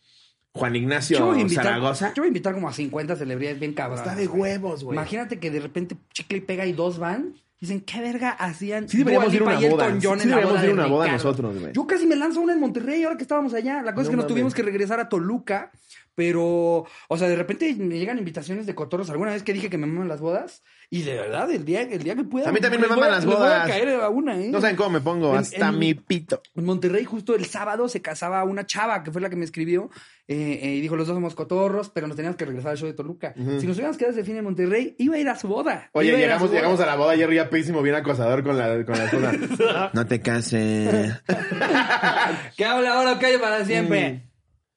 [0.52, 2.08] Juan Ignacio Yo voy, a invitar, Zaragoza.
[2.14, 3.98] yo voy a invitar como a 50 celebridades bien cabrón.
[3.98, 4.96] Está de huevos, güey.
[4.96, 7.34] Imagínate que de repente chicle y pega y dos van.
[7.60, 8.88] Dicen, ¿qué verga hacían?
[8.88, 10.00] Sí deberíamos ir a una boda.
[10.00, 11.24] Sí deberíamos ir a una boda Ricardo?
[11.24, 11.72] nosotros, güey.
[11.72, 13.82] Yo casi me lanzo una en Monterrey ahora que estábamos allá.
[13.82, 15.72] La cosa es que nos tuvimos que regresar a Toluca.
[16.14, 19.08] Pero, o sea, de repente me llegan invitaciones de cotorros.
[19.10, 22.02] Alguna vez que dije que me maman las bodas Y de verdad, el día, el
[22.02, 22.48] día que pueda.
[22.48, 23.68] A mí también me les maman voy las les voy a bodas.
[23.68, 24.48] caer a una, ¿eh?
[24.48, 26.40] No saben cómo me pongo, En- hasta en- mi pito.
[26.56, 29.90] En Monterrey, justo el sábado, se casaba una chava, que fue la que me escribió,
[30.26, 32.86] eh, eh, y dijo, los dos somos cotorros, pero nos teníamos que regresar al show
[32.88, 33.34] de Toluca.
[33.36, 35.90] Si nos hubiéramos quedado ese fin en Monterrey, iba a ir a su boda.
[35.92, 36.54] Oye, Iba a llegamos, boda.
[36.58, 39.90] llegamos a la boda, Jerry ya pésimo, bien acosador con la, con la esposa.
[39.92, 41.20] No te cases.
[42.56, 44.12] ¿Qué habla ahora o calle para siempre?
[44.24, 44.27] Mm.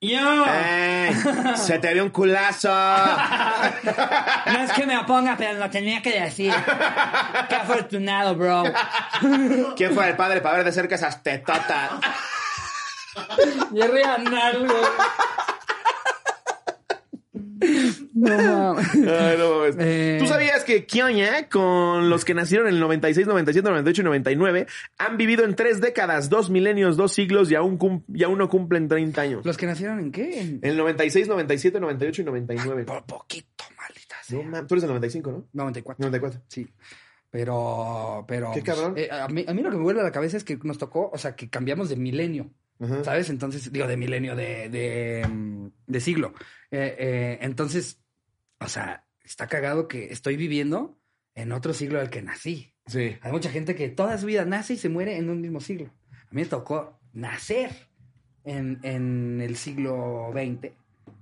[0.04, 0.46] ¡Yo!
[1.58, 2.70] ¡Se te dio un culazo!
[4.46, 6.54] No es que me oponga, pero lo tenía que decir.
[7.48, 8.64] Qué afortunado, bro.
[9.76, 11.92] ¿Quién fue el padre para ver de cerca esas tetotas?
[13.74, 14.74] Jerry Analgo.
[18.14, 18.38] No
[18.76, 18.90] mames.
[18.96, 19.76] Ay, no mames.
[19.80, 20.18] Eh.
[20.20, 24.68] ¿Tú sabías que Kioña, con los que nacieron en el 96, 97, 98 y 99,
[24.98, 28.50] han vivido en tres décadas, dos milenios, dos siglos y aún, cum- y aún no
[28.50, 29.46] cumplen 30 años?
[29.46, 30.42] ¿Los que nacieron en qué?
[30.42, 32.84] En- el 96, 97, 98 y 99.
[32.86, 34.38] Por poquito, maldita sea.
[34.38, 35.46] No, mames, tú eres del 95, ¿no?
[35.54, 36.02] 94.
[36.04, 36.42] 94.
[36.48, 36.68] Sí.
[37.30, 38.52] Pero, pero.
[38.54, 38.94] Qué cabrón.
[38.98, 40.78] eh, a, mí, a mí lo que me vuelve a la cabeza es que nos
[40.78, 42.50] tocó, o sea, que cambiamos de milenio.
[42.80, 43.04] Ajá.
[43.04, 43.30] ¿Sabes?
[43.30, 46.34] Entonces, digo, de milenio, de, de, mm, de siglo.
[46.72, 48.00] Eh, eh, entonces,
[48.60, 50.98] o sea, está cagado que estoy viviendo
[51.36, 52.74] en otro siglo del que nací.
[52.88, 53.16] Sí.
[53.22, 55.86] Hay mucha gente que toda su vida nace y se muere en un mismo siglo.
[56.12, 57.72] A mí me tocó nacer
[58.44, 60.72] en, en el siglo XX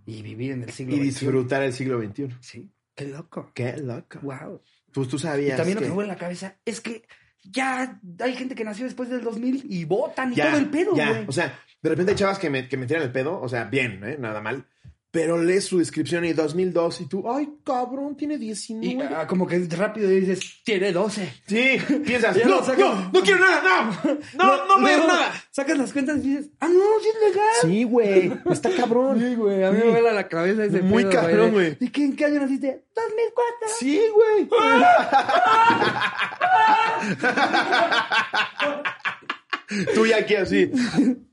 [0.06, 1.06] y vivir en el siglo Y XXI.
[1.06, 2.30] disfrutar el siglo XXI.
[2.40, 3.52] Sí, qué loco.
[3.54, 4.20] Qué loco.
[4.22, 4.62] Wow.
[4.94, 5.86] Pues tú Y sabías también lo que...
[5.86, 7.04] que me vuelve a la cabeza es que
[7.44, 10.92] ya hay gente que nació después del 2000 y votan y Ya, todo el pedo,
[10.94, 11.26] güey.
[11.28, 13.66] O sea, de repente hay chavas que me, que me tiran el pedo, o sea,
[13.66, 14.18] bien, ¿eh?
[14.20, 14.66] Nada mal.
[15.12, 18.86] Pero lees su descripción y 2002 y tú, ay, cabrón, tiene 19.
[18.86, 21.34] y ah, como que rápido dices, tiene 12.
[21.48, 22.78] Sí, piensas, no, sacas.
[22.80, 23.92] no, no quiero nada, no,
[24.38, 25.34] no, no me Luego nada.
[25.50, 27.56] Sacas las cuentas y dices, ah, no, sí es legal.
[27.62, 29.20] Sí, güey, está cabrón.
[29.20, 29.86] Sí, güey, a mí Sí.
[29.86, 31.76] me vuela la cabeza ese Muy pedo, cabrón, güey.
[31.80, 32.86] ¿Y qué, en qué año naciste?
[32.96, 33.68] 2004.
[33.80, 34.48] Sí, güey.
[39.96, 40.70] Tú ya aquí así.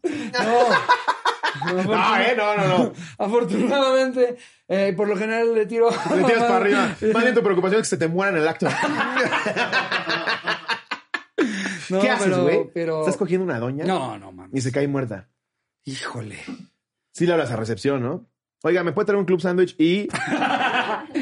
[0.07, 0.69] No.
[1.65, 2.93] No, eh, no, no, no.
[3.19, 4.37] Afortunadamente,
[4.69, 5.91] eh, por lo general le tiro.
[5.91, 6.97] Le tiras para arriba.
[7.13, 8.69] Más bien tu preocupación es que se te muera en el acto.
[11.91, 12.71] No, ¿Qué haces, güey?
[12.75, 13.85] pero- ¿Estás cogiendo una doña?
[13.85, 14.55] No, no, mames.
[14.55, 15.29] Y se cae muerta.
[15.85, 16.39] Híjole.
[17.13, 18.27] Sí le hablas a recepción, ¿no?
[18.63, 20.09] Oiga, ¿me puede traer un club sándwich y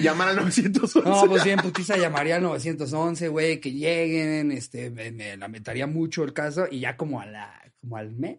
[0.01, 1.01] llamar al 911?
[1.05, 5.87] No, pues sí, en putiza llamaría al 911, güey, que lleguen, este, me, me lamentaría
[5.87, 8.39] mucho el caso y ya como a la, como al mes.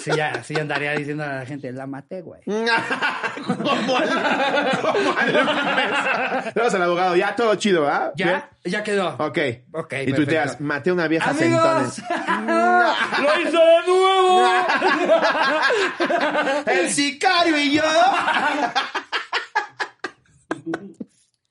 [0.00, 2.40] Sí, ya, sí andaría diciendo a la gente, la maté, güey.
[2.44, 4.08] como al,
[4.80, 8.12] como al vas al abogado, ya todo chido, ¿ah?
[8.16, 9.14] Ya, ya quedó.
[9.18, 9.38] Ok.
[9.72, 10.64] Ok, Y tuiteas, perfecto.
[10.64, 11.98] maté a una vieja Amigos,
[13.22, 14.46] lo hice de nuevo.
[16.66, 17.82] El sicario y yo.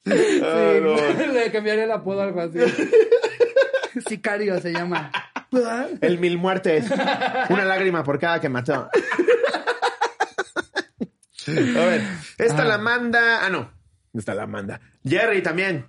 [0.06, 0.96] Sí, Ah, no.
[1.34, 2.58] le cambiaría el apodo algo así.
[4.08, 5.12] Sicario se llama.
[6.02, 6.86] El mil muertes.
[7.50, 8.90] Una lágrima por cada que mató.
[11.48, 11.52] A
[11.86, 12.02] ver,
[12.38, 12.66] esta Ah.
[12.66, 13.46] la manda.
[13.46, 13.72] Ah, no.
[14.14, 14.80] Esta la manda.
[15.06, 15.86] Jerry también.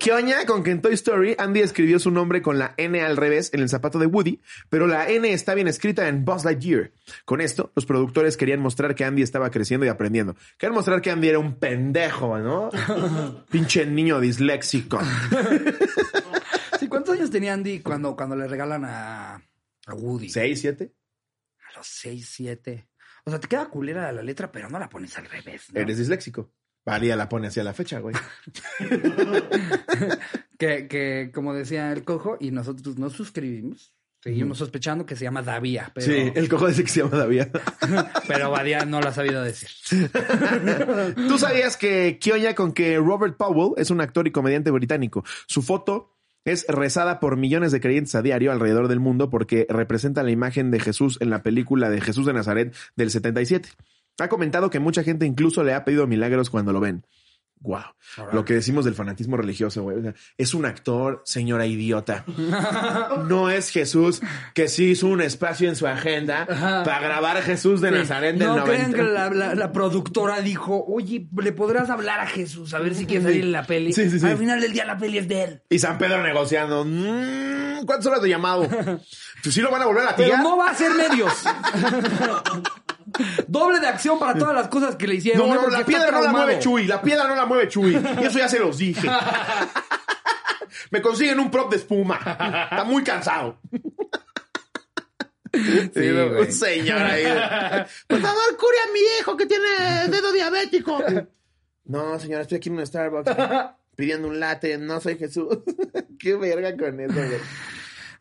[0.00, 3.16] ¿Qué oña con que en Toy Story Andy escribió su nombre con la N al
[3.16, 6.90] revés en el zapato de Woody, pero la N está bien escrita en Buzz Lightyear?
[7.24, 10.34] Con esto, los productores querían mostrar que Andy estaba creciendo y aprendiendo.
[10.58, 12.68] Querían mostrar que Andy era un pendejo, ¿no?
[13.50, 15.00] Pinche niño disléxico.
[17.34, 20.28] Sí, ¿cuántos años tenía Andy cuando, cuando le regalan a, a Woody?
[20.28, 20.94] ¿Seis, siete?
[21.68, 22.88] A los 6, 7.
[23.24, 25.72] O sea, te queda culera la letra, pero no la pones al revés.
[25.72, 25.80] ¿no?
[25.80, 26.52] Eres disléxico.
[26.84, 28.14] Valía la pone hacia la fecha, güey.
[30.56, 33.92] Que, que, como decía el cojo, y nosotros nos suscribimos.
[34.24, 37.48] Seguimos sospechando que se llama Davía, pero, Sí, el cojo dice que se llama David.
[38.28, 39.68] pero Badía no lo ha sabido decir.
[41.28, 45.24] ¿Tú sabías que Kioña con que Robert Powell es un actor y comediante británico?
[45.46, 46.13] Su foto
[46.44, 50.70] es rezada por millones de creyentes a diario alrededor del mundo porque representa la imagen
[50.70, 53.70] de Jesús en la película de Jesús de Nazaret del 77.
[54.18, 57.04] Ha comentado que mucha gente incluso le ha pedido milagros cuando lo ven.
[57.64, 57.80] Wow.
[58.32, 59.96] Lo que decimos del fanatismo religioso, güey.
[59.98, 62.24] O sea, es un actor, señora idiota.
[63.26, 64.20] No es Jesús
[64.54, 66.82] que sí hizo un espacio en su agenda Ajá.
[66.84, 67.94] para grabar Jesús de Sí.
[67.94, 68.70] Nazaret del no 90.
[68.70, 72.94] crean que la, la- la productora dijo, oye, ¿le podrás hablar a Jesús a ver
[72.94, 73.92] si quiere salir en la peli?
[73.94, 74.26] Sí, sí, sí.
[74.26, 75.62] Al final del día la peli es de él.
[75.70, 76.84] Y San Pedro negociando.
[76.84, 78.68] Mm, ¿Cuántas horas de llamado?
[79.44, 80.42] Pues sí lo van a volver a Pero tirar.
[80.42, 81.30] no va a ser medios.
[83.46, 85.48] Doble de acción para todas las cosas que le hicieron.
[85.48, 85.58] No, ¿eh?
[85.62, 86.86] no, la piedra no la mueve Chuy.
[86.86, 87.92] La piedra no la mueve Chuy.
[88.20, 89.08] Y eso ya se los dije.
[90.90, 92.18] Me consiguen un prop de espuma.
[92.18, 93.58] Está muy cansado.
[95.52, 96.40] Sí, güey.
[96.40, 97.24] un señor ahí.
[98.08, 101.02] Por favor, cure a mi hijo que tiene dedo diabético.
[101.84, 103.30] No, señora, estoy aquí en un Starbucks.
[103.94, 105.58] pidiendo un latte, no soy Jesús.
[106.18, 107.40] Qué verga con eso, güey.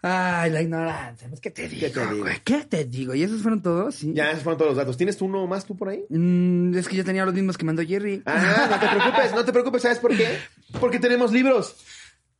[0.05, 1.29] Ay, la ignorancia.
[1.29, 2.21] Pues, ¿Qué te digo, ¿Qué te digo?
[2.23, 2.39] güey?
[2.43, 3.15] ¿Qué te digo?
[3.15, 3.95] ¿Y esos fueron todos?
[3.95, 4.11] Sí.
[4.13, 4.97] Ya, esos fueron todos los datos.
[4.97, 6.03] ¿Tienes tú uno más tú por ahí?
[6.09, 8.21] Mm, es que yo tenía los mismos que mandó Jerry.
[8.25, 10.37] Ah, no te preocupes, no te preocupes, ¿sabes por qué?
[10.79, 11.77] Porque tenemos libros.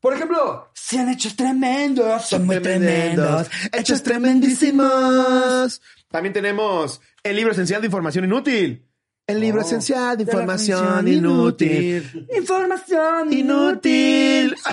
[0.02, 5.82] Por ejemplo, se han hechos tremendos, son muy Tremendos, tremendos, hechos tremendísimos.
[6.12, 8.86] También tenemos el libro esencial de información inútil.
[9.26, 12.28] El libro Oh, esencial de información inútil.
[12.38, 14.54] Información Inútil.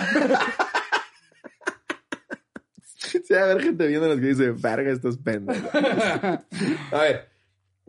[3.25, 5.71] Sí, va a haber gente viéndonos que dice, verga, estos pendejos.
[5.75, 7.29] A ver,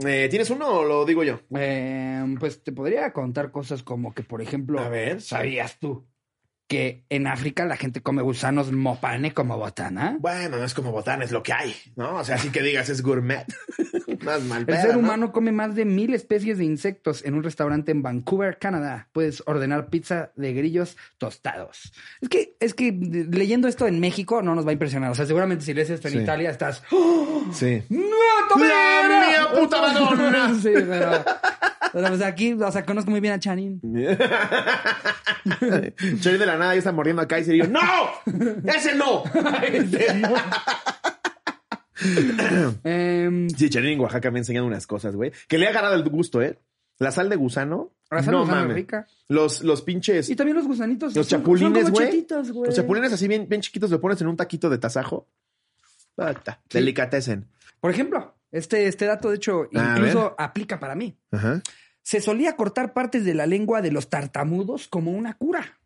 [0.05, 1.39] eh, ¿tienes uno o lo digo yo?
[1.55, 5.22] Eh, pues te podría contar cosas como que, por ejemplo, A ver.
[5.22, 6.05] ¿sabías tú
[6.72, 10.15] que en África la gente come gusanos mopane como botana?
[10.22, 12.15] Bueno, no es como botán, es lo que hay, ¿no?
[12.15, 13.45] O sea, así que digas es gourmet.
[14.24, 14.99] Más mal El ser ¿no?
[14.99, 19.07] humano come más de mil especies de insectos en un restaurante en Vancouver, Canadá.
[19.13, 21.91] Puedes ordenar pizza de grillos tostados.
[22.22, 25.09] Es que, es que leyendo esto en México no nos va a impresionar.
[25.11, 26.19] O sea, seguramente si lees esto en Sí.
[26.19, 26.84] Italia estás.
[26.91, 27.45] ¡Oh!
[27.51, 27.82] Sí.
[27.89, 29.28] ¡No, ¡La Tomera!
[29.28, 30.53] mía puta Madonna!
[30.61, 31.11] sí, pero,
[31.91, 33.82] pero pues aquí, o sea, conozco muy bien a Chanin.
[36.19, 37.80] Cherry de la nada ya está mordiendo acá y se digo, ¡No!
[38.74, 39.24] ¡Ese no!
[42.84, 45.32] Em, Sí, Cherry en Oaxaca me ha enseñado unas cosas, güey.
[45.47, 46.59] Que le ha agarrado el gusto, ¿eh?
[46.99, 47.91] La sal de gusano.
[48.09, 48.76] La sal de no gusano mames.
[48.76, 49.07] rica.
[49.28, 50.30] Los, los pinches.
[50.30, 51.16] y también los gusanitos.
[51.16, 52.26] Los chapulines, güey.
[52.66, 55.28] Los chapulines así bien, bien chiquitos, lo pones en un taquito de tasajo.
[56.16, 56.78] Puta, Sí.
[56.78, 57.47] Delicatecen.
[57.80, 61.18] Por ejemplo, este, este dato, de hecho, incluso aplica para mí.
[61.32, 61.62] Ajá.
[62.03, 65.80] Se solía cortar partes de la lengua de los tartamudos como una cura.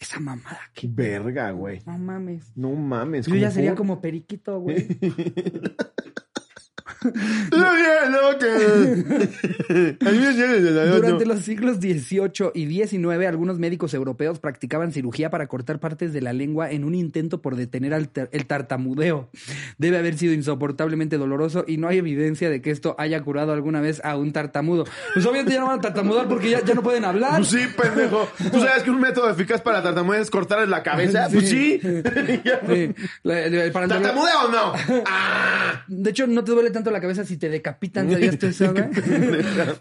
[0.00, 1.82] Esa mamada, Qué verga, güey.
[1.86, 2.52] no mames.
[2.56, 3.26] No mames.
[3.26, 3.78] Yo ya ¿cómo sería por?
[3.78, 4.88] como periquito, güey.
[10.00, 16.20] Durante los siglos XVIII y XIX, algunos médicos europeos practicaban cirugía para cortar partes de
[16.20, 19.28] la lengua en un intento por detener el tartamudeo.
[19.78, 23.80] Debe haber sido insoportablemente doloroso y no hay evidencia de que esto haya curado alguna
[23.80, 24.84] vez a un tartamudo.
[25.14, 27.36] Pues obviamente ya no van a tartamudear porque ya, ya no pueden hablar.
[27.36, 28.28] Pues sí, pendejo.
[28.50, 31.28] ¿Tú sabes que un método eficaz para tartamudear es cortarles la cabeza?
[31.30, 31.80] Pues sí.
[32.44, 32.60] Ya.
[32.66, 32.94] Sí.
[33.72, 34.72] Para ¿Tartamudea o no?
[35.06, 35.84] Ah.
[35.88, 38.84] De hecho, no te duele tanto la cabeza si te decapitan, ¿sabías tú eso, güey?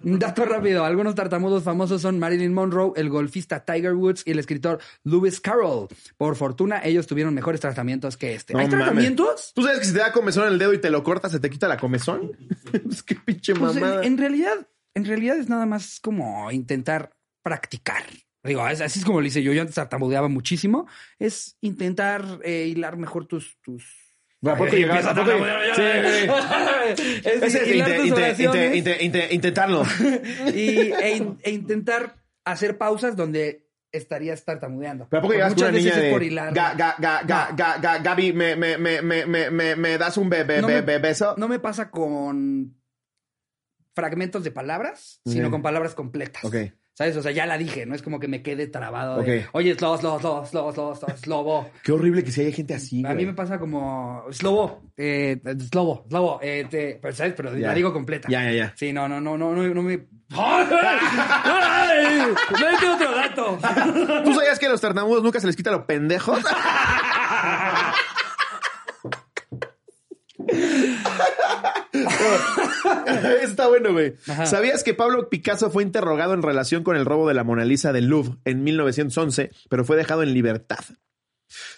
[0.03, 0.83] Un dato rápido.
[0.83, 5.87] Algunos tartamudos famosos son Marilyn Monroe, el golfista Tiger Woods y el escritor Lewis Carroll.
[6.17, 8.53] Por fortuna, ellos tuvieron mejores tratamientos que este.
[8.53, 8.85] No ¿Hay mames.
[8.85, 9.51] tratamientos?
[9.55, 11.39] ¿Tú sabes que si te da comezón en el dedo y te lo cortas, se
[11.39, 12.31] te quita la comezón?
[12.91, 14.03] es que pinche Pues, en, mamada.
[14.03, 18.03] en realidad, en realidad es nada más como intentar practicar.
[18.43, 19.51] Digo, así es como lo hice yo.
[19.51, 20.87] Yo antes tartamudeaba muchísimo.
[21.19, 23.57] Es intentar eh, hilar mejor tus...
[23.61, 23.98] tus...
[24.45, 25.31] ¿A poco empieza ¿A poco-
[29.31, 29.83] intentarlo.
[30.53, 32.15] y, e, e intentar
[32.45, 35.07] hacer pausas donde estarías tartamudeando.
[35.09, 36.53] ¿Pero a poco Porque llegas con muchas una niña veces es por de hilar.
[36.53, 37.55] ga, ga, ga, ga, No.
[37.57, 40.67] ga, ga- Gaby, me, me, me, me, me, me, me das un bebé, No
[40.99, 41.35] beso?
[41.37, 42.75] No me pasa con
[43.95, 45.51] fragmentos de palabras, sino Ok.
[45.51, 46.43] con palabras completas.
[46.45, 46.55] Ok.
[46.99, 47.15] ¿Sabes?
[47.15, 49.21] O sea, ya la dije, no es como que me quede trabado.
[49.21, 49.45] de.
[49.53, 51.69] Oye, slow, slow, slow, slow, slow, slow, slobo.
[51.83, 55.39] Qué horrible que si haya gente así, A mí me pasa como slobo, eh,
[55.71, 57.35] slobo, slobo, eh, te- pero, ¿sabes?
[57.37, 58.27] Pero la digo completa.
[58.29, 58.73] Ya, ya, ya.
[58.75, 59.95] Sí, no, no, no, no, no, no me...
[62.59, 63.57] ¡Vete otro dato!
[64.25, 66.43] ¿Tú sabías que a los tartamudos nunca se les quita lo pendejos?
[73.41, 74.15] Está bueno, güey.
[74.45, 77.93] ¿Sabías que Pablo Picasso fue interrogado en relación con el robo de la Mona Lisa
[77.93, 80.79] del Louvre en 1911, pero fue dejado en libertad?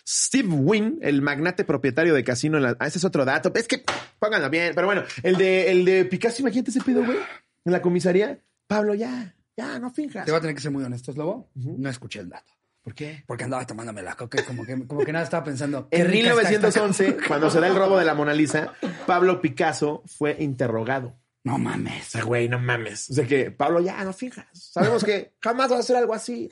[0.08, 2.78] Steve Wynn, el magnate propietario de casino en la...
[2.80, 3.52] Ah, ese es otro dato.
[3.56, 3.84] Es que
[4.20, 4.74] pónganlo bien.
[4.76, 7.18] Pero bueno, el de, el de Picasso, imagínate ese pedo, güey.
[7.66, 8.40] En la comisaría.
[8.68, 10.26] Pablo, ya, ya, no finjas.
[10.26, 11.50] Te voy a tener que ser muy honesto, Slobo.
[11.56, 12.52] No escuché el dato.
[12.84, 13.24] ¿Por qué?
[13.28, 15.88] Porque andaba tomándome la coca y como que, como que nada estaba pensando.
[15.92, 18.74] En rica está esta 1911, cuando se da el robo de la Mona Lisa,
[19.06, 21.16] Pablo Picasso fue interrogado.
[21.44, 22.08] No mames.
[22.08, 23.10] O sea, güey, no mames.
[23.10, 24.46] O sea que, Pablo, ya no fijas.
[24.54, 26.50] Sabemos que jamás vas a hacer algo así.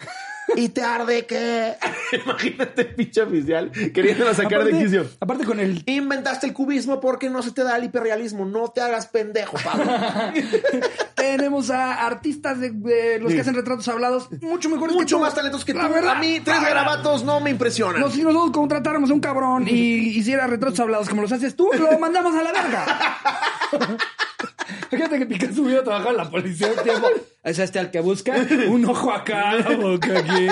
[0.55, 1.75] Y te arde que.
[2.25, 5.05] Imagínate, pinche oficial, queriéndola sacar de quicio.
[5.19, 5.83] Aparte con el...
[5.85, 8.45] Inventaste el cubismo porque no se te da el hiperrealismo.
[8.45, 9.85] No te hagas pendejo, Pablo.
[11.15, 13.35] Tenemos a artistas de, de los Sí.
[13.35, 15.25] que hacen retratos hablados mucho mejores Mucho que tú.
[15.25, 15.79] más talentos que tú.
[15.79, 16.15] Verdad.
[16.15, 18.01] A mí, tres garabatos no me impresionan.
[18.01, 19.73] No, si nosotros contratáramos a un cabrón y
[20.17, 23.17] hiciera retratos hablados como los haces tú, lo mandamos a la verga.
[24.89, 27.07] Fíjate que Picasso hubiera trabajado en la policía un tiempo.
[27.43, 28.33] Es este al que busca
[28.67, 30.47] un ojo acá, la boca aquí.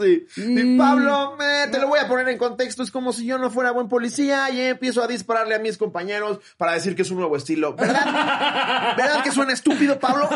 [0.00, 0.26] Sí.
[0.36, 0.78] Y Mm.
[0.78, 1.36] Pablo,
[1.70, 2.82] te lo voy a poner en contexto.
[2.82, 6.40] Es como si yo no fuera buen policía y empiezo a dispararle a mis compañeros
[6.56, 7.74] para decir que es un nuevo estilo.
[7.76, 8.96] ¿Verdad?
[8.96, 10.28] ¿Verdad que suena estúpido, Pablo?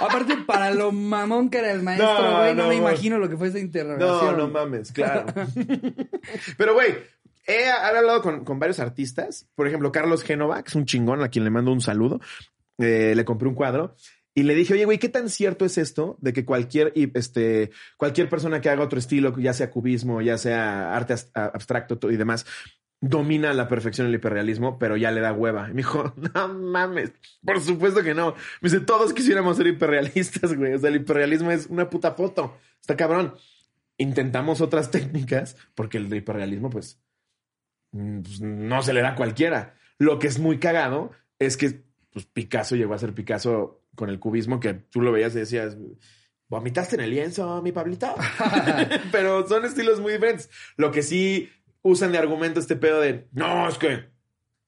[0.00, 3.28] Aparte, para lo mamón que era el maestro, No, güey, no, no, me imagino lo
[3.28, 4.36] que fue esa No, interrogación.
[4.38, 5.26] no mames, claro.
[6.56, 6.96] Pero, güey,
[7.46, 9.48] he, hablado con, varios artistas.
[9.54, 12.20] Por ejemplo, Carlos Génova, que es un chingón a quien le mando un saludo.
[12.78, 13.94] Eh, le compré un cuadro.
[14.36, 18.28] Y le dije, oye, güey, ¿qué tan cierto es esto de que cualquier, este, cualquier
[18.28, 22.44] persona que haga otro estilo, ya sea cubismo, ya sea arte abstracto to- y demás,
[23.00, 25.68] domina la perfección el hiperrealismo, pero ya le da hueva?
[25.68, 27.12] Y me dijo, no mames,
[27.44, 28.34] por supuesto que no.
[28.60, 30.74] Me dice, todos quisiéramos ser hiperrealistas, güey.
[30.74, 32.56] O sea, el hiperrealismo es una puta foto.
[32.80, 33.34] Está cabrón.
[33.98, 37.00] Intentamos otras técnicas porque el hiperrealismo, pues,
[37.94, 39.74] pues, no se le da a cualquiera.
[39.98, 44.18] Lo que es muy cagado es que pues, Picasso llegó a ser Picasso con el
[44.18, 45.76] cubismo que tú lo veías y decías,
[46.48, 48.14] vomitaste en el lienzo, mi Pablito.
[49.12, 50.50] Pero son estilos muy diferentes.
[50.76, 51.50] Lo que sí
[51.82, 54.12] usan de argumento este pedo de, no, es que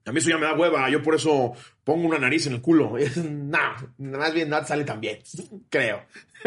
[0.04, 2.60] a mí eso ya me da hueva, yo por eso pongo una nariz en el
[2.60, 2.94] culo.
[3.16, 3.58] No,
[3.98, 5.18] más bien no sale tan bien,
[5.68, 6.04] creo.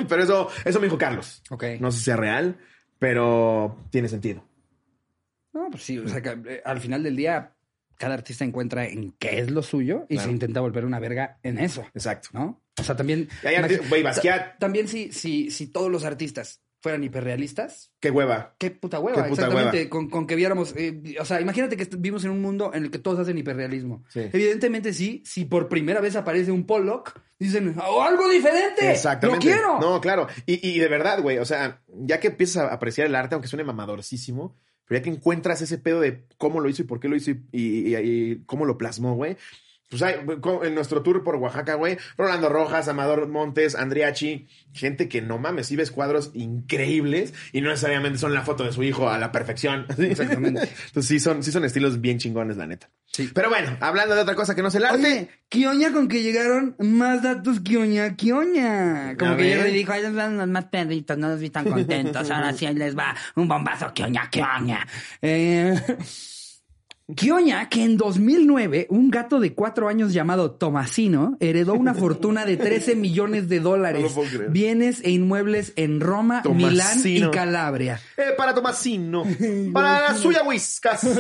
[0.08, 1.42] Pero eso, eso me dijo Carlos.
[1.50, 1.66] Ok.
[1.80, 2.58] No sé si sea real,
[3.00, 4.49] pero tiene sentido.
[5.60, 7.54] No, pues sí, o sea, que eh, al final del día,
[7.98, 10.28] cada artista encuentra en qué es lo suyo y Claro.
[10.28, 12.30] se intenta volver una verga en eso, Exacto.
[12.34, 12.62] ¿no?
[12.80, 13.28] O sea, también.
[13.90, 14.04] Güey,
[14.58, 18.56] También si, si, si todos los artistas fueran hiperrealistas, Qué hueva.
[18.58, 19.78] qué puta hueva, Qué puta exactamente.
[19.80, 19.90] hueva.
[19.90, 20.74] Con, con que viéramos.
[20.78, 24.06] eh, o sea, imagínate que vivimos en un mundo en el que todos hacen hiperrealismo.
[24.08, 24.22] Sí.
[24.32, 28.90] Evidentemente, sí, si por primera vez aparece un Pollock, dicen, ¡Oh, algo diferente!
[28.90, 29.46] Exactamente.
[29.46, 29.80] ¡Lo quiero!
[29.82, 30.28] No, claro.
[30.46, 33.50] Y, y de verdad, güey, o sea, ya que empiezas a apreciar el arte, aunque
[33.50, 34.56] suene mamadorcísimo,
[34.90, 37.30] pero ya que encuentras ese pedo de cómo lo hizo y por qué lo hizo
[37.30, 39.38] y, y- y- y cómo lo plasmó, güey.
[39.90, 40.16] Pues hay,
[40.64, 45.66] en nuestro tour por Oaxaca, güey, Rolando Rojas, Amador Montes, Andriachi, gente que no mames,
[45.66, 49.32] sí ves cuadros increíbles y no necesariamente son la foto de su hijo a la
[49.32, 49.88] perfección.
[49.98, 50.70] Exactamente.
[50.88, 52.92] Entonces sí son, sí son estilos bien chingones, la neta.
[53.08, 53.32] Sí.
[53.34, 55.00] Pero bueno, hablando de otra cosa que no es el arte.
[55.00, 59.16] Oye, Kioña con que llegaron más datos Kioña, Kioña.
[59.18, 59.58] Como que ver.
[59.58, 62.68] llegó y dijo, ay, son los más perritos, no los vi tan contentos, ahora sí
[62.68, 64.88] ahí les va un bombazo Kioña, Kioña.
[65.24, 65.74] Eh,
[67.16, 72.58] Kioña, que en 2009 un gato de cuatro años llamado Tomasino heredó una fortuna de
[72.58, 74.14] 13 millones de dólares,
[74.50, 77.22] bienes e inmuebles en Roma, Milán y.
[77.32, 78.00] Calabria.
[78.16, 79.26] Eh, para Tomasino.
[79.74, 81.08] para la suya Whiskas.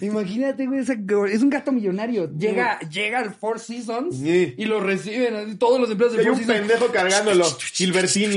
[0.00, 2.30] Imagínate, güey, es un gato millonario.
[2.38, 6.46] Llega, llega al Four Seasons y lo reciben todos los empleados del Hay Four un
[6.46, 6.68] Seasons.
[6.68, 7.44] pendejo cargándolo.
[7.74, 8.36] Gilbertini.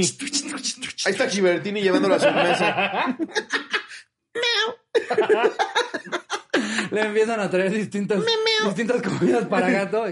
[1.05, 3.17] Ahí está Gilbertini llevándolo a su mesa.
[6.91, 8.21] Le empiezan a traer distintas,
[8.65, 10.07] distintas comidas para gato.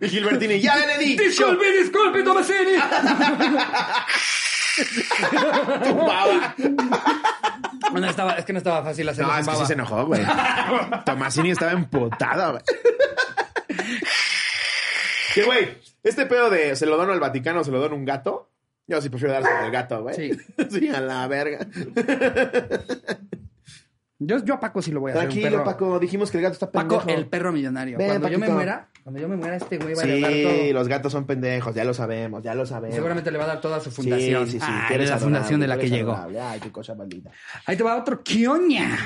[0.00, 1.16] Y Gilbertini, ya le di.
[1.16, 2.76] Disculpe, disculpe, Tomasini.
[5.84, 6.54] Tumbaba.
[7.92, 9.32] No estaba, es que no estaba fácil hacerlo.
[9.32, 9.66] No, es que sí zumbaba.
[9.66, 10.22] se enojó, güey.
[11.04, 12.62] Tomasini estaba emputado, güey.
[15.34, 17.98] Que, güey, este pedo de se lo dono al Vaticano o se lo dono a
[17.98, 18.53] un gato.
[18.86, 20.14] Yo sí prefiero dárselo al gato, güey.
[20.14, 20.30] Sí.
[20.70, 21.66] Sí, a la verga.
[24.20, 25.64] Yo, yo a Paco sí lo voy a hacer un Tranquilo, perro.
[25.64, 25.98] Paco.
[25.98, 27.00] Dijimos que el gato está pendejo.
[27.00, 27.98] Paco, el perro millonario.
[27.98, 30.72] Ven, cuando yo me muera, cuando yo me muera, este güey va a heredar Sí,
[30.72, 32.94] los gatos son pendejos, ya lo sabemos, ya lo sabemos.
[32.94, 34.46] Seguramente le va a dar toda su Sí, fundación.
[34.46, 34.66] sí, sí.
[34.66, 36.12] Ay, tú eres la adorable, fundación de la que llegó.
[36.12, 36.40] adorable.
[36.40, 37.30] Ay, qué cosa maldita.
[37.66, 38.96] Ahí te va otro Kioña.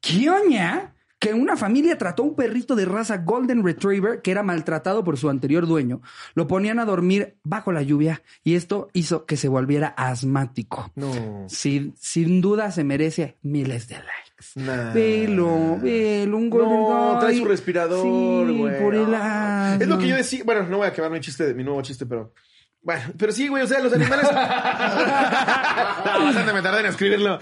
[0.00, 5.04] Kioña, que una familia trató a un perrito de raza Golden Retriever que era maltratado
[5.04, 6.02] por su anterior dueño.
[6.34, 10.90] Lo ponían a dormir bajo la lluvia y esto hizo que se volviera asmático.
[10.96, 11.46] No.
[11.48, 14.10] Sin, sin duda se merece miles de likes.
[14.56, 14.92] Nah.
[14.92, 18.02] Velo, velo, un Golden No, trae su respirador,
[18.48, 18.82] Sí, güey.
[18.82, 19.76] por el Ah.
[19.80, 20.42] Es lo que yo decía.
[20.44, 22.34] Bueno, no voy a quemar mi chiste, mi nuevo chiste, pero.
[22.82, 24.24] Bueno, pero sí, güey, o sea, los animales.
[24.32, 27.38] no, bastante me tardé en escribirlo.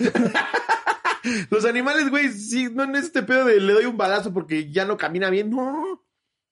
[1.51, 4.85] los animales, güey, sí, no en este pedo de le doy un balazo porque ya
[4.85, 5.51] no camina bien.
[5.51, 6.03] No.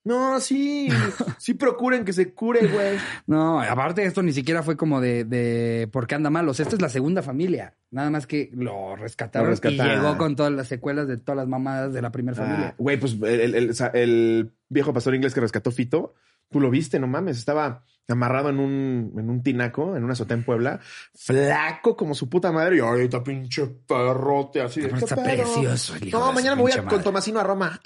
[0.05, 0.89] No, sí.
[1.39, 2.99] Sí procuren que se cure, güey.
[3.27, 6.49] No, aparte esto ni siquiera fue como de, de por qué anda mal.
[6.49, 7.77] O sea, esta es la segunda familia.
[7.91, 9.93] Nada más que lo rescataron, Lo rescataron.
[9.93, 12.75] y llegó con todas las secuelas de todas las mamadas de la primera Ah, familia.
[12.79, 16.15] Güey, pues el, el- el- el viejo pastor inglés que rescató Fito,
[16.51, 20.37] tú lo viste, no mames, estaba amarrado en un, en un tinaco, en una azotea
[20.37, 20.81] en Puebla,
[21.15, 24.81] flaco como su puta madre, y ahorita pinche perrote así.
[24.81, 25.45] de, está ¿qué pedo?
[25.45, 27.03] precioso el hijo No, de mañana me voy a, con.
[27.03, 27.81] Tomasino a Roma.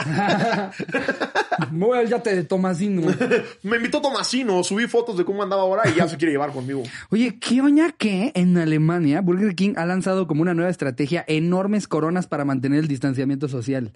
[1.70, 3.02] Me voy al yate de Tomasino.
[3.62, 6.82] me invitó Tomasino, subí fotos de cómo andaba ahora y ya se quiere llevar conmigo.
[7.10, 11.88] Oye, ¿qué oña que en Alemania Burger King ha lanzado como una nueva estrategia enormes
[11.88, 13.92] coronas para mantener el distanciamiento social?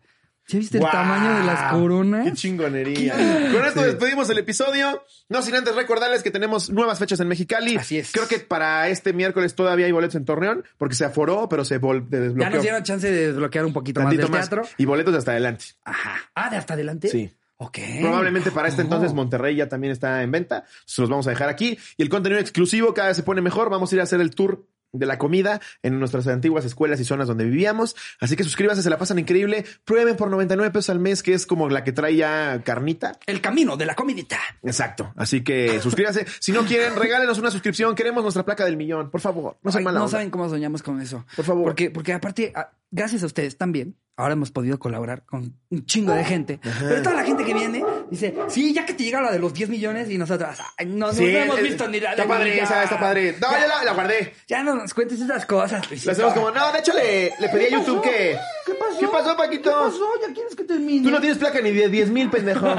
[0.48, 2.24] ¿Ya viste el tamaño de las coronas?
[2.24, 3.14] ¡Qué chingonería!
[3.52, 3.86] Con esto Sí.
[3.86, 5.02] despedimos el episodio.
[5.28, 7.76] No sin antes recordarles que tenemos nuevas fechas en Mexicali.
[7.76, 8.12] Así es.
[8.12, 11.80] Creo que para este miércoles todavía hay boletos en Torreón, porque se aforó, pero se
[11.80, 12.50] vol- Ya desbloqueó.
[12.54, 14.48] nos dieron chance de desbloquear un poquito más tantito del más.
[14.48, 14.68] teatro.
[14.78, 15.64] Y boletos de hasta adelante.
[15.84, 16.14] Ajá.
[16.34, 17.08] Ah, de hasta adelante.
[17.08, 17.30] Sí.
[17.58, 17.78] Ok.
[18.02, 18.84] Probablemente para este Oh.
[18.84, 20.64] entonces Monterrey ya también está en venta.
[20.84, 21.78] Se los vamos a dejar aquí.
[21.96, 23.70] Y el contenido exclusivo cada vez se pone mejor.
[23.70, 27.04] Vamos a ir a hacer el tour de la comida en nuestras antiguas escuelas y
[27.04, 27.96] zonas donde vivíamos.
[28.20, 29.64] Así que suscríbanse, se la pasan increíble.
[29.84, 33.18] Prueben por 99 pesos al mes, que es como la que trae ya carnita.
[33.26, 34.38] El camino de la comidita.
[34.62, 35.12] Exacto.
[35.16, 36.26] Así que suscríbanse.
[36.40, 37.94] Si no quieren, regálenos una suscripción.
[37.94, 39.10] Queremos nuestra placa del millón.
[39.10, 39.58] Por favor.
[39.62, 40.12] No sean Ay, mala no onda.
[40.12, 41.24] saben cómo soñamos con eso.
[41.36, 41.64] Por favor.
[41.64, 46.12] Porque, porque aparte, ah, gracias a ustedes también, ahora hemos podido colaborar con un chingo
[46.12, 46.58] de gente.
[46.80, 49.52] Pero toda la gente que viene dice, sí, ya que te llega la de los
[49.52, 52.64] 10 millones y nosotras, ay, no, Sí, no hemos visto ni la Está padre ya.
[52.64, 53.36] esa, está padre.
[53.40, 54.32] No, ya la, la guardé.
[54.48, 55.82] Ya no nos cuentes esas cosas.
[56.06, 58.36] La hacemos como, no, de hecho le, le pedí a YouTube que...
[58.64, 58.98] ¿Qué pasó?
[58.98, 59.70] ¿Qué pasó, Paquito?
[59.70, 60.06] ¿Qué pasó?
[60.26, 61.04] ¿Ya quieres que termine?
[61.04, 62.66] Tú no tienes placa ni de 10 mil, pendejo.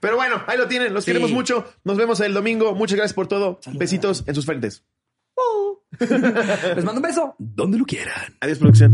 [0.00, 0.94] Pero bueno, ahí lo tienen.
[0.94, 1.10] Los Sí.
[1.10, 1.70] queremos mucho.
[1.84, 2.74] Nos vemos el domingo.
[2.74, 3.60] Muchas gracias por todo.
[3.74, 4.84] Besitos en sus frentes.
[6.00, 7.34] Les mando un beso.
[7.38, 8.34] Donde lo quieran.
[8.40, 8.92] Adiós, producción.